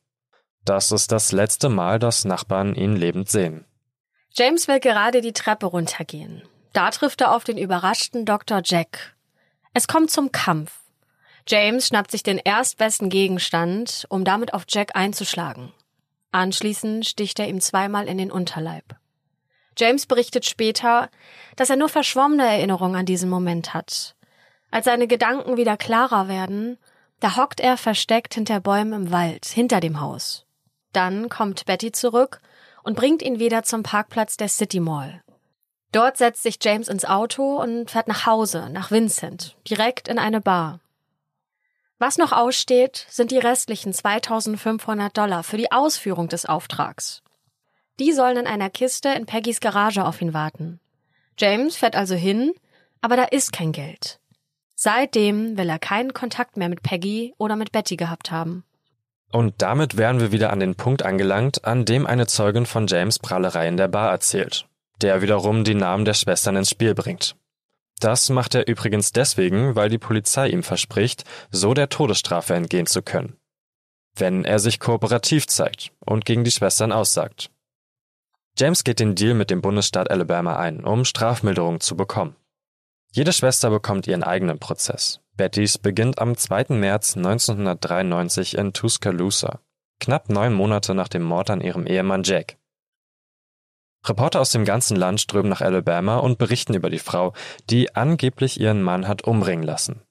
Das 0.66 0.92
ist 0.92 1.12
das 1.12 1.32
letzte 1.32 1.70
Mal, 1.70 2.00
dass 2.00 2.26
Nachbarn 2.26 2.76
ihn 2.76 2.96
lebend 2.96 3.30
sehen. 3.30 3.66
James 4.34 4.68
will 4.68 4.80
gerade 4.80 5.22
die 5.22 5.34
Treppe 5.34 5.66
runtergehen. 5.66 6.44
Da 6.74 6.92
trifft 6.92 7.22
er 7.22 7.34
auf 7.34 7.44
den 7.44 7.58
überraschten 7.58 8.26
Dr. 8.26 8.62
Jack. 8.64 9.16
Es 9.74 9.88
kommt 9.88 10.12
zum 10.12 10.32
Kampf. 10.32 10.72
James 11.48 11.88
schnappt 11.88 12.12
sich 12.12 12.22
den 12.22 12.38
erstbesten 12.38 13.10
Gegenstand, 13.10 14.06
um 14.10 14.24
damit 14.24 14.54
auf 14.54 14.66
Jack 14.68 14.96
einzuschlagen. 14.96 15.74
Anschließend 16.32 17.08
sticht 17.08 17.40
er 17.40 17.48
ihm 17.48 17.60
zweimal 17.60 18.08
in 18.08 18.20
den 18.20 18.32
Unterleib. 18.32 18.96
James 19.78 20.06
berichtet 20.06 20.46
später, 20.46 21.10
dass 21.56 21.70
er 21.70 21.76
nur 21.76 21.90
verschwommene 21.90 22.46
Erinnerungen 22.46 22.96
an 22.96 23.06
diesen 23.06 23.30
Moment 23.30 23.74
hat. 23.74 24.16
Als 24.70 24.86
seine 24.86 25.08
Gedanken 25.08 25.58
wieder 25.58 25.78
klarer 25.78 26.28
werden, 26.28 26.78
da 27.20 27.36
hockt 27.36 27.60
er 27.60 27.78
versteckt 27.78 28.36
hinter 28.36 28.60
Bäumen 28.60 28.94
im 28.94 29.12
Wald, 29.12 29.46
hinter 29.46 29.80
dem 29.80 30.00
Haus. 30.00 30.46
Dann 30.94 31.30
kommt 31.30 31.66
Betty 31.66 31.92
zurück 31.92 32.42
und 32.84 32.96
bringt 32.96 33.22
ihn 33.22 33.40
wieder 33.40 33.64
zum 33.64 33.84
Parkplatz 33.84 34.38
der 34.38 34.50
City 34.50 34.80
Mall. 34.80 35.22
Dort 35.92 36.18
setzt 36.18 36.44
sich 36.44 36.60
James 36.62 36.88
ins 36.88 37.06
Auto 37.06 37.60
und 37.60 37.90
fährt 37.90 38.08
nach 38.08 38.26
Hause, 38.26 38.70
nach 38.70 38.92
Vincent, 38.92 39.56
direkt 39.68 40.08
in 40.08 40.20
eine 40.20 40.42
Bar. 40.42 40.80
Was 41.98 42.18
noch 42.18 42.32
aussteht, 42.32 43.06
sind 43.10 43.32
die 43.32 43.38
restlichen 43.38 43.92
2500 43.92 45.18
Dollar 45.18 45.44
für 45.44 45.58
die 45.58 45.72
Ausführung 45.72 46.30
des 46.30 46.46
Auftrags. 46.46 47.22
Die 48.00 48.14
sollen 48.14 48.38
in 48.38 48.48
einer 48.48 48.70
Kiste 48.70 49.10
in 49.10 49.26
Peggys 49.26 49.60
Garage 49.60 50.06
auf 50.06 50.22
ihn 50.22 50.34
warten. 50.34 50.80
James 51.38 51.76
fährt 51.76 51.96
also 51.96 52.16
hin, 52.16 52.54
aber 53.02 53.18
da 53.18 53.24
ist 53.26 53.52
kein 53.52 53.74
Geld. 53.74 54.20
Seitdem 54.76 55.58
will 55.58 55.68
er 55.68 55.80
keinen 55.80 56.14
Kontakt 56.14 56.56
mehr 56.56 56.70
mit 56.70 56.84
Peggy 56.84 57.34
oder 57.38 57.58
mit 57.58 57.74
Betty 57.74 57.98
gehabt 57.98 58.32
haben. 58.32 58.64
Und 59.32 59.62
damit 59.62 59.98
wären 59.98 60.20
wir 60.20 60.32
wieder 60.32 60.52
an 60.52 60.60
den 60.60 60.76
Punkt 60.76 61.04
angelangt, 61.04 61.66
an 61.66 61.86
dem 61.86 62.08
eine 62.08 62.26
Zeugin 62.26 62.66
von 62.66 62.88
James 62.88 63.20
Prahlerei 63.20 63.68
in 63.68 63.78
der 63.78 63.88
Bar 63.88 64.10
erzählt, 64.10 64.68
der 65.02 65.22
wiederum 65.22 65.64
die 65.64 65.76
Namen 65.76 66.06
der 66.06 66.16
Schwestern 66.16 66.56
ins 66.56 66.72
Spiel 66.72 66.96
bringt. 66.96 67.36
Das 68.00 68.30
macht 68.30 68.56
er 68.56 68.68
übrigens 68.68 69.12
deswegen, 69.12 69.76
weil 69.76 69.90
die 69.90 69.98
Polizei 69.98 70.50
ihm 70.50 70.64
verspricht, 70.64 71.26
so 71.52 71.74
der 71.74 71.90
Todesstrafe 71.90 72.56
entgehen 72.56 72.88
zu 72.88 73.02
können. 73.02 73.36
Wenn 74.16 74.46
er 74.46 74.60
sich 74.60 74.80
kooperativ 74.80 75.48
zeigt 75.48 75.92
und 76.00 76.26
gegen 76.26 76.44
die 76.44 76.52
Schwestern 76.52 76.92
aussagt. 76.92 77.52
James 78.58 78.84
geht 78.84 79.00
den 79.00 79.16
Deal 79.16 79.36
mit 79.36 79.52
dem 79.52 79.62
Bundesstaat 79.62 80.10
Alabama 80.10 80.58
ein, 80.58 80.84
um 80.84 81.06
Strafmilderung 81.06 81.82
zu 81.82 81.96
bekommen. 81.96 82.36
Jede 83.12 83.34
Schwester 83.34 83.72
bekommt 83.72 84.06
ihren 84.08 84.24
eigenen 84.24 84.60
Prozess. 84.60 85.22
Bettys 85.36 85.78
beginnt 85.78 86.20
am 86.20 86.38
2. 86.38 86.76
März 86.76 87.18
1993 87.18 88.58
in 88.58 88.74
Tuscaloosa, 88.74 89.62
knapp 90.00 90.30
neun 90.30 90.54
Monate 90.54 90.94
nach 90.94 91.08
dem 91.08 91.24
Mord 91.24 91.50
an 91.50 91.62
ihrem 91.62 91.88
Ehemann 91.88 92.24
Jack. 92.24 92.58
Reporter 94.06 94.40
aus 94.40 94.52
dem 94.52 94.64
ganzen 94.64 94.96
Land 94.96 95.20
strömen 95.20 95.50
nach 95.50 95.62
Alabama 95.62 96.18
und 96.18 96.38
berichten 96.38 96.74
über 96.74 96.90
die 96.90 97.00
Frau, 97.00 97.34
die 97.70 97.96
angeblich 97.96 98.60
ihren 98.60 98.82
Mann 98.82 99.08
hat 99.08 99.24
umbringen 99.24 99.64
lassen. 99.64 100.02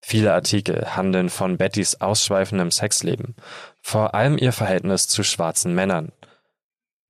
Viele 0.00 0.32
Artikel 0.32 0.94
handeln 0.94 1.30
von 1.30 1.56
Bettys 1.56 1.96
ausschweifendem 1.96 2.70
Sexleben, 2.70 3.34
vor 3.82 4.14
allem 4.14 4.38
ihr 4.38 4.52
Verhältnis 4.52 5.08
zu 5.08 5.24
schwarzen 5.24 5.74
Männern. 5.74 6.12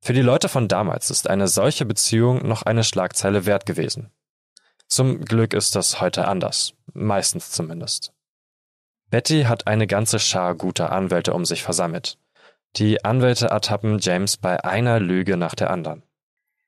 Für 0.00 0.14
die 0.14 0.22
Leute 0.22 0.48
von 0.48 0.66
damals 0.66 1.10
ist 1.10 1.28
eine 1.28 1.46
solche 1.46 1.84
Beziehung 1.84 2.46
noch 2.46 2.62
eine 2.62 2.84
Schlagzeile 2.84 3.44
wert 3.44 3.66
gewesen. 3.66 4.10
Zum 4.88 5.24
Glück 5.24 5.52
ist 5.52 5.74
das 5.74 6.00
heute 6.00 6.28
anders, 6.28 6.74
meistens 6.92 7.50
zumindest. 7.50 8.12
Betty 9.10 9.44
hat 9.44 9.66
eine 9.66 9.86
ganze 9.86 10.18
Schar 10.18 10.54
guter 10.54 10.92
Anwälte 10.92 11.34
um 11.34 11.44
sich 11.44 11.62
versammelt. 11.62 12.18
Die 12.76 13.04
Anwälte 13.04 13.46
ertappen 13.46 13.98
James 14.00 14.36
bei 14.36 14.62
einer 14.64 15.00
Lüge 15.00 15.36
nach 15.36 15.54
der 15.54 15.70
anderen. 15.70 16.02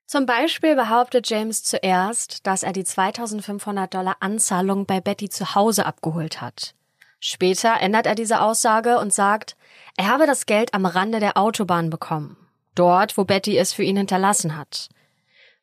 Zum 0.06 0.24
Beispiel 0.24 0.74
behauptet 0.74 1.28
James 1.28 1.62
zuerst, 1.62 2.46
dass 2.46 2.62
er 2.62 2.72
die 2.72 2.84
2500 2.84 3.92
Dollar 3.92 4.16
Anzahlung 4.20 4.86
bei 4.86 5.00
Betty 5.00 5.28
zu 5.28 5.54
Hause 5.54 5.84
abgeholt 5.84 6.40
hat. 6.40 6.74
Später 7.20 7.80
ändert 7.80 8.06
er 8.06 8.14
diese 8.14 8.40
Aussage 8.40 8.98
und 8.98 9.12
sagt, 9.12 9.56
er 9.96 10.08
habe 10.08 10.26
das 10.26 10.46
Geld 10.46 10.72
am 10.72 10.86
Rande 10.86 11.20
der 11.20 11.36
Autobahn 11.36 11.90
bekommen. 11.90 12.36
Dort, 12.74 13.18
wo 13.18 13.24
Betty 13.24 13.58
es 13.58 13.72
für 13.72 13.82
ihn 13.82 13.96
hinterlassen 13.96 14.56
hat. 14.56 14.88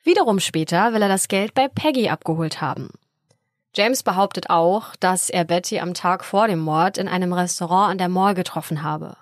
Wiederum 0.06 0.40
später 0.40 0.94
will 0.94 1.02
er 1.02 1.10
das 1.10 1.28
Geld 1.28 1.56
bei 1.56 1.68
Peggy 1.68 2.10
abgeholt 2.10 2.62
haben. 2.62 2.92
James 3.76 4.04
behauptet 4.04 4.52
auch, 4.52 4.96
dass 4.98 5.32
er 5.32 5.44
Betty 5.46 5.80
am 5.80 5.96
Tag 5.96 6.24
vor 6.24 6.48
dem 6.48 6.60
Mord 6.60 7.00
in 7.00 7.08
einem 7.08 7.34
Restaurant 7.34 7.92
an 7.92 7.98
der 7.98 8.08
Mall 8.08 8.36
getroffen 8.36 8.84
habe. 8.84 9.18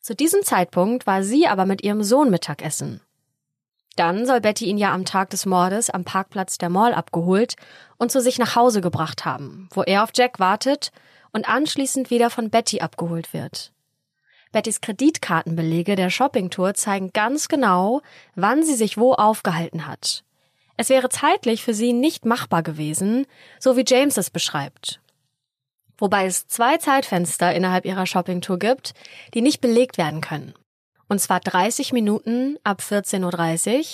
Zu 0.00 0.16
diesem 0.16 0.42
Zeitpunkt 0.42 1.06
war 1.06 1.22
sie 1.22 1.46
aber 1.46 1.66
mit 1.66 1.84
ihrem 1.84 2.02
Sohn 2.02 2.30
Mittagessen. 2.30 3.00
Dann 3.94 4.26
soll 4.26 4.40
Betty 4.40 4.66
ihn 4.66 4.76
ja 4.76 4.92
am 4.92 5.04
Tag 5.04 5.30
des 5.30 5.46
Mordes 5.46 5.88
am 5.88 6.04
Parkplatz 6.04 6.58
der 6.58 6.68
Mall 6.68 6.94
abgeholt 6.94 7.54
und 7.96 8.10
zu 8.10 8.20
sich 8.20 8.38
nach 8.38 8.56
Hause 8.56 8.80
gebracht 8.80 9.24
haben, 9.24 9.68
wo 9.72 9.82
er 9.82 10.02
auf 10.02 10.10
Jack 10.14 10.40
wartet 10.40 10.90
und 11.32 11.48
anschließend 11.48 12.10
wieder 12.10 12.28
von 12.28 12.50
Betty 12.50 12.80
abgeholt 12.80 13.32
wird. 13.32 13.72
Bettys 14.52 14.80
Kreditkartenbelege 14.80 15.96
der 15.96 16.10
Shoppingtour 16.10 16.74
zeigen 16.74 17.12
ganz 17.12 17.48
genau, 17.48 18.00
wann 18.34 18.62
sie 18.62 18.74
sich 18.74 18.96
wo 18.96 19.12
aufgehalten 19.12 19.86
hat. 19.86 20.24
Es 20.76 20.88
wäre 20.88 21.08
zeitlich 21.08 21.64
für 21.64 21.74
sie 21.74 21.92
nicht 21.92 22.24
machbar 22.24 22.62
gewesen, 22.62 23.26
so 23.58 23.76
wie 23.76 23.84
James 23.86 24.16
es 24.16 24.30
beschreibt. 24.30 25.00
Wobei 25.98 26.26
es 26.26 26.46
zwei 26.46 26.76
Zeitfenster 26.76 27.52
innerhalb 27.52 27.84
ihrer 27.84 28.06
Shoppingtour 28.06 28.58
gibt, 28.58 28.94
die 29.34 29.42
nicht 29.42 29.60
belegt 29.60 29.98
werden 29.98 30.20
können. 30.20 30.54
Und 31.08 31.20
zwar 31.20 31.40
30 31.40 31.92
Minuten 31.92 32.56
ab 32.62 32.80
14.30 32.80 33.78
Uhr 33.78 33.84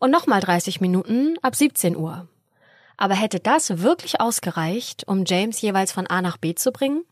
und 0.00 0.10
nochmal 0.10 0.40
30 0.40 0.80
Minuten 0.80 1.36
ab 1.40 1.56
17 1.56 1.96
Uhr. 1.96 2.28
Aber 2.98 3.14
hätte 3.14 3.40
das 3.40 3.78
wirklich 3.78 4.20
ausgereicht, 4.20 5.06
um 5.06 5.24
James 5.24 5.60
jeweils 5.60 5.92
von 5.92 6.06
A 6.08 6.20
nach 6.20 6.36
B 6.36 6.54
zu 6.54 6.72
bringen? 6.72 7.04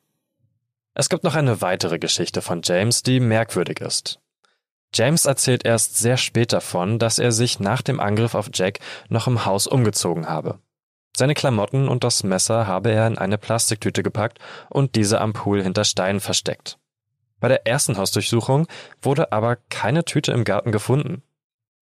Es 0.99 1.11
gibt 1.11 1.25
noch 1.25 1.35
eine 1.35 1.61
weitere 1.61 1.99
Geschichte 1.99 2.41
von 2.41 2.63
James, 2.65 3.03
die 3.03 3.21
merkwürdig 3.21 3.83
ist. 3.83 4.19
James 4.95 5.27
erzählt 5.27 5.67
erst 5.67 5.99
sehr 5.99 6.17
spät 6.17 6.55
davon, 6.55 6.99
dass 6.99 7.19
er 7.19 7.33
sich 7.33 7.61
nach 7.61 7.83
dem 7.83 8.01
Angriff 8.01 8.35
auf 8.35 8.49
Jack 8.55 8.79
noch 9.11 9.27
im 9.27 9.45
Haus 9.45 9.67
umgezogen 9.67 10.27
habe. 10.27 10.59
Seine 11.15 11.35
Klamotten 11.35 11.89
und 11.89 12.03
das 12.03 12.23
Messer 12.23 12.67
habe 12.67 12.93
er 12.93 13.07
in 13.07 13.19
eine 13.19 13.37
Plastiktüte 13.37 14.03
gepackt 14.03 14.39
und 14.71 14.95
diese 14.95 15.21
am 15.21 15.35
Pool 15.35 15.63
hinter 15.63 15.85
Steinen 15.85 16.21
versteckt. 16.21 16.79
Bei 17.41 17.49
der 17.49 17.67
ersten 17.67 17.99
Hausdurchsuchung 17.99 18.67
wurde 19.03 19.33
aber 19.33 19.57
keine 19.69 20.03
Tüte 20.03 20.33
im 20.33 20.45
Garten 20.45 20.73
gefunden. 20.73 21.23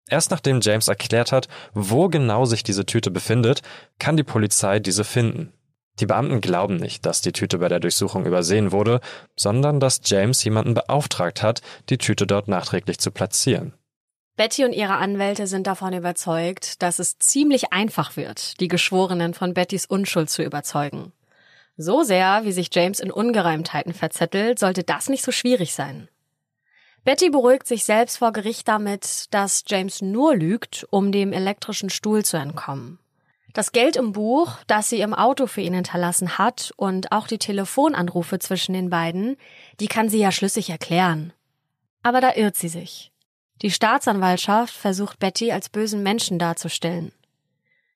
Erst 0.08 0.30
nachdem 0.30 0.62
James 0.62 0.88
erklärt 0.88 1.32
hat, 1.32 1.48
wo 1.74 2.08
genau 2.08 2.46
sich 2.46 2.62
diese 2.62 2.86
Tüte 2.86 3.10
befindet, 3.10 3.60
kann 3.98 4.16
die 4.16 4.24
Polizei 4.24 4.78
diese 4.78 5.04
finden. 5.04 5.52
Die 6.00 6.06
Beamten 6.06 6.40
glauben 6.40 6.76
nicht, 6.76 7.04
dass 7.04 7.20
die 7.20 7.32
Tüte 7.32 7.58
bei 7.58 7.68
der 7.68 7.80
Durchsuchung 7.80 8.24
übersehen 8.24 8.72
wurde, 8.72 9.00
sondern 9.36 9.78
dass 9.78 10.00
James 10.04 10.42
jemanden 10.42 10.74
beauftragt 10.74 11.42
hat, 11.42 11.60
die 11.90 11.98
Tüte 11.98 12.26
dort 12.26 12.48
nachträglich 12.48 12.98
zu 12.98 13.10
platzieren. 13.10 13.74
Betty 14.36 14.64
und 14.64 14.72
ihre 14.72 14.96
Anwälte 14.96 15.46
sind 15.46 15.66
davon 15.66 15.92
überzeugt, 15.92 16.82
dass 16.82 16.98
es 16.98 17.18
ziemlich 17.18 17.72
einfach 17.72 18.16
wird, 18.16 18.58
die 18.60 18.68
Geschworenen 18.68 19.34
von 19.34 19.52
Bettys 19.52 19.84
Unschuld 19.84 20.30
zu 20.30 20.42
überzeugen. 20.42 21.12
So 21.76 22.02
sehr, 22.02 22.44
wie 22.44 22.52
sich 22.52 22.70
James 22.72 23.00
in 23.00 23.10
Ungereimtheiten 23.10 23.92
verzettelt, 23.92 24.58
sollte 24.58 24.84
das 24.84 25.10
nicht 25.10 25.22
so 25.22 25.32
schwierig 25.32 25.74
sein. 25.74 26.08
Betty 27.04 27.30
beruhigt 27.30 27.66
sich 27.66 27.84
selbst 27.84 28.18
vor 28.18 28.32
Gericht 28.32 28.68
damit, 28.68 29.26
dass 29.32 29.64
James 29.66 30.00
nur 30.00 30.36
lügt, 30.36 30.86
um 30.90 31.12
dem 31.12 31.32
elektrischen 31.32 31.90
Stuhl 31.90 32.24
zu 32.24 32.36
entkommen. 32.36 32.98
Das 33.52 33.72
Geld 33.72 33.96
im 33.96 34.12
Buch, 34.12 34.56
das 34.66 34.88
sie 34.88 35.00
im 35.00 35.12
Auto 35.12 35.46
für 35.46 35.60
ihn 35.60 35.74
hinterlassen 35.74 36.38
hat 36.38 36.72
und 36.76 37.12
auch 37.12 37.26
die 37.26 37.38
Telefonanrufe 37.38 38.38
zwischen 38.38 38.72
den 38.72 38.88
beiden, 38.88 39.36
die 39.78 39.88
kann 39.88 40.08
sie 40.08 40.18
ja 40.18 40.32
schlüssig 40.32 40.70
erklären. 40.70 41.32
Aber 42.02 42.20
da 42.20 42.34
irrt 42.34 42.56
sie 42.56 42.68
sich. 42.68 43.12
Die 43.60 43.70
Staatsanwaltschaft 43.70 44.74
versucht 44.74 45.18
Betty 45.18 45.52
als 45.52 45.68
bösen 45.68 46.02
Menschen 46.02 46.38
darzustellen. 46.38 47.12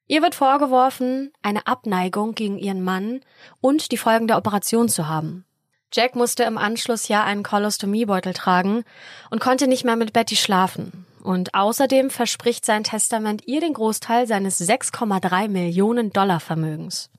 Ihr 0.06 0.22
wird 0.22 0.36
vorgeworfen, 0.36 1.32
eine 1.42 1.66
Abneigung 1.66 2.34
gegen 2.34 2.58
ihren 2.58 2.84
Mann 2.84 3.20
und 3.60 3.90
die 3.90 3.96
Folgen 3.96 4.28
der 4.28 4.36
Operation 4.36 4.88
zu 4.88 5.08
haben. 5.08 5.44
Jack 5.92 6.14
musste 6.14 6.44
im 6.44 6.58
Anschluss 6.58 7.08
ja 7.08 7.24
einen 7.24 7.42
Kolostomiebeutel 7.42 8.32
tragen 8.34 8.84
und 9.30 9.40
konnte 9.40 9.66
nicht 9.66 9.84
mehr 9.84 9.96
mit 9.96 10.12
Betty 10.12 10.36
schlafen. 10.36 11.06
Und 11.26 11.54
außerdem 11.54 12.10
verspricht 12.10 12.64
sein 12.64 12.84
Testament 12.84 13.48
ihr 13.48 13.60
den 13.60 13.72
Großteil 13.72 14.28
seines 14.28 14.60
6,3 14.60 15.48
Millionen 15.48 16.12
Dollar 16.12 16.38
Vermögens. 16.38 17.10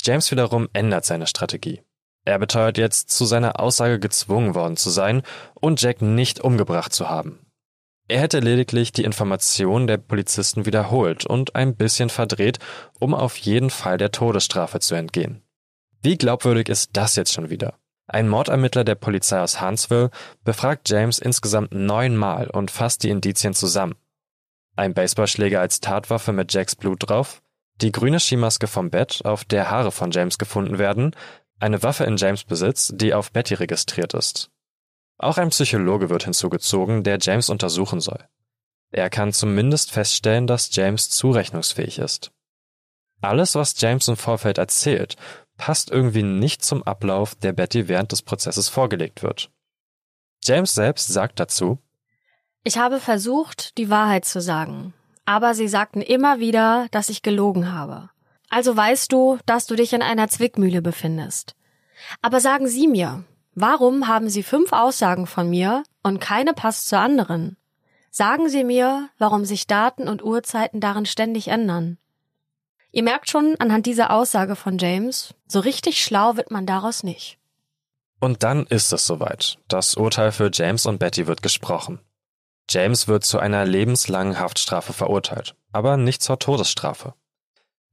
James 0.00 0.30
wiederum 0.30 0.68
ändert 0.72 1.04
seine 1.04 1.26
Strategie. 1.26 1.82
Er 2.24 2.38
beteuert 2.38 2.78
jetzt, 2.78 3.10
zu 3.10 3.24
seiner 3.24 3.58
Aussage 3.58 3.98
gezwungen 3.98 4.54
worden 4.54 4.76
zu 4.76 4.90
sein 4.90 5.22
und 5.54 5.82
Jack 5.82 6.02
nicht 6.02 6.38
umgebracht 6.40 6.92
zu 6.92 7.10
haben. 7.10 7.40
Er 8.06 8.20
hätte 8.20 8.38
lediglich 8.38 8.92
die 8.92 9.02
Information 9.02 9.88
der 9.88 9.96
Polizisten 9.96 10.64
wiederholt 10.64 11.26
und 11.26 11.56
ein 11.56 11.74
bisschen 11.74 12.10
verdreht, 12.10 12.60
um 13.00 13.12
auf 13.12 13.36
jeden 13.38 13.70
Fall 13.70 13.98
der 13.98 14.12
Todesstrafe 14.12 14.78
zu 14.78 14.94
entgehen. 14.94 15.42
Wie 16.00 16.16
glaubwürdig 16.16 16.68
ist 16.68 16.90
das 16.92 17.16
jetzt 17.16 17.32
schon 17.32 17.50
wieder? 17.50 17.74
Ein 18.08 18.28
Mordermittler 18.28 18.84
der 18.84 18.94
Polizei 18.94 19.40
aus 19.40 19.60
Huntsville 19.60 20.10
befragt 20.44 20.88
James 20.88 21.18
insgesamt 21.18 21.72
neunmal 21.72 22.48
und 22.48 22.70
fasst 22.70 23.02
die 23.02 23.10
Indizien 23.10 23.54
zusammen. 23.54 23.96
Ein 24.76 24.94
Baseballschläger 24.94 25.60
als 25.60 25.80
Tatwaffe 25.80 26.32
mit 26.32 26.52
Jacks 26.52 26.76
Blut 26.76 27.08
drauf, 27.08 27.42
die 27.80 27.92
grüne 27.92 28.20
Skimaske 28.20 28.68
vom 28.68 28.90
Bett, 28.90 29.22
auf 29.24 29.44
der 29.44 29.70
Haare 29.70 29.90
von 29.90 30.10
James 30.10 30.38
gefunden 30.38 30.78
werden, 30.78 31.16
eine 31.58 31.82
Waffe 31.82 32.04
in 32.04 32.16
James 32.16 32.44
Besitz, 32.44 32.92
die 32.94 33.14
auf 33.14 33.32
Betty 33.32 33.54
registriert 33.54 34.14
ist. 34.14 34.50
Auch 35.18 35.38
ein 35.38 35.48
Psychologe 35.48 36.10
wird 36.10 36.24
hinzugezogen, 36.24 37.02
der 37.02 37.18
James 37.20 37.48
untersuchen 37.48 38.00
soll. 38.00 38.28
Er 38.92 39.10
kann 39.10 39.32
zumindest 39.32 39.90
feststellen, 39.90 40.46
dass 40.46 40.74
James 40.74 41.10
zurechnungsfähig 41.10 41.98
ist. 41.98 42.30
Alles, 43.20 43.54
was 43.54 43.80
James 43.80 44.08
im 44.08 44.16
Vorfeld 44.16 44.58
erzählt, 44.58 45.16
passt 45.56 45.90
irgendwie 45.90 46.22
nicht 46.22 46.64
zum 46.64 46.82
Ablauf, 46.82 47.34
der 47.34 47.52
Betty 47.52 47.88
während 47.88 48.12
des 48.12 48.22
Prozesses 48.22 48.68
vorgelegt 48.68 49.22
wird. 49.22 49.50
James 50.42 50.74
selbst 50.74 51.08
sagt 51.08 51.40
dazu, 51.40 51.78
Ich 52.62 52.78
habe 52.78 53.00
versucht, 53.00 53.76
die 53.78 53.90
Wahrheit 53.90 54.24
zu 54.24 54.40
sagen, 54.40 54.94
aber 55.24 55.54
sie 55.54 55.68
sagten 55.68 56.02
immer 56.02 56.38
wieder, 56.38 56.86
dass 56.90 57.08
ich 57.08 57.22
gelogen 57.22 57.72
habe. 57.72 58.10
Also 58.48 58.76
weißt 58.76 59.10
du, 59.12 59.38
dass 59.46 59.66
du 59.66 59.74
dich 59.74 59.92
in 59.92 60.02
einer 60.02 60.28
Zwickmühle 60.28 60.82
befindest. 60.82 61.56
Aber 62.22 62.40
sagen 62.40 62.68
Sie 62.68 62.86
mir, 62.86 63.24
warum 63.54 64.06
haben 64.06 64.28
Sie 64.28 64.42
fünf 64.42 64.72
Aussagen 64.72 65.26
von 65.26 65.50
mir 65.50 65.82
und 66.02 66.20
keine 66.20 66.52
passt 66.52 66.88
zur 66.88 67.00
anderen? 67.00 67.56
Sagen 68.10 68.48
Sie 68.48 68.64
mir, 68.64 69.08
warum 69.18 69.44
sich 69.44 69.66
Daten 69.66 70.08
und 70.08 70.22
Uhrzeiten 70.22 70.80
darin 70.80 71.06
ständig 71.06 71.48
ändern. 71.48 71.98
Ihr 72.96 73.02
merkt 73.02 73.28
schon 73.28 73.56
anhand 73.58 73.84
dieser 73.84 74.10
Aussage 74.10 74.56
von 74.56 74.78
James, 74.78 75.34
so 75.46 75.60
richtig 75.60 76.02
schlau 76.02 76.38
wird 76.38 76.50
man 76.50 76.64
daraus 76.64 77.02
nicht. 77.02 77.36
Und 78.20 78.42
dann 78.42 78.64
ist 78.64 78.90
es 78.90 79.06
soweit. 79.06 79.58
Das 79.68 79.96
Urteil 79.96 80.32
für 80.32 80.48
James 80.50 80.86
und 80.86 80.96
Betty 80.96 81.26
wird 81.26 81.42
gesprochen. 81.42 82.00
James 82.70 83.06
wird 83.06 83.22
zu 83.22 83.38
einer 83.38 83.66
lebenslangen 83.66 84.38
Haftstrafe 84.38 84.94
verurteilt, 84.94 85.56
aber 85.72 85.98
nicht 85.98 86.22
zur 86.22 86.38
Todesstrafe. 86.38 87.12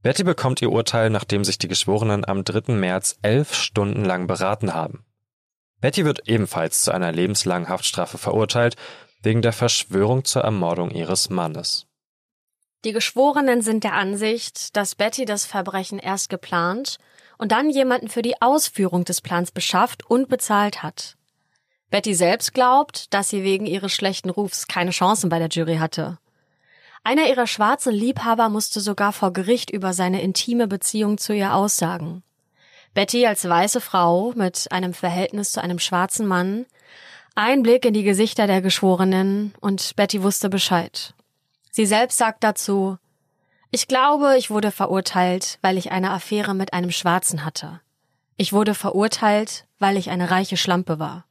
Betty 0.03 0.23
bekommt 0.23 0.61
ihr 0.61 0.71
Urteil, 0.71 1.09
nachdem 1.09 1.43
sich 1.43 1.57
die 1.57 1.67
Geschworenen 1.67 2.23
am 2.23 2.45
3. 2.45 2.71
März 2.73 3.17
elf 3.23 3.55
Stunden 3.55 4.05
lang 4.05 4.25
beraten 4.25 4.73
haben. 4.73 5.03
Betty 5.81 6.05
wird 6.05 6.29
ebenfalls 6.29 6.81
zu 6.85 6.93
einer 6.93 7.11
lebenslangen 7.11 7.67
Haftstrafe 7.67 8.17
verurteilt, 8.17 8.77
wegen 9.21 9.41
der 9.41 9.51
Verschwörung 9.51 10.23
zur 10.23 10.43
Ermordung 10.43 10.91
ihres 10.91 11.29
Mannes. 11.29 11.87
Die 12.85 12.91
Geschworenen 12.91 13.61
sind 13.61 13.85
der 13.85 13.93
Ansicht, 13.93 14.75
dass 14.75 14.95
Betty 14.95 15.23
das 15.23 15.45
Verbrechen 15.45 15.99
erst 15.99 16.29
geplant 16.29 16.97
und 17.37 17.53
dann 17.53 17.69
jemanden 17.69 18.09
für 18.09 18.21
die 18.21 18.41
Ausführung 18.41 19.05
des 19.05 19.21
Plans 19.21 19.51
beschafft 19.51 20.05
und 20.09 20.27
bezahlt 20.27 20.83
hat. 20.83 21.15
Betty 21.89 22.13
selbst 22.13 22.53
glaubt, 22.53 23.13
dass 23.13 23.29
sie 23.29 23.43
wegen 23.43 23.65
ihres 23.65 23.93
schlechten 23.93 24.29
Rufs 24.29 24.67
keine 24.67 24.91
Chancen 24.91 25.29
bei 25.29 25.39
der 25.39 25.47
Jury 25.47 25.77
hatte. 25.77 26.17
Einer 27.03 27.27
ihrer 27.27 27.47
schwarzen 27.47 27.93
Liebhaber 27.93 28.49
musste 28.49 28.81
sogar 28.81 29.13
vor 29.13 29.31
Gericht 29.31 29.69
über 29.69 29.93
seine 29.93 30.21
intime 30.21 30.67
Beziehung 30.67 31.17
zu 31.17 31.33
ihr 31.33 31.53
aussagen. 31.53 32.23
Betty 32.93 33.25
als 33.25 33.47
weiße 33.47 33.79
Frau 33.81 34.33
mit 34.35 34.71
einem 34.71 34.93
Verhältnis 34.93 35.51
zu 35.51 35.61
einem 35.61 35.79
schwarzen 35.79 36.27
Mann, 36.27 36.65
ein 37.35 37.63
Blick 37.63 37.85
in 37.85 37.93
die 37.93 38.03
Gesichter 38.03 38.45
der 38.45 38.61
Geschworenen 38.61 39.53
und 39.59 39.95
Betty 39.95 40.21
wusste 40.21 40.49
Bescheid. 40.49 41.13
Sie 41.75 41.87
selbst 41.87 42.19
sagt 42.19 42.43
dazu, 42.43 42.99
ich 43.71 43.87
glaube, 43.87 44.37
ich 44.37 44.51
wurde 44.51 44.69
verurteilt, 44.69 45.57
weil 45.63 45.79
ich 45.79 45.91
eine 45.91 46.11
Affäre 46.11 46.53
mit 46.53 46.71
einem 46.71 46.91
Schwarzen 46.91 47.43
hatte. 47.43 47.81
Ich 48.37 48.53
wurde 48.53 48.75
verurteilt, 48.75 49.65
weil 49.79 49.97
ich 49.97 50.11
eine 50.11 50.29
reiche 50.29 50.55
Schlampe 50.55 50.99
war. 50.99 51.25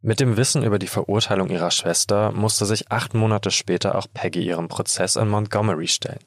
Mit 0.00 0.20
dem 0.20 0.36
Wissen 0.36 0.62
über 0.62 0.78
die 0.78 0.86
Verurteilung 0.86 1.50
ihrer 1.50 1.72
Schwester 1.72 2.30
musste 2.30 2.66
sich 2.66 2.92
acht 2.92 3.14
Monate 3.14 3.50
später 3.50 3.96
auch 3.96 4.06
Peggy 4.14 4.46
ihrem 4.46 4.68
Prozess 4.68 5.16
in 5.16 5.28
Montgomery 5.28 5.88
stellen. 5.88 6.22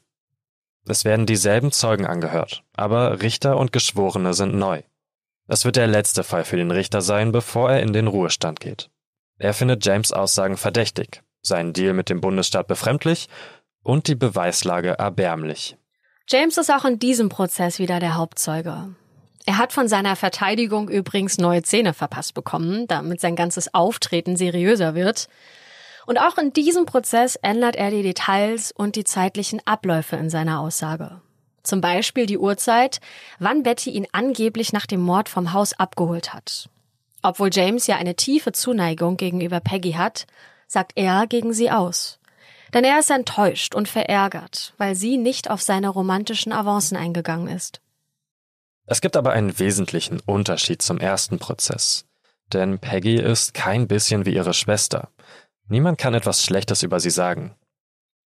Es 0.86 1.06
werden 1.06 1.24
dieselben 1.24 1.72
Zeugen 1.72 2.04
angehört, 2.04 2.64
aber 2.74 3.22
Richter 3.22 3.56
und 3.56 3.72
Geschworene 3.72 4.34
sind 4.34 4.54
neu. 4.54 4.82
Es 5.48 5.64
wird 5.64 5.76
der 5.76 5.86
letzte 5.86 6.22
Fall 6.22 6.44
für 6.44 6.58
den 6.58 6.70
Richter 6.70 7.00
sein, 7.00 7.32
bevor 7.32 7.70
er 7.70 7.80
in 7.80 7.94
den 7.94 8.08
Ruhestand 8.08 8.60
geht. 8.60 8.90
Er 9.38 9.54
findet 9.54 9.86
James 9.86 10.12
Aussagen 10.12 10.58
verdächtig, 10.58 11.22
seinen 11.42 11.72
Deal 11.72 11.92
mit 11.92 12.08
dem 12.08 12.20
Bundesstaat 12.20 12.66
befremdlich 12.66 13.28
und 13.82 14.08
die 14.08 14.14
Beweislage 14.14 14.90
erbärmlich. 14.98 15.76
James 16.28 16.56
ist 16.56 16.70
auch 16.70 16.84
in 16.84 16.98
diesem 16.98 17.28
Prozess 17.28 17.78
wieder 17.78 18.00
der 18.00 18.16
Hauptzeuge. 18.16 18.94
Er 19.44 19.58
hat 19.58 19.72
von 19.72 19.88
seiner 19.88 20.14
Verteidigung 20.14 20.88
übrigens 20.88 21.38
neue 21.38 21.62
Zähne 21.62 21.94
verpasst 21.94 22.34
bekommen, 22.34 22.86
damit 22.86 23.20
sein 23.20 23.34
ganzes 23.34 23.74
Auftreten 23.74 24.36
seriöser 24.36 24.94
wird. 24.94 25.28
Und 26.06 26.18
auch 26.18 26.38
in 26.38 26.52
diesem 26.52 26.86
Prozess 26.86 27.36
ändert 27.36 27.76
er 27.76 27.90
die 27.90 28.02
Details 28.02 28.72
und 28.72 28.94
die 28.94 29.04
zeitlichen 29.04 29.60
Abläufe 29.66 30.16
in 30.16 30.30
seiner 30.30 30.60
Aussage. 30.60 31.20
Zum 31.64 31.80
Beispiel 31.80 32.26
die 32.26 32.38
Uhrzeit, 32.38 33.00
wann 33.38 33.62
Betty 33.62 33.90
ihn 33.90 34.06
angeblich 34.12 34.72
nach 34.72 34.86
dem 34.86 35.00
Mord 35.00 35.28
vom 35.28 35.52
Haus 35.52 35.72
abgeholt 35.74 36.34
hat. 36.34 36.68
Obwohl 37.22 37.50
James 37.52 37.86
ja 37.86 37.96
eine 37.96 38.16
tiefe 38.16 38.50
Zuneigung 38.52 39.16
gegenüber 39.16 39.60
Peggy 39.60 39.92
hat, 39.92 40.26
sagt 40.72 40.92
er 40.94 41.26
gegen 41.26 41.52
sie 41.52 41.70
aus. 41.70 42.18
Denn 42.72 42.84
er 42.84 42.98
ist 42.98 43.10
enttäuscht 43.10 43.74
und 43.74 43.88
verärgert, 43.88 44.72
weil 44.78 44.94
sie 44.94 45.18
nicht 45.18 45.50
auf 45.50 45.60
seine 45.60 45.90
romantischen 45.90 46.52
Avancen 46.52 46.96
eingegangen 46.96 47.48
ist. 47.48 47.82
Es 48.86 49.02
gibt 49.02 49.16
aber 49.16 49.32
einen 49.32 49.58
wesentlichen 49.58 50.20
Unterschied 50.20 50.80
zum 50.80 50.98
ersten 50.98 51.38
Prozess. 51.38 52.06
Denn 52.52 52.78
Peggy 52.78 53.16
ist 53.16 53.52
kein 53.52 53.86
bisschen 53.86 54.24
wie 54.24 54.34
ihre 54.34 54.54
Schwester. 54.54 55.10
Niemand 55.68 55.98
kann 55.98 56.14
etwas 56.14 56.42
Schlechtes 56.42 56.82
über 56.82 57.00
sie 57.00 57.10
sagen. 57.10 57.54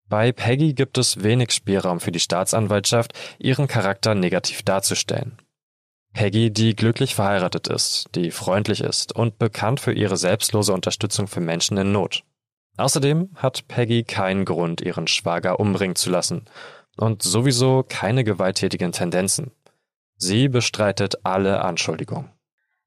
Bei 0.09 0.33
Peggy 0.33 0.75
gibt 0.75 0.99
es 0.99 1.23
wenig 1.23 1.53
Spielraum 1.53 2.01
für 2.01 2.13
die 2.13 2.21
Staatsanwaltschaft, 2.21 3.13
ihren 3.39 3.69
Charakter 3.69 4.15
negativ 4.15 4.63
darzustellen. 4.63 5.39
Peggy, 6.13 6.53
die 6.53 6.77
glücklich 6.77 7.15
verheiratet 7.15 7.69
ist, 7.69 8.09
die 8.15 8.31
freundlich 8.31 8.83
ist 8.83 9.15
und 9.15 9.39
bekannt 9.39 9.81
für 9.81 9.93
ihre 9.93 10.17
selbstlose 10.17 10.73
Unterstützung 10.73 11.27
für 11.27 11.41
Menschen 11.41 11.79
in 11.79 11.93
Not. 11.93 12.25
Außerdem 12.77 13.31
hat 13.37 13.69
Peggy 13.69 14.05
keinen 14.05 14.45
Grund, 14.45 14.81
ihren 14.81 15.07
Schwager 15.07 15.61
umbringen 15.61 15.97
zu 15.97 16.11
lassen 16.11 16.47
und 16.97 17.23
sowieso 17.23 17.85
keine 17.87 18.25
gewalttätigen 18.25 18.93
Tendenzen. 18.93 19.53
Sie 20.17 20.49
bestreitet 20.49 21.25
alle 21.25 21.63
Anschuldigungen. 21.63 22.31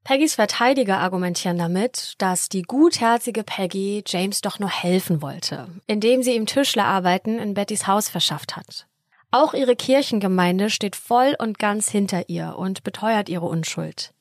Peggys 0.04 0.36
Verteidiger 0.36 1.00
argumentieren 1.00 1.58
damit, 1.58 2.14
dass 2.20 2.48
die 2.48 2.62
gutherzige 2.62 3.44
Peggy 3.44 4.04
James 4.06 4.42
doch 4.42 4.60
nur 4.60 4.70
helfen 4.70 5.22
wollte, 5.24 5.68
indem 5.88 6.22
sie 6.22 6.36
ihm 6.36 6.46
Tischlerarbeiten 6.46 7.40
in 7.40 7.56
Bettys 7.56 7.88
Haus 7.88 8.08
verschafft 8.08 8.56
hat. 8.56 8.88
Auch 9.32 9.54
ihre 9.54 9.76
Kirchengemeinde 9.76 10.70
steht 10.70 10.96
voll 10.96 11.36
und 11.40 11.58
ganz 11.58 11.90
hinter 11.90 12.30
ihr 12.30 12.56
und 12.58 12.84
beteuert 12.84 13.30
ihre 13.30 13.48
Unschuld. 13.48 14.14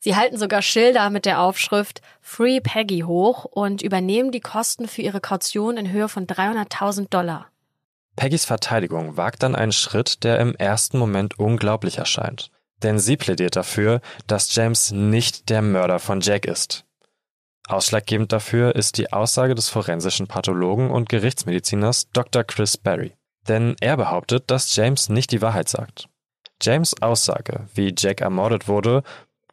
Sie 0.00 0.16
halten 0.16 0.38
sogar 0.38 0.62
Schilder 0.62 1.10
mit 1.10 1.24
der 1.24 1.40
Aufschrift 1.40 2.00
Free 2.20 2.60
Peggy 2.60 3.00
hoch 3.00 3.44
und 3.44 3.82
übernehmen 3.82 4.30
die 4.30 4.40
Kosten 4.40 4.88
für 4.88 5.02
ihre 5.02 5.20
Kaution 5.20 5.76
in 5.76 5.90
Höhe 5.90 6.08
von 6.08 6.26
300.000 6.26 7.08
Dollar. 7.08 7.46
Peggys 8.16 8.44
Verteidigung 8.44 9.16
wagt 9.16 9.42
dann 9.42 9.54
einen 9.54 9.72
Schritt, 9.72 10.24
der 10.24 10.38
im 10.38 10.54
ersten 10.54 10.98
Moment 10.98 11.38
unglaublich 11.38 11.98
erscheint. 11.98 12.50
Denn 12.82 12.98
sie 12.98 13.16
plädiert 13.16 13.56
dafür, 13.56 14.00
dass 14.26 14.54
James 14.54 14.90
nicht 14.90 15.48
der 15.48 15.62
Mörder 15.62 15.98
von 15.98 16.20
Jack 16.20 16.46
ist. 16.46 16.84
Ausschlaggebend 17.68 18.32
dafür 18.32 18.74
ist 18.76 18.96
die 18.96 19.12
Aussage 19.12 19.54
des 19.54 19.68
forensischen 19.68 20.28
Pathologen 20.28 20.90
und 20.90 21.08
Gerichtsmediziners 21.08 22.08
Dr. 22.12 22.44
Chris 22.44 22.76
Barry. 22.76 23.12
Denn 23.48 23.76
er 23.80 23.96
behauptet, 23.96 24.50
dass 24.50 24.74
James 24.76 25.08
nicht 25.08 25.32
die 25.32 25.42
Wahrheit 25.42 25.68
sagt. 25.68 26.08
James 26.62 27.00
Aussage, 27.02 27.68
wie 27.74 27.94
Jack 27.96 28.20
ermordet 28.20 28.66
wurde, 28.66 29.02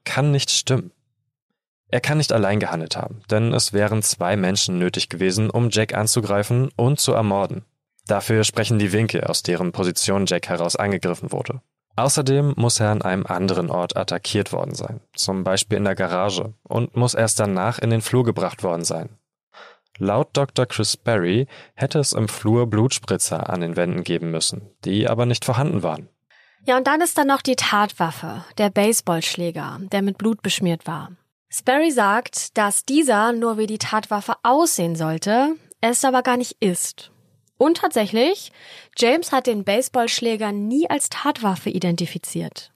kann 0.03 0.31
nicht 0.31 0.51
stimmen. 0.51 0.91
Er 1.89 2.01
kann 2.01 2.17
nicht 2.17 2.33
allein 2.33 2.59
gehandelt 2.59 2.97
haben, 2.97 3.21
denn 3.29 3.53
es 3.53 3.71
wären 3.71 4.01
zwei 4.01 4.35
Menschen 4.35 4.79
nötig 4.79 5.09
gewesen, 5.09 5.49
um 5.49 5.69
Jack 5.69 5.93
anzugreifen 5.93 6.69
und 6.75 6.99
zu 6.99 7.13
ermorden. 7.13 7.65
Dafür 8.07 8.43
sprechen 8.43 8.79
die 8.79 8.91
Winkel, 8.91 9.23
aus 9.23 9.43
deren 9.43 9.71
Position 9.71 10.25
Jack 10.25 10.49
heraus 10.49 10.75
angegriffen 10.75 11.31
wurde. 11.31 11.61
Außerdem 11.95 12.53
muss 12.57 12.79
er 12.79 12.89
an 12.89 13.03
einem 13.03 13.25
anderen 13.27 13.69
Ort 13.69 13.95
attackiert 13.95 14.51
worden 14.51 14.73
sein, 14.73 15.01
zum 15.13 15.43
Beispiel 15.43 15.77
in 15.77 15.85
der 15.85 15.95
Garage, 15.95 16.53
und 16.63 16.97
muss 16.97 17.13
erst 17.13 17.39
danach 17.39 17.77
in 17.77 17.91
den 17.91 18.01
Flur 18.01 18.23
gebracht 18.23 18.63
worden 18.63 18.83
sein. 18.83 19.09
Laut 19.99 20.29
Dr. 20.33 20.65
Chris 20.65 20.97
Berry 20.97 21.45
hätte 21.75 21.99
es 21.99 22.13
im 22.13 22.27
Flur 22.27 22.65
Blutspritzer 22.65 23.47
an 23.51 23.61
den 23.61 23.75
Wänden 23.75 24.03
geben 24.03 24.31
müssen, 24.31 24.71
die 24.83 25.07
aber 25.07 25.27
nicht 25.27 25.45
vorhanden 25.45 25.83
waren. 25.83 26.09
Ja, 26.65 26.77
und 26.77 26.87
dann 26.87 27.01
ist 27.01 27.17
da 27.17 27.25
noch 27.25 27.41
die 27.41 27.57
Tatwaffe, 27.57 28.45
der 28.57 28.69
Baseballschläger, 28.69 29.79
der 29.91 30.01
mit 30.01 30.17
Blut 30.17 30.41
beschmiert 30.41 30.87
war. 30.87 31.11
Sperry 31.49 31.91
sagt, 31.91 32.57
dass 32.57 32.85
dieser 32.85 33.33
nur 33.33 33.57
wie 33.57 33.67
die 33.67 33.77
Tatwaffe 33.77 34.35
aussehen 34.43 34.95
sollte, 34.95 35.55
es 35.81 36.05
aber 36.05 36.23
gar 36.23 36.37
nicht 36.37 36.55
ist. 36.61 37.11
Und 37.57 37.77
tatsächlich, 37.77 38.51
James 38.97 39.31
hat 39.31 39.45
den 39.45 39.63
Baseballschläger 39.65 40.51
nie 40.51 40.89
als 40.89 41.09
Tatwaffe 41.09 41.69
identifiziert. 41.69 42.71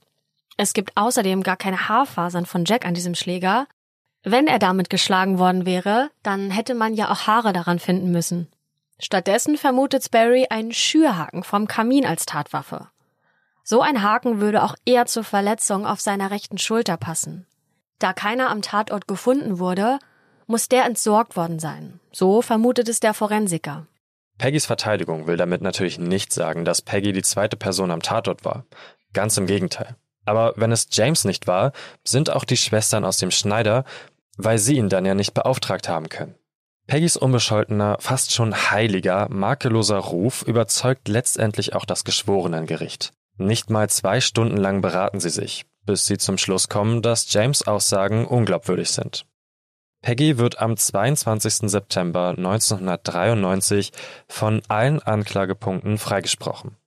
Es 0.58 0.74
gibt 0.74 0.98
außerdem 0.98 1.42
gar 1.42 1.58
keine 1.58 1.88
Haarfasern 1.88 2.46
von 2.46 2.66
Jack 2.66 2.86
an 2.86 2.94
diesem 2.94 3.16
Schläger. 3.16 3.68
Wenn 4.24 4.48
er 4.48 4.60
damit 4.60 4.90
geschlagen 4.90 5.40
worden 5.40 5.66
wäre, 5.66 6.10
dann 6.24 6.52
hätte 6.52 6.76
man 6.76 6.94
ja 6.94 7.10
auch 7.10 7.28
Haare 7.28 7.54
daran 7.54 7.80
finden 7.80 8.12
müssen. 8.12 8.48
Stattdessen 9.00 9.58
vermutet 9.58 10.04
Sperry 10.04 10.48
einen 10.50 10.74
Schürhaken 10.74 11.44
vom 11.44 11.68
Kamin 11.68 12.06
als 12.06 12.26
Tatwaffe. 12.26 12.90
So 13.70 13.82
ein 13.82 14.02
Haken 14.02 14.40
würde 14.40 14.64
auch 14.64 14.76
eher 14.86 15.08
zur 15.08 15.26
Verletzung 15.26 15.86
auf 15.86 16.00
seiner 16.00 16.32
rechten 16.32 16.58
Schulter 16.58 16.96
passen. 16.96 17.46
Da 18.00 18.14
keiner 18.14 18.50
am 18.50 18.62
Tatort 18.62 19.10
gefunden 19.10 19.60
wurde, 19.60 20.00
muss 20.46 20.70
der 20.70 20.86
entsorgt 20.86 21.36
worden 21.36 21.60
sein. 21.60 22.00
So 22.14 22.42
vermutet 22.42 22.88
es 22.88 23.02
der 23.02 23.14
Forensiker. 23.14 23.86
Peggys 24.38 24.66
Verteidigung 24.66 25.28
will 25.28 25.36
damit 25.36 25.62
natürlich 25.62 26.00
nicht 26.00 26.32
sagen, 26.32 26.64
dass 26.64 26.82
Peggy 26.82 27.12
die 27.12 27.24
zweite 27.24 27.58
Person 27.58 27.92
am 27.92 28.02
Tatort 28.02 28.46
war. 28.46 28.64
Ganz 29.12 29.36
im 29.36 29.48
Gegenteil. 29.48 29.98
Aber 30.24 30.54
wenn 30.56 30.72
es 30.72 30.88
James 30.90 31.26
nicht 31.26 31.46
war, 31.46 31.74
sind 32.06 32.30
auch 32.30 32.46
die 32.46 32.56
Schwestern 32.56 33.04
aus 33.04 33.18
dem 33.18 33.32
Schneider, 33.32 33.84
weil 34.38 34.60
sie 34.60 34.78
ihn 34.78 34.88
dann 34.88 35.06
ja 35.06 35.14
nicht 35.14 35.34
beauftragt 35.34 35.90
haben 35.90 36.08
können. 36.08 36.36
Peggys 36.88 37.18
unbescholtener, 37.18 37.98
fast 38.00 38.34
schon 38.34 38.72
heiliger, 38.72 39.28
makelloser 39.30 39.98
Ruf 39.98 40.44
überzeugt 40.44 41.10
letztendlich 41.10 41.76
auch 41.76 41.84
das 41.84 42.06
Geschworenengericht. 42.06 43.12
Nicht 43.38 43.70
mal 43.70 43.90
zwei 43.90 44.20
Stunden 44.20 44.58
lang 44.58 44.82
beraten 44.82 45.20
sie 45.20 45.30
sich, 45.30 45.66
bis 45.86 46.06
sie 46.06 46.18
zum 46.18 46.38
Schluss 46.38 46.70
kommen, 46.70 47.02
dass 47.02 47.32
James 47.32 47.68
Aussagen 47.68 48.26
unglaubwürdig 48.26 48.90
sind. 48.92 49.26
Peggy 50.02 50.38
wird 50.38 50.60
am 50.60 50.78
22. 50.78 51.70
September 51.70 52.30
1993 52.30 53.92
von 54.28 54.62
allen 54.68 55.02
Anklagepunkten 55.02 55.98
freigesprochen. 55.98 56.78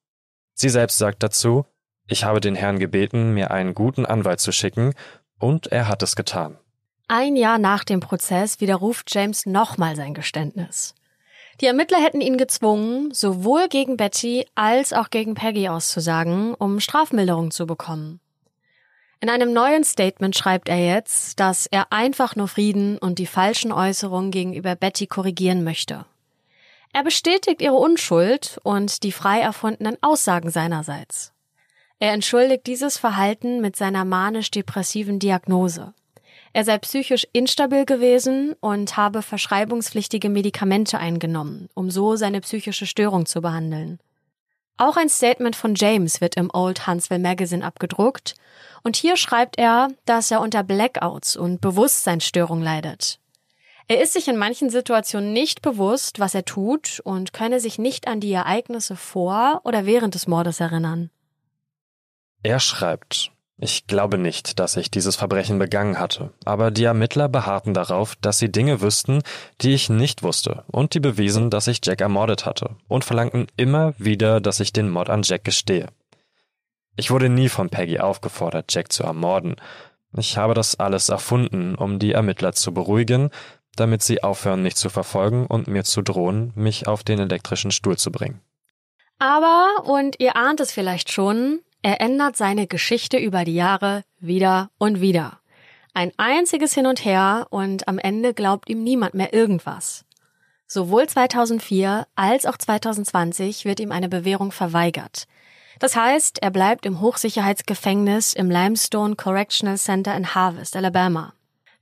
Sie 0.55 0.68
selbst 0.68 0.98
sagt 0.98 1.22
dazu, 1.22 1.66
ich 2.07 2.24
habe 2.24 2.40
den 2.40 2.55
Herrn 2.55 2.78
gebeten, 2.78 3.32
mir 3.34 3.51
einen 3.51 3.74
guten 3.74 4.05
Anwalt 4.05 4.40
zu 4.40 4.53
schicken, 4.53 4.94
und 5.38 5.68
er 5.68 5.88
hat 5.88 6.03
es 6.03 6.16
getan. 6.16 6.59
Ein 7.09 7.34
Jahr 7.34 7.59
nach 7.59 7.84
dem 7.84 8.01
Prozess 8.01 8.61
widerruft 8.61 9.12
James 9.14 9.46
nochmal 9.46 9.96
sein 9.96 10.14
Geständnis. 10.14 10.94
Die 11.61 11.67
Ermittler 11.67 11.99
hätten 12.03 12.23
ihn 12.23 12.39
gezwungen, 12.39 13.13
sowohl 13.13 13.69
gegen 13.69 13.99
Betty 13.99 14.47
als 14.55 14.95
auch 14.95 15.11
gegen 15.11 15.35
Peggy 15.35 15.69
auszusagen, 15.69 16.55
um 16.55 16.81
Strafmilderung 16.81 17.51
zu 17.51 17.67
bekommen. 17.67 18.21
In 19.21 19.29
einem 19.29 19.53
neuen 19.53 19.85
Statement 19.85 20.35
schreibt 20.35 20.71
er 20.71 20.79
jetzt, 20.79 21.39
dass 21.39 21.67
er 21.67 21.93
einfach 21.93 22.35
nur 22.35 22.49
Frieden 22.49 22.97
und 22.97 23.19
die 23.19 23.27
falschen 23.27 23.73
Äußerungen 23.73 24.31
gegenüber 24.31 24.75
Betty 24.75 25.07
korrigieren 25.07 25.63
möchte. 25.63 26.07
Er 26.95 27.05
bestätigt 27.05 27.61
ihre 27.61 27.75
Unschuld 27.75 28.59
und 28.63 29.03
die 29.03 29.13
frei 29.13 29.41
erfundenen 29.41 29.99
Aussagen 30.01 30.51
seinerseits. 30.51 31.35
Er 31.99 32.13
entschuldigt 32.15 32.67
dieses 32.67 32.97
Verhalten 32.97 33.61
mit 33.61 33.77
seiner 33.77 34.07
manisch-depressiven 34.07 35.19
Diagnose. 35.19 35.93
Er 36.53 36.64
sei 36.64 36.78
psychisch 36.78 37.26
instabil 37.32 37.84
gewesen 37.84 38.55
und 38.61 38.96
habe 38.96 39.22
verschreibungspflichtige 39.22 40.28
Medikamente 40.28 40.98
eingenommen, 40.98 41.68
um 41.74 41.90
so 41.90 42.16
seine 42.16 42.40
psychische 42.40 42.86
Störung 42.86 43.26
zu 43.26 43.40
behandeln. 43.40 44.01
Auch 44.76 44.96
ein 44.96 45.11
Statement 45.11 45.55
von 45.57 45.74
James 45.74 46.20
wird 46.20 46.36
im 46.36 46.51
Old 46.53 46.86
Huntsville 46.86 47.20
Magazine 47.20 47.64
abgedruckt 47.64 48.34
und 48.82 48.96
hier 48.96 49.16
schreibt 49.16 49.59
er, 49.59 49.88
dass 50.07 50.30
er 50.30 50.40
unter 50.40 50.64
Blackouts 50.64 51.36
und 51.36 51.61
Bewusstseinsstörung 51.61 52.62
leidet. 52.62 53.20
Er 53.86 54.01
ist 54.01 54.14
sich 54.14 54.26
in 54.26 54.36
manchen 54.36 54.70
Situationen 54.70 55.32
nicht 55.32 55.62
bewusst, 55.62 56.18
was 56.18 56.34
er 56.34 56.44
tut 56.44 57.01
und 57.01 57.32
könne 57.32 57.61
sich 57.61 57.78
nicht 57.78 58.09
an 58.09 58.20
die 58.20 58.32
Ereignisse 58.32 58.96
vor 58.96 59.61
oder 59.64 59.84
während 59.84 60.14
des 60.14 60.26
Mordes 60.26 60.61
erinnern. 60.61 61.11
Er 62.42 62.59
schreibt, 62.59 63.32
ich 63.63 63.87
glaube 63.87 64.17
nicht, 64.17 64.59
dass 64.59 64.79
ich 64.79 64.91
dieses 64.91 65.17
Verbrechen 65.17 65.59
begangen 65.59 65.99
hatte, 65.99 66.33
aber 66.47 66.71
die 66.71 66.85
Ermittler 66.85 67.29
beharrten 67.29 67.75
darauf, 67.75 68.17
dass 68.17 68.39
sie 68.39 68.51
Dinge 68.51 68.81
wüssten, 68.81 69.23
die 69.61 69.75
ich 69.75 69.91
nicht 69.91 70.23
wusste, 70.23 70.65
und 70.69 70.95
die 70.95 71.01
bewiesen, 71.01 71.51
dass 71.51 71.67
ich 71.67 71.81
Jack 71.85 72.01
ermordet 72.01 72.47
hatte, 72.47 72.77
und 72.89 73.05
verlangten 73.05 73.49
immer 73.59 73.93
wieder, 73.99 74.41
dass 74.41 74.61
ich 74.61 74.73
den 74.73 74.89
Mord 74.89 75.11
an 75.11 75.23
Jack 75.23 75.45
gestehe. 75.45 75.89
Ich 76.97 77.11
wurde 77.11 77.29
nie 77.29 77.51
von 77.51 77.69
Peggy 77.69 78.01
aufgefordert, 78.01 78.73
Jack 78.73 78.93
zu 78.93 79.03
ermorden. 79.03 79.57
Ich 80.17 80.39
habe 80.39 80.55
das 80.55 80.81
alles 80.81 81.11
erfunden, 81.11 81.75
um 81.75 81.99
die 81.99 82.13
Ermittler 82.13 82.53
zu 82.53 82.73
beruhigen, 82.73 83.29
damit 83.77 84.03
sie 84.03 84.23
aufhören, 84.23 84.63
mich 84.63 84.77
zu 84.77 84.89
verfolgen 84.89 85.47
und 85.47 85.69
mir 85.69 85.85
zu 85.85 86.01
drohen, 86.01 86.53
mich 86.55 86.89
auf 86.89 87.05
den 87.05 87.19
elektrischen 87.19 87.71
Stuhl 87.71 87.99
zu 87.99 88.11
bringen. 88.11 88.41
Aber, 89.19 89.85
und 89.85 90.19
ihr 90.19 90.37
ahnt 90.37 90.61
es 90.61 90.73
vielleicht 90.73 91.13
schon, 91.13 91.61
er 91.83 92.01
ändert 92.01 92.37
seine 92.37 92.66
Geschichte 92.66 93.16
über 93.16 93.45
die 93.45 93.55
Jahre 93.55 94.05
wieder 94.18 94.70
und 94.78 95.01
wieder. 95.01 95.41
Ein 95.95 96.12
einziges 96.18 96.74
Hin 96.74 96.87
und 96.87 97.05
Her 97.05 97.47
und 97.51 97.89
am 97.89 97.99
Ende 97.99 98.35
glaubt 98.35 98.68
ihm 98.68 98.85
niemand 98.85 99.14
mehr 99.14 99.33
irgendwas. 99.33 100.05
Sowohl 100.66 101.09
2004 101.09 102.07
als 102.14 102.47
auch 102.47 102.57
2020 102.57 103.64
wird 103.64 103.81
ihm 103.81 103.91
eine 103.91 104.09
Bewährung 104.09 104.53
verweigert. 104.53 105.26
Das 105.81 105.97
heißt, 105.97 106.43
er 106.43 106.51
bleibt 106.51 106.87
im 106.87 107.01
Hochsicherheitsgefängnis 107.01 108.35
im 108.35 108.51
Limestone 108.51 109.16
Correctional 109.16 109.78
Center 109.78 110.14
in 110.14 110.35
Harvest, 110.35 110.76
Alabama. 110.76 111.33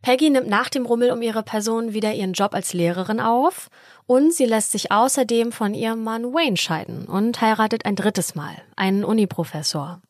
Peggy 0.02 0.30
nimmt 0.30 0.48
nach 0.48 0.68
dem 0.68 0.86
Rummel 0.86 1.10
um 1.10 1.22
ihre 1.22 1.42
Person 1.42 1.92
wieder 1.92 2.14
ihren 2.14 2.32
Job 2.32 2.54
als 2.54 2.72
Lehrerin 2.72 3.20
auf 3.20 3.68
und 4.06 4.32
sie 4.32 4.46
lässt 4.46 4.72
sich 4.72 4.92
außerdem 4.92 5.52
von 5.52 5.74
ihrem 5.74 6.04
Mann 6.04 6.32
Wayne 6.32 6.56
scheiden 6.56 7.06
und 7.06 7.40
heiratet 7.40 7.84
ein 7.84 7.96
drittes 7.96 8.34
Mal, 8.34 8.54
einen 8.76 9.04
Uniprofessor. 9.04 10.00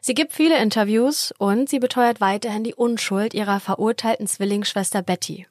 Sie 0.00 0.14
gibt 0.14 0.32
viele 0.32 0.58
Interviews 0.58 1.34
und 1.38 1.68
sie 1.68 1.78
beteuert 1.78 2.20
weiterhin 2.20 2.62
die 2.62 2.74
Unschuld 2.74 3.34
ihrer 3.34 3.58
verurteilten 3.58 4.26
Zwillingsschwester 4.26 5.02
Betty. 5.02 5.46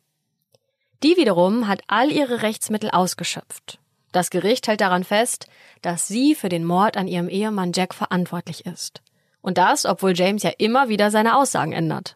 Die 1.03 1.17
wiederum 1.17 1.67
hat 1.67 1.81
all 1.87 2.11
ihre 2.11 2.41
Rechtsmittel 2.41 2.89
ausgeschöpft. 2.91 3.79
Das 4.11 4.29
Gericht 4.29 4.67
hält 4.67 4.79
daran 4.79 5.03
fest, 5.03 5.47
dass 5.81 6.07
sie 6.07 6.35
für 6.35 6.47
den 6.47 6.63
Mord 6.63 6.95
an 6.95 7.09
ihrem 7.09 7.27
Ehemann 7.27 7.73
Jack 7.73 7.93
verantwortlich 7.93 8.65
ist. 8.65 9.01
Und 9.41 9.57
das, 9.57 9.85
obwohl 9.85 10.15
James 10.15 10.43
ja 10.43 10.51
immer 10.57 10.87
wieder 10.87 11.11
seine 11.11 11.35
Aussagen 11.35 11.73
ändert. 11.73 12.15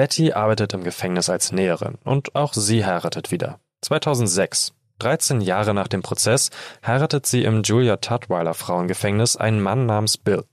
Betty 0.00 0.32
arbeitet 0.32 0.72
im 0.72 0.82
Gefängnis 0.82 1.28
als 1.28 1.52
Näherin 1.52 1.98
und 2.04 2.34
auch 2.34 2.54
sie 2.54 2.86
heiratet 2.86 3.30
wieder. 3.30 3.60
2006, 3.82 4.72
13 4.98 5.42
Jahre 5.42 5.74
nach 5.74 5.88
dem 5.88 6.00
Prozess, 6.00 6.48
heiratet 6.82 7.26
sie 7.26 7.44
im 7.44 7.62
Julia 7.62 7.98
Tutwiler 7.98 8.54
Frauengefängnis 8.54 9.36
einen 9.36 9.60
Mann 9.60 9.84
namens 9.84 10.16
Bill. 10.16 10.46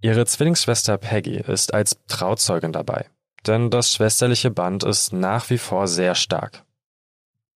Ihre 0.00 0.24
Zwillingsschwester 0.24 0.96
Peggy 0.96 1.42
ist 1.46 1.74
als 1.74 1.98
Trauzeugin 2.08 2.72
dabei, 2.72 3.04
denn 3.46 3.68
das 3.68 3.92
schwesterliche 3.92 4.50
Band 4.50 4.82
ist 4.82 5.12
nach 5.12 5.50
wie 5.50 5.58
vor 5.58 5.86
sehr 5.86 6.14
stark. 6.14 6.64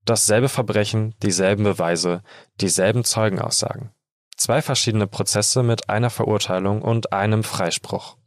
Dasselbe 0.04 0.50
Verbrechen, 0.50 1.14
dieselben 1.22 1.64
Beweise, 1.64 2.20
dieselben 2.60 3.02
Zeugenaussagen. 3.02 3.92
Zwei 4.36 4.60
verschiedene 4.60 5.06
Prozesse 5.06 5.62
mit 5.62 5.88
einer 5.88 6.10
Verurteilung 6.10 6.82
und 6.82 7.14
einem 7.14 7.44
Freispruch. 7.44 8.18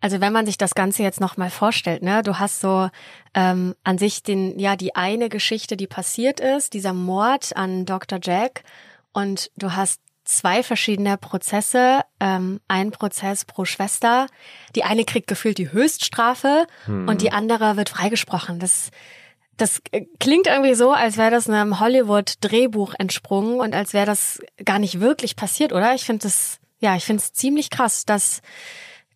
Also 0.00 0.20
wenn 0.20 0.32
man 0.32 0.46
sich 0.46 0.58
das 0.58 0.74
Ganze 0.74 1.02
jetzt 1.02 1.20
nochmal 1.20 1.50
vorstellt, 1.50 2.02
ne, 2.02 2.22
du 2.22 2.38
hast 2.38 2.60
so 2.60 2.88
ähm, 3.34 3.74
an 3.84 3.98
sich 3.98 4.22
den, 4.22 4.58
ja, 4.58 4.76
die 4.76 4.94
eine 4.94 5.28
Geschichte, 5.28 5.76
die 5.76 5.86
passiert 5.86 6.40
ist, 6.40 6.72
dieser 6.74 6.92
Mord 6.92 7.56
an 7.56 7.84
Dr. 7.84 8.18
Jack, 8.22 8.62
und 9.12 9.50
du 9.56 9.74
hast 9.74 10.00
zwei 10.24 10.62
verschiedene 10.62 11.16
Prozesse, 11.16 12.02
ähm, 12.20 12.60
ein 12.68 12.90
Prozess 12.90 13.44
pro 13.44 13.64
Schwester. 13.64 14.26
Die 14.76 14.84
eine 14.84 15.04
kriegt 15.04 15.26
gefühlt 15.26 15.58
die 15.58 15.72
Höchststrafe 15.72 16.66
hm. 16.84 17.08
und 17.08 17.22
die 17.22 17.32
andere 17.32 17.76
wird 17.76 17.88
freigesprochen. 17.88 18.58
Das 18.58 18.90
das 19.56 19.82
äh, 19.90 20.06
klingt 20.20 20.46
irgendwie 20.46 20.74
so, 20.74 20.92
als 20.92 21.16
wäre 21.16 21.32
das 21.32 21.48
einem 21.48 21.80
Hollywood-Drehbuch 21.80 22.94
entsprungen 22.96 23.58
und 23.58 23.74
als 23.74 23.92
wäre 23.92 24.06
das 24.06 24.40
gar 24.64 24.78
nicht 24.78 25.00
wirklich 25.00 25.34
passiert, 25.34 25.72
oder? 25.72 25.94
Ich 25.94 26.04
finde 26.04 26.22
das, 26.22 26.60
ja, 26.78 26.94
ich 26.94 27.04
finde 27.04 27.22
es 27.22 27.32
ziemlich 27.32 27.68
krass, 27.68 28.04
dass 28.04 28.40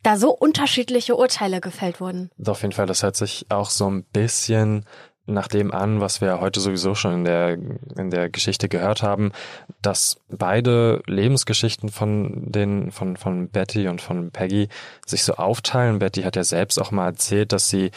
da 0.03 0.17
so 0.17 0.31
unterschiedliche 0.31 1.17
Urteile 1.17 1.61
gefällt 1.61 2.01
wurden. 2.01 2.31
Auf 2.45 2.63
jeden 2.63 2.73
Fall, 2.73 2.87
das 2.87 3.03
hört 3.03 3.17
sich 3.17 3.47
auch 3.49 3.71
so 3.71 3.89
ein 3.89 4.05
bisschen 4.05 4.85
nach 5.27 5.47
dem 5.47 5.73
an, 5.73 6.01
was 6.01 6.21
wir 6.21 6.41
heute 6.41 6.61
sowieso 6.61 6.95
schon 6.95 7.15
in 7.15 7.25
der, 7.25 7.53
in 7.53 8.11
der 8.11 8.29
Geschichte 8.29 8.69
gehört 8.69 9.03
haben, 9.03 9.33
dass 9.81 10.19
beide 10.29 11.01
Lebensgeschichten 11.07 11.91
von 11.91 12.51
den, 12.51 12.91
von, 12.91 13.17
von 13.17 13.49
Betty 13.49 13.87
und 13.87 14.01
von 14.01 14.33
Peggy 14.33 14.69
sich 15.07 15.23
so 15.23 15.35
aufteilen. 15.35 16.01
Betty 16.01 16.23
hat 16.23 16.35
ja 16.35 16.43
selbst 16.43 16.81
auch 16.81 16.91
mal 16.91 17.07
erzählt, 17.07 17.53
dass 17.53 17.69
sie, 17.69 17.93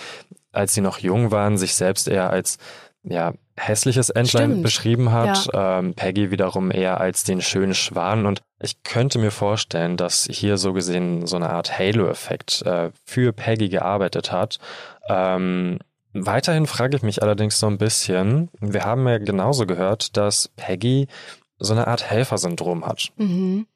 als 0.51 0.75
sie 0.75 0.81
noch 0.81 0.99
jung 0.99 1.31
waren, 1.31 1.57
sich 1.57 1.73
selbst 1.73 2.07
eher 2.07 2.29
als 2.29 2.59
ja, 3.03 3.33
hässliches 3.57 4.09
Entlein 4.09 4.51
Stimmt. 4.51 4.63
beschrieben 4.63 5.11
hat. 5.11 5.49
Ja. 5.53 5.79
Ähm, 5.79 5.93
Peggy 5.93 6.31
wiederum 6.31 6.71
eher 6.71 6.99
als 6.99 7.23
den 7.23 7.41
schönen 7.41 7.73
Schwan. 7.73 8.25
Und 8.25 8.41
ich 8.59 8.83
könnte 8.83 9.17
mir 9.19 9.31
vorstellen, 9.31 9.97
dass 9.97 10.27
hier 10.29 10.57
so 10.57 10.73
gesehen 10.73 11.25
so 11.25 11.35
eine 11.37 11.49
Art 11.49 11.77
Halo-Effekt 11.77 12.61
äh, 12.63 12.91
für 13.05 13.31
Peggy 13.31 13.69
gearbeitet 13.69 14.31
hat. 14.31 14.59
Ähm, 15.09 15.79
weiterhin 16.13 16.65
frage 16.65 16.97
ich 16.97 17.03
mich 17.03 17.21
allerdings 17.21 17.59
so 17.59 17.67
ein 17.67 17.77
bisschen, 17.77 18.49
wir 18.59 18.83
haben 18.83 19.07
ja 19.07 19.17
genauso 19.19 19.65
gehört, 19.65 20.17
dass 20.17 20.49
Peggy 20.55 21.07
so 21.57 21.73
eine 21.73 21.87
Art 21.87 22.09
Helfersyndrom 22.09 22.85
hat. 22.85 23.11
Mhm. 23.15 23.67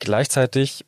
Gleichzeitig 0.00 0.84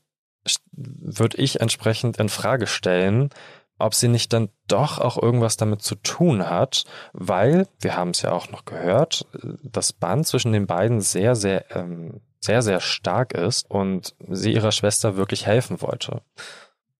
würde 0.72 1.38
ich 1.38 1.60
entsprechend 1.60 2.18
in 2.18 2.28
Frage 2.28 2.66
stellen, 2.66 3.30
ob 3.78 3.94
sie 3.94 4.08
nicht 4.08 4.32
dann 4.32 4.50
doch 4.68 4.98
auch 4.98 5.20
irgendwas 5.20 5.56
damit 5.56 5.82
zu 5.82 5.96
tun 5.96 6.48
hat, 6.48 6.84
weil, 7.12 7.66
wir 7.80 7.96
haben 7.96 8.10
es 8.10 8.22
ja 8.22 8.32
auch 8.32 8.50
noch 8.50 8.64
gehört, 8.64 9.26
das 9.62 9.92
Band 9.92 10.26
zwischen 10.26 10.52
den 10.52 10.66
beiden 10.66 11.00
sehr, 11.00 11.34
sehr, 11.34 11.64
ähm, 11.74 12.20
sehr, 12.40 12.62
sehr 12.62 12.80
stark 12.80 13.32
ist 13.32 13.70
und 13.70 14.14
sie 14.28 14.52
ihrer 14.52 14.72
Schwester 14.72 15.16
wirklich 15.16 15.46
helfen 15.46 15.80
wollte. 15.80 16.22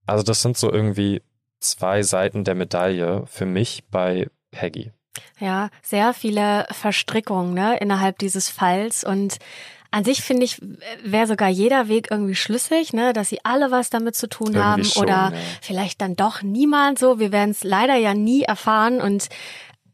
Also 0.07 0.23
das 0.23 0.43
sind 0.43 0.57
so 0.57 0.71
irgendwie 0.71 1.23
zwei 1.61 2.03
Seiten 2.03 2.45
der 2.45 2.55
Medaille 2.55 3.25
für 3.27 3.47
mich 3.47 3.85
bei 3.91 4.29
Peggy. 4.51 4.93
Ja, 5.39 5.71
sehr 5.83 6.13
viele 6.13 6.67
Verstrickungen 6.71 7.55
ne, 7.55 7.79
innerhalb 7.79 8.19
dieses 8.19 8.49
Falls 8.49 9.05
und 9.05 9.39
an 9.95 10.05
sich 10.05 10.23
finde 10.23 10.45
ich, 10.45 10.61
wäre 11.05 11.29
sogar 11.29 11.49
jeder 11.49 11.87
Weg 11.87 12.09
irgendwie 12.11 12.35
schlüssig, 12.35 12.93
ne, 12.93 13.13
dass 13.13 13.29
sie 13.29 13.39
alle 13.45 13.71
was 13.71 13.91
damit 13.91 14.17
zu 14.17 14.29
tun 14.29 14.49
irgendwie 14.49 14.65
haben 14.65 14.85
schon, 14.85 15.05
oder 15.05 15.31
ja. 15.33 15.33
vielleicht 15.63 16.01
dann 16.01 16.17
doch 16.17 16.43
niemand 16.43 16.99
so. 16.99 17.21
Wir 17.21 17.31
werden 17.31 17.51
es 17.51 17.63
leider 17.63 17.95
ja 17.95 18.13
nie 18.13 18.43
erfahren 18.43 19.01
und 19.01 19.29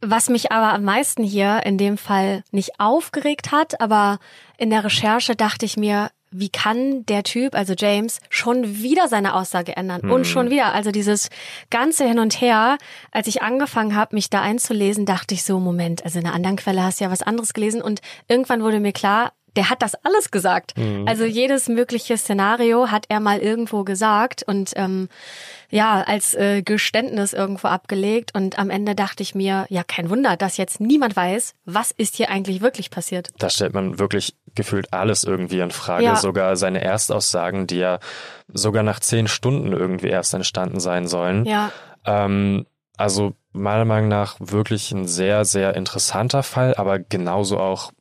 Was 0.03 0.31
mich 0.31 0.51
aber 0.51 0.73
am 0.73 0.85
meisten 0.85 1.23
hier 1.23 1.61
in 1.67 1.77
dem 1.77 1.99
Fall 1.99 2.43
nicht 2.51 2.81
aufgeregt 2.81 3.53
hat, 3.53 3.83
aber 3.83 4.19
in 4.57 4.71
der 4.71 4.83
Recherche 4.83 5.37
dachte 5.37 5.67
ich 5.67 5.77
mir, 5.77 6.11
wie 6.31 6.49
kann 6.49 7.05
der 7.07 7.23
Typ, 7.23 7.55
also 7.55 7.75
James, 7.77 8.21
schon 8.31 8.79
wieder 8.83 9.09
seine 9.09 9.35
Aussage 9.35 9.77
ändern 9.77 10.01
mhm. 10.05 10.13
und 10.13 10.27
schon 10.27 10.49
wieder, 10.49 10.73
also 10.73 10.91
dieses 10.93 11.29
ganze 11.71 12.07
Hin 12.07 12.19
und 12.21 12.41
Her. 12.41 12.79
Als 13.11 13.27
ich 13.27 13.43
angefangen 13.43 13.95
habe, 13.97 14.15
mich 14.15 14.31
da 14.31 14.41
einzulesen, 14.41 15.07
dachte 15.07 15.35
ich 15.35 15.43
so, 15.43 15.59
Moment, 15.59 16.05
also 16.05 16.19
in 16.19 16.27
einer 16.27 16.35
anderen 16.35 16.57
Quelle 16.57 16.83
hast 16.83 17.01
du 17.01 17.05
ja 17.05 17.11
was 17.11 17.23
anderes 17.23 17.53
gelesen 17.53 17.83
und 17.83 18.01
irgendwann 18.29 18.63
wurde 18.63 18.81
mir 18.81 18.93
klar, 18.93 19.33
der 19.57 19.71
hat 19.71 19.83
das 19.83 19.95
alles 20.05 20.31
gesagt. 20.31 20.77
Mhm. 20.77 21.07
Also 21.09 21.25
jedes 21.25 21.69
mögliche 21.69 22.17
Szenario 22.17 22.91
hat 22.91 23.07
er 23.09 23.21
mal 23.21 23.39
irgendwo 23.39 23.85
gesagt 23.85 24.43
und 24.43 24.73
ähm, 24.77 25.09
ja, 25.71 26.03
als 26.03 26.35
äh, 26.35 26.63
Geständnis 26.63 27.33
irgendwo 27.33 27.69
abgelegt. 27.69 28.35
Und 28.35 28.59
am 28.59 28.71
Ende 28.71 28.95
dachte 28.95 29.23
ich 29.23 29.35
mir, 29.35 29.67
ja, 29.69 29.85
kein 29.85 30.11
Wunder, 30.11 30.37
dass 30.37 30.57
jetzt 30.57 30.81
niemand 30.81 31.17
weiß, 31.17 31.55
was 31.65 31.93
ist 31.93 32.17
hier 32.17 32.29
eigentlich 32.29 32.61
wirklich 32.61 32.91
passiert. 32.91 33.29
Da 33.39 33.49
stellt 33.51 33.73
man 33.73 33.99
wirklich 33.99 34.35
gefühlt 34.55 34.93
alles 34.93 35.25
irgendwie 35.25 35.61
in 35.61 35.71
Frage. 35.71 36.05
Ja. 36.05 36.17
Sogar 36.17 36.57
seine 36.57 36.83
Erstaussagen, 36.83 37.67
die 37.67 37.79
ja 37.79 38.01
sogar 38.49 38.83
nach 38.83 39.01
zehn 39.01 39.29
Stunden 39.29 39.73
irgendwie 39.73 40.09
erst 40.09 40.35
entstanden 40.35 40.81
sein 40.81 41.07
sollen. 41.07 41.45
Ja. 41.45 41.71
Ähm, 42.05 42.67
also 42.97 43.35
meiner 43.53 43.85
Meinung 43.85 44.09
nach 44.09 44.37
wirklich 44.41 44.93
ein 44.93 45.07
sehr, 45.07 45.45
sehr 45.45 45.75
interessanter 45.75 46.43
Fall, 46.43 46.75
aber 46.75 46.99
genauso 46.99 47.59
auch 47.59 47.93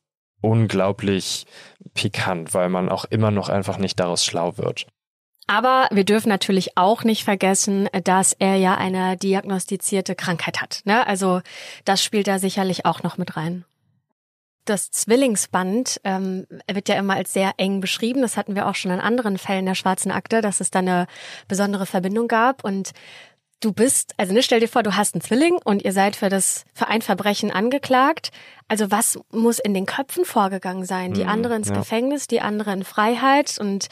unglaublich 0.41 1.45
pikant, 1.93 2.53
weil 2.53 2.69
man 2.69 2.89
auch 2.89 3.05
immer 3.05 3.31
noch 3.31 3.49
einfach 3.49 3.77
nicht 3.77 3.99
daraus 3.99 4.23
schlau 4.25 4.57
wird. 4.57 4.87
Aber 5.49 5.87
wir 5.91 6.03
dürfen 6.03 6.29
natürlich 6.29 6.77
auch 6.77 7.03
nicht 7.03 7.23
vergessen, 7.23 7.89
dass 8.03 8.33
er 8.33 8.57
ja 8.57 8.75
eine 8.75 9.17
diagnostizierte 9.17 10.13
Krankheit 10.13 10.61
hat. 10.61 10.81
Ne? 10.85 11.07
Also 11.07 11.41
das 11.85 12.03
spielt 12.03 12.27
da 12.27 12.37
sicherlich 12.37 12.85
auch 12.85 13.01
noch 13.01 13.17
mit 13.17 13.35
rein. 13.35 13.65
Das 14.65 14.91
Zwillingsband 14.91 16.01
ähm, 16.03 16.45
wird 16.71 16.87
ja 16.87 16.95
immer 16.97 17.15
als 17.15 17.33
sehr 17.33 17.53
eng 17.57 17.81
beschrieben. 17.81 18.21
Das 18.21 18.37
hatten 18.37 18.53
wir 18.53 18.67
auch 18.67 18.75
schon 18.75 18.91
in 18.91 18.99
anderen 18.99 19.39
Fällen 19.39 19.65
der 19.65 19.73
schwarzen 19.73 20.11
Akte, 20.11 20.41
dass 20.41 20.61
es 20.61 20.69
da 20.69 20.79
eine 20.79 21.07
besondere 21.47 21.87
Verbindung 21.87 22.27
gab. 22.27 22.63
Und 22.63 22.91
du 23.59 23.73
bist, 23.73 24.13
also 24.17 24.33
ne, 24.33 24.41
stell 24.41 24.59
dir 24.59 24.67
vor, 24.67 24.83
du 24.83 24.95
hast 24.95 25.15
einen 25.15 25.21
Zwilling 25.21 25.57
und 25.63 25.83
ihr 25.83 25.91
seid 25.91 26.15
für 26.15 26.29
das 26.29 26.65
für 26.73 26.87
ein 26.87 27.01
Verbrechen 27.01 27.51
angeklagt. 27.51 28.31
Also 28.67 28.91
was 28.91 29.19
muss 29.31 29.59
in 29.59 29.73
den 29.73 29.85
Köpfen 29.85 30.25
vorgegangen 30.25 30.85
sein? 30.85 31.13
Die 31.13 31.23
mhm, 31.23 31.29
andere 31.29 31.55
ins 31.55 31.69
ja. 31.69 31.75
Gefängnis, 31.75 32.27
die 32.27 32.39
andere 32.39 32.71
in 32.71 32.83
Freiheit 32.83 33.57
und 33.59 33.89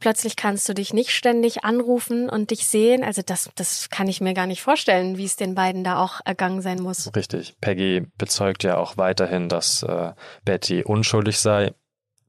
plötzlich 0.00 0.36
kannst 0.36 0.68
du 0.68 0.74
dich 0.74 0.92
nicht 0.92 1.10
ständig 1.10 1.64
anrufen 1.64 2.28
und 2.28 2.50
dich 2.50 2.66
sehen. 2.66 3.02
Also 3.02 3.22
das, 3.24 3.50
das 3.54 3.90
kann 3.90 4.06
ich 4.06 4.20
mir 4.20 4.34
gar 4.34 4.46
nicht 4.46 4.62
vorstellen, 4.62 5.16
wie 5.16 5.24
es 5.24 5.36
den 5.36 5.54
beiden 5.54 5.82
da 5.82 6.02
auch 6.02 6.20
ergangen 6.24 6.62
sein 6.62 6.80
muss. 6.80 7.10
Richtig. 7.16 7.56
Peggy 7.60 8.06
bezeugt 8.18 8.62
ja 8.64 8.76
auch 8.76 8.96
weiterhin, 8.96 9.48
dass 9.48 9.82
äh, 9.82 10.12
Betty 10.44 10.84
unschuldig 10.84 11.38
sei. 11.38 11.72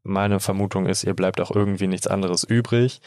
Meine 0.04 0.40
Vermutung 0.40 0.86
ist, 0.86 1.04
ihr 1.04 1.14
bleibt 1.14 1.42
auch 1.42 1.52
irgendwie 1.52 1.88
nichts 1.88 2.08
anderes 2.08 2.46
übrig, 2.46 3.02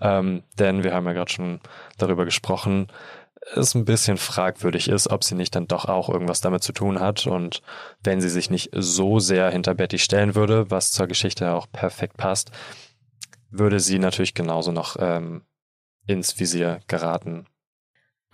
ähm, 0.00 0.44
denn 0.58 0.84
wir 0.84 0.94
haben 0.94 1.04
ja 1.06 1.12
gerade 1.12 1.30
schon 1.30 1.60
darüber 1.98 2.24
gesprochen, 2.24 2.86
es 3.54 3.74
ein 3.74 3.84
bisschen 3.84 4.16
fragwürdig 4.16 4.88
ist, 4.88 5.08
ob 5.08 5.22
sie 5.22 5.34
nicht 5.34 5.54
dann 5.54 5.68
doch 5.68 5.84
auch 5.84 6.08
irgendwas 6.08 6.40
damit 6.40 6.62
zu 6.62 6.72
tun 6.72 7.00
hat 7.00 7.26
und 7.26 7.62
wenn 8.02 8.20
sie 8.20 8.28
sich 8.28 8.50
nicht 8.50 8.70
so 8.72 9.18
sehr 9.18 9.50
hinter 9.50 9.74
Betty 9.74 9.98
stellen 9.98 10.34
würde, 10.34 10.70
was 10.70 10.92
zur 10.92 11.06
Geschichte 11.06 11.52
auch 11.52 11.66
perfekt 11.70 12.16
passt, 12.16 12.50
würde 13.50 13.80
sie 13.80 13.98
natürlich 13.98 14.34
genauso 14.34 14.72
noch 14.72 14.96
ähm, 14.98 15.42
ins 16.06 16.38
Visier 16.38 16.80
geraten. 16.88 17.46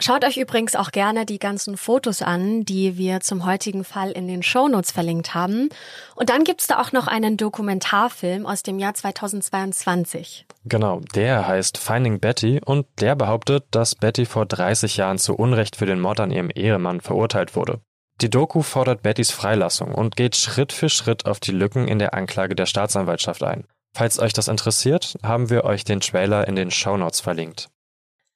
Schaut 0.00 0.24
euch 0.24 0.36
übrigens 0.36 0.74
auch 0.74 0.90
gerne 0.90 1.26
die 1.26 1.38
ganzen 1.38 1.76
Fotos 1.76 2.22
an, 2.22 2.64
die 2.64 2.96
wir 2.96 3.20
zum 3.20 3.46
heutigen 3.46 3.84
Fall 3.84 4.10
in 4.10 4.26
den 4.26 4.42
Shownotes 4.42 4.90
verlinkt 4.90 5.34
haben. 5.34 5.68
Und 6.16 6.30
dann 6.30 6.44
gibt's 6.44 6.66
da 6.66 6.80
auch 6.80 6.92
noch 6.92 7.06
einen 7.06 7.36
Dokumentarfilm 7.36 8.46
aus 8.46 8.62
dem 8.62 8.78
Jahr 8.78 8.94
2022. 8.94 10.46
Genau, 10.64 11.00
der 11.14 11.46
heißt 11.46 11.78
Finding 11.78 12.20
Betty 12.20 12.60
und 12.64 12.86
der 13.00 13.14
behauptet, 13.14 13.66
dass 13.70 13.94
Betty 13.94 14.24
vor 14.24 14.46
30 14.46 14.96
Jahren 14.96 15.18
zu 15.18 15.34
Unrecht 15.34 15.76
für 15.76 15.86
den 15.86 16.00
Mord 16.00 16.20
an 16.20 16.30
ihrem 16.30 16.50
Ehemann 16.50 17.00
verurteilt 17.00 17.54
wurde. 17.54 17.80
Die 18.20 18.30
Doku 18.30 18.62
fordert 18.62 19.02
Bettys 19.02 19.30
Freilassung 19.30 19.94
und 19.94 20.16
geht 20.16 20.36
Schritt 20.36 20.72
für 20.72 20.88
Schritt 20.88 21.26
auf 21.26 21.40
die 21.40 21.52
Lücken 21.52 21.88
in 21.88 21.98
der 21.98 22.14
Anklage 22.14 22.54
der 22.54 22.66
Staatsanwaltschaft 22.66 23.42
ein. 23.42 23.64
Falls 23.94 24.18
euch 24.18 24.32
das 24.32 24.48
interessiert, 24.48 25.16
haben 25.22 25.50
wir 25.50 25.64
euch 25.64 25.84
den 25.84 26.00
Trailer 26.00 26.46
in 26.48 26.56
den 26.56 26.70
Shownotes 26.70 27.20
verlinkt. 27.20 27.68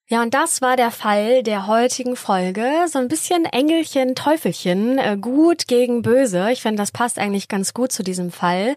Ja, 0.08 0.22
und 0.22 0.34
das 0.34 0.62
war 0.62 0.76
der 0.76 0.92
Fall 0.92 1.42
der 1.42 1.66
heutigen 1.66 2.14
Folge. 2.14 2.70
So 2.86 3.00
ein 3.00 3.08
bisschen 3.08 3.44
Engelchen, 3.44 4.14
Teufelchen, 4.14 4.98
äh, 5.00 5.16
gut 5.20 5.66
gegen 5.66 6.02
böse. 6.02 6.48
Ich 6.52 6.62
finde, 6.62 6.80
das 6.80 6.92
passt 6.92 7.18
eigentlich 7.18 7.48
ganz 7.48 7.74
gut 7.74 7.90
zu 7.90 8.04
diesem 8.04 8.30
Fall. 8.30 8.76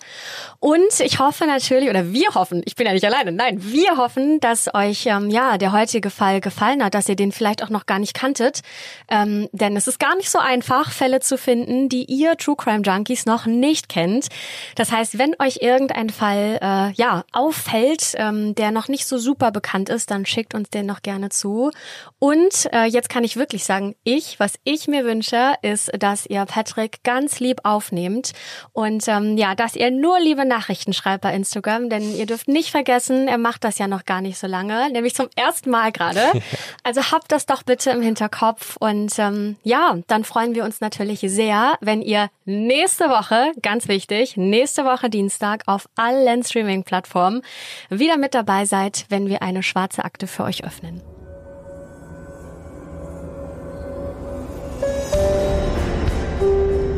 Und 0.58 1.00
ich 1.00 1.20
hoffe 1.20 1.46
natürlich, 1.46 1.88
oder 1.88 2.12
wir 2.12 2.34
hoffen, 2.34 2.64
ich 2.66 2.76
bin 2.76 2.88
ja 2.88 2.94
nicht 2.94 3.06
alleine, 3.06 3.32
nein, 3.32 3.60
wir 3.62 3.98
hoffen, 3.98 4.40
dass 4.40 4.74
euch 4.74 5.06
ähm, 5.06 5.30
ja 5.30 5.60
der 5.60 5.72
heutige 5.72 6.10
Fall 6.10 6.42
gefallen 6.42 6.84
hat, 6.84 6.96
dass 6.96 7.08
ihr 7.08 7.16
den 7.16 7.32
vielleicht 7.32 7.64
auch 7.64 7.70
noch 7.70 7.86
gar 7.86 8.00
nicht 8.00 8.16
kanntet. 8.16 8.62
Ähm, 9.08 9.50
denn 9.52 9.78
es 9.78 9.88
ist 9.88 10.00
gar 10.00 10.16
nicht 10.16 10.32
so 10.32 10.40
einfach, 10.40 10.92
Fälle 10.92 11.20
zu 11.20 11.38
finden, 11.38 11.90
die 11.90 12.06
ihr 12.06 12.38
True 12.38 12.56
Crime 12.56 12.82
Junkies 12.82 13.28
noch 13.28 13.46
nicht 13.46 13.88
kennt. 13.88 14.30
Das 14.74 14.92
heißt, 14.92 15.20
wenn 15.20 15.36
euch 15.38 15.60
irgendein 15.62 16.10
Fall 16.10 16.58
äh, 16.60 16.92
ja 16.94 17.24
auffällt, 17.34 18.16
ähm, 18.16 18.56
der 18.56 18.72
noch 18.72 18.88
nicht 18.88 19.06
so 19.06 19.20
super 19.20 19.52
bekannt 19.52 19.90
ist, 19.90 20.10
dann 20.10 20.26
schickt 20.26 20.56
uns 20.56 20.72
den 20.72 20.88
noch 20.88 21.04
gerne 21.04 21.19
gerne 21.20 21.30
zu. 21.30 21.72
Und 22.18 22.70
äh, 22.74 22.86
jetzt 22.86 23.10
kann 23.10 23.24
ich 23.24 23.38
wirklich 23.38 23.64
sagen, 23.64 23.96
ich, 24.04 24.40
was 24.40 24.56
ich 24.64 24.88
mir 24.88 25.06
wünsche, 25.06 25.54
ist, 25.62 25.92
dass 25.98 26.26
ihr 26.26 26.46
Patrick 26.46 27.04
ganz 27.04 27.40
lieb 27.40 27.62
aufnehmt 27.64 28.32
und 28.74 29.08
ähm, 29.08 29.38
ja, 29.38 29.56
dass 29.56 29.76
ihr 29.76 29.92
nur 29.92 30.20
liebe 30.20 30.46
Nachrichten 30.46 30.94
schreibt 30.94 31.22
bei 31.22 31.34
Instagram, 31.34 31.90
denn 31.90 32.16
ihr 32.16 32.26
dürft 32.26 32.48
nicht 32.48 32.72
vergessen, 32.72 33.28
er 33.28 33.38
macht 33.38 33.64
das 33.64 33.78
ja 33.78 33.88
noch 33.88 34.06
gar 34.06 34.22
nicht 34.22 34.38
so 34.38 34.48
lange, 34.48 34.90
nämlich 34.92 35.16
zum 35.16 35.28
ersten 35.36 35.70
Mal 35.70 35.92
gerade. 35.92 36.22
Also 36.84 37.12
habt 37.12 37.32
das 37.32 37.46
doch 37.46 37.64
bitte 37.64 37.92
im 37.92 38.02
Hinterkopf 38.02 38.78
und 38.80 39.18
ähm, 39.20 39.58
ja, 39.64 39.98
dann 40.08 40.24
freuen 40.24 40.56
wir 40.56 40.64
uns 40.64 40.82
natürlich 40.82 41.20
sehr, 41.20 41.78
wenn 41.82 42.02
ihr 42.02 42.30
nächste 42.46 43.10
Woche, 43.10 43.52
ganz 43.62 43.88
wichtig, 43.88 44.38
nächste 44.38 44.86
Woche 44.86 45.10
Dienstag 45.10 45.64
auf 45.68 45.88
allen 45.96 46.44
Streaming-Plattformen 46.44 47.42
wieder 47.90 48.18
mit 48.18 48.34
dabei 48.34 48.66
seid, 48.66 49.06
wenn 49.10 49.28
wir 49.28 49.42
eine 49.42 49.62
schwarze 49.62 50.04
Akte 50.04 50.28
für 50.28 50.44
euch 50.44 50.64
öffnen. 50.64 51.02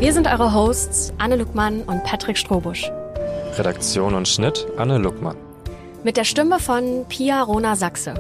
Wir 0.02 0.14
sind 0.14 0.26
eure 0.26 0.52
Hosts 0.52 1.14
Anne 1.20 1.36
Luckmann 1.36 1.84
und 1.84 2.04
Patrick 2.04 2.36
Strobusch. 2.36 2.92
Redaktion 3.56 4.16
und 4.16 4.28
Schnitt 4.28 4.66
Anne 4.76 4.98
Luckmann. 4.98 5.38
Mit 6.04 6.18
der 6.18 6.24
Stimme 6.24 6.60
von 6.60 7.06
Pia 7.08 7.44
Rona 7.44 7.76
Sachse. 7.76 8.16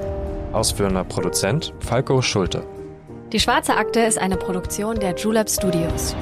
Ausführender 0.53 1.03
Produzent 1.03 1.73
Falco 1.79 2.21
Schulte. 2.21 2.61
Die 3.31 3.39
Schwarze 3.39 3.75
Akte 3.77 4.01
ist 4.01 4.19
eine 4.19 4.37
Produktion 4.37 4.99
der 4.99 5.15
Julep 5.15 5.49
Studios. 5.49 6.15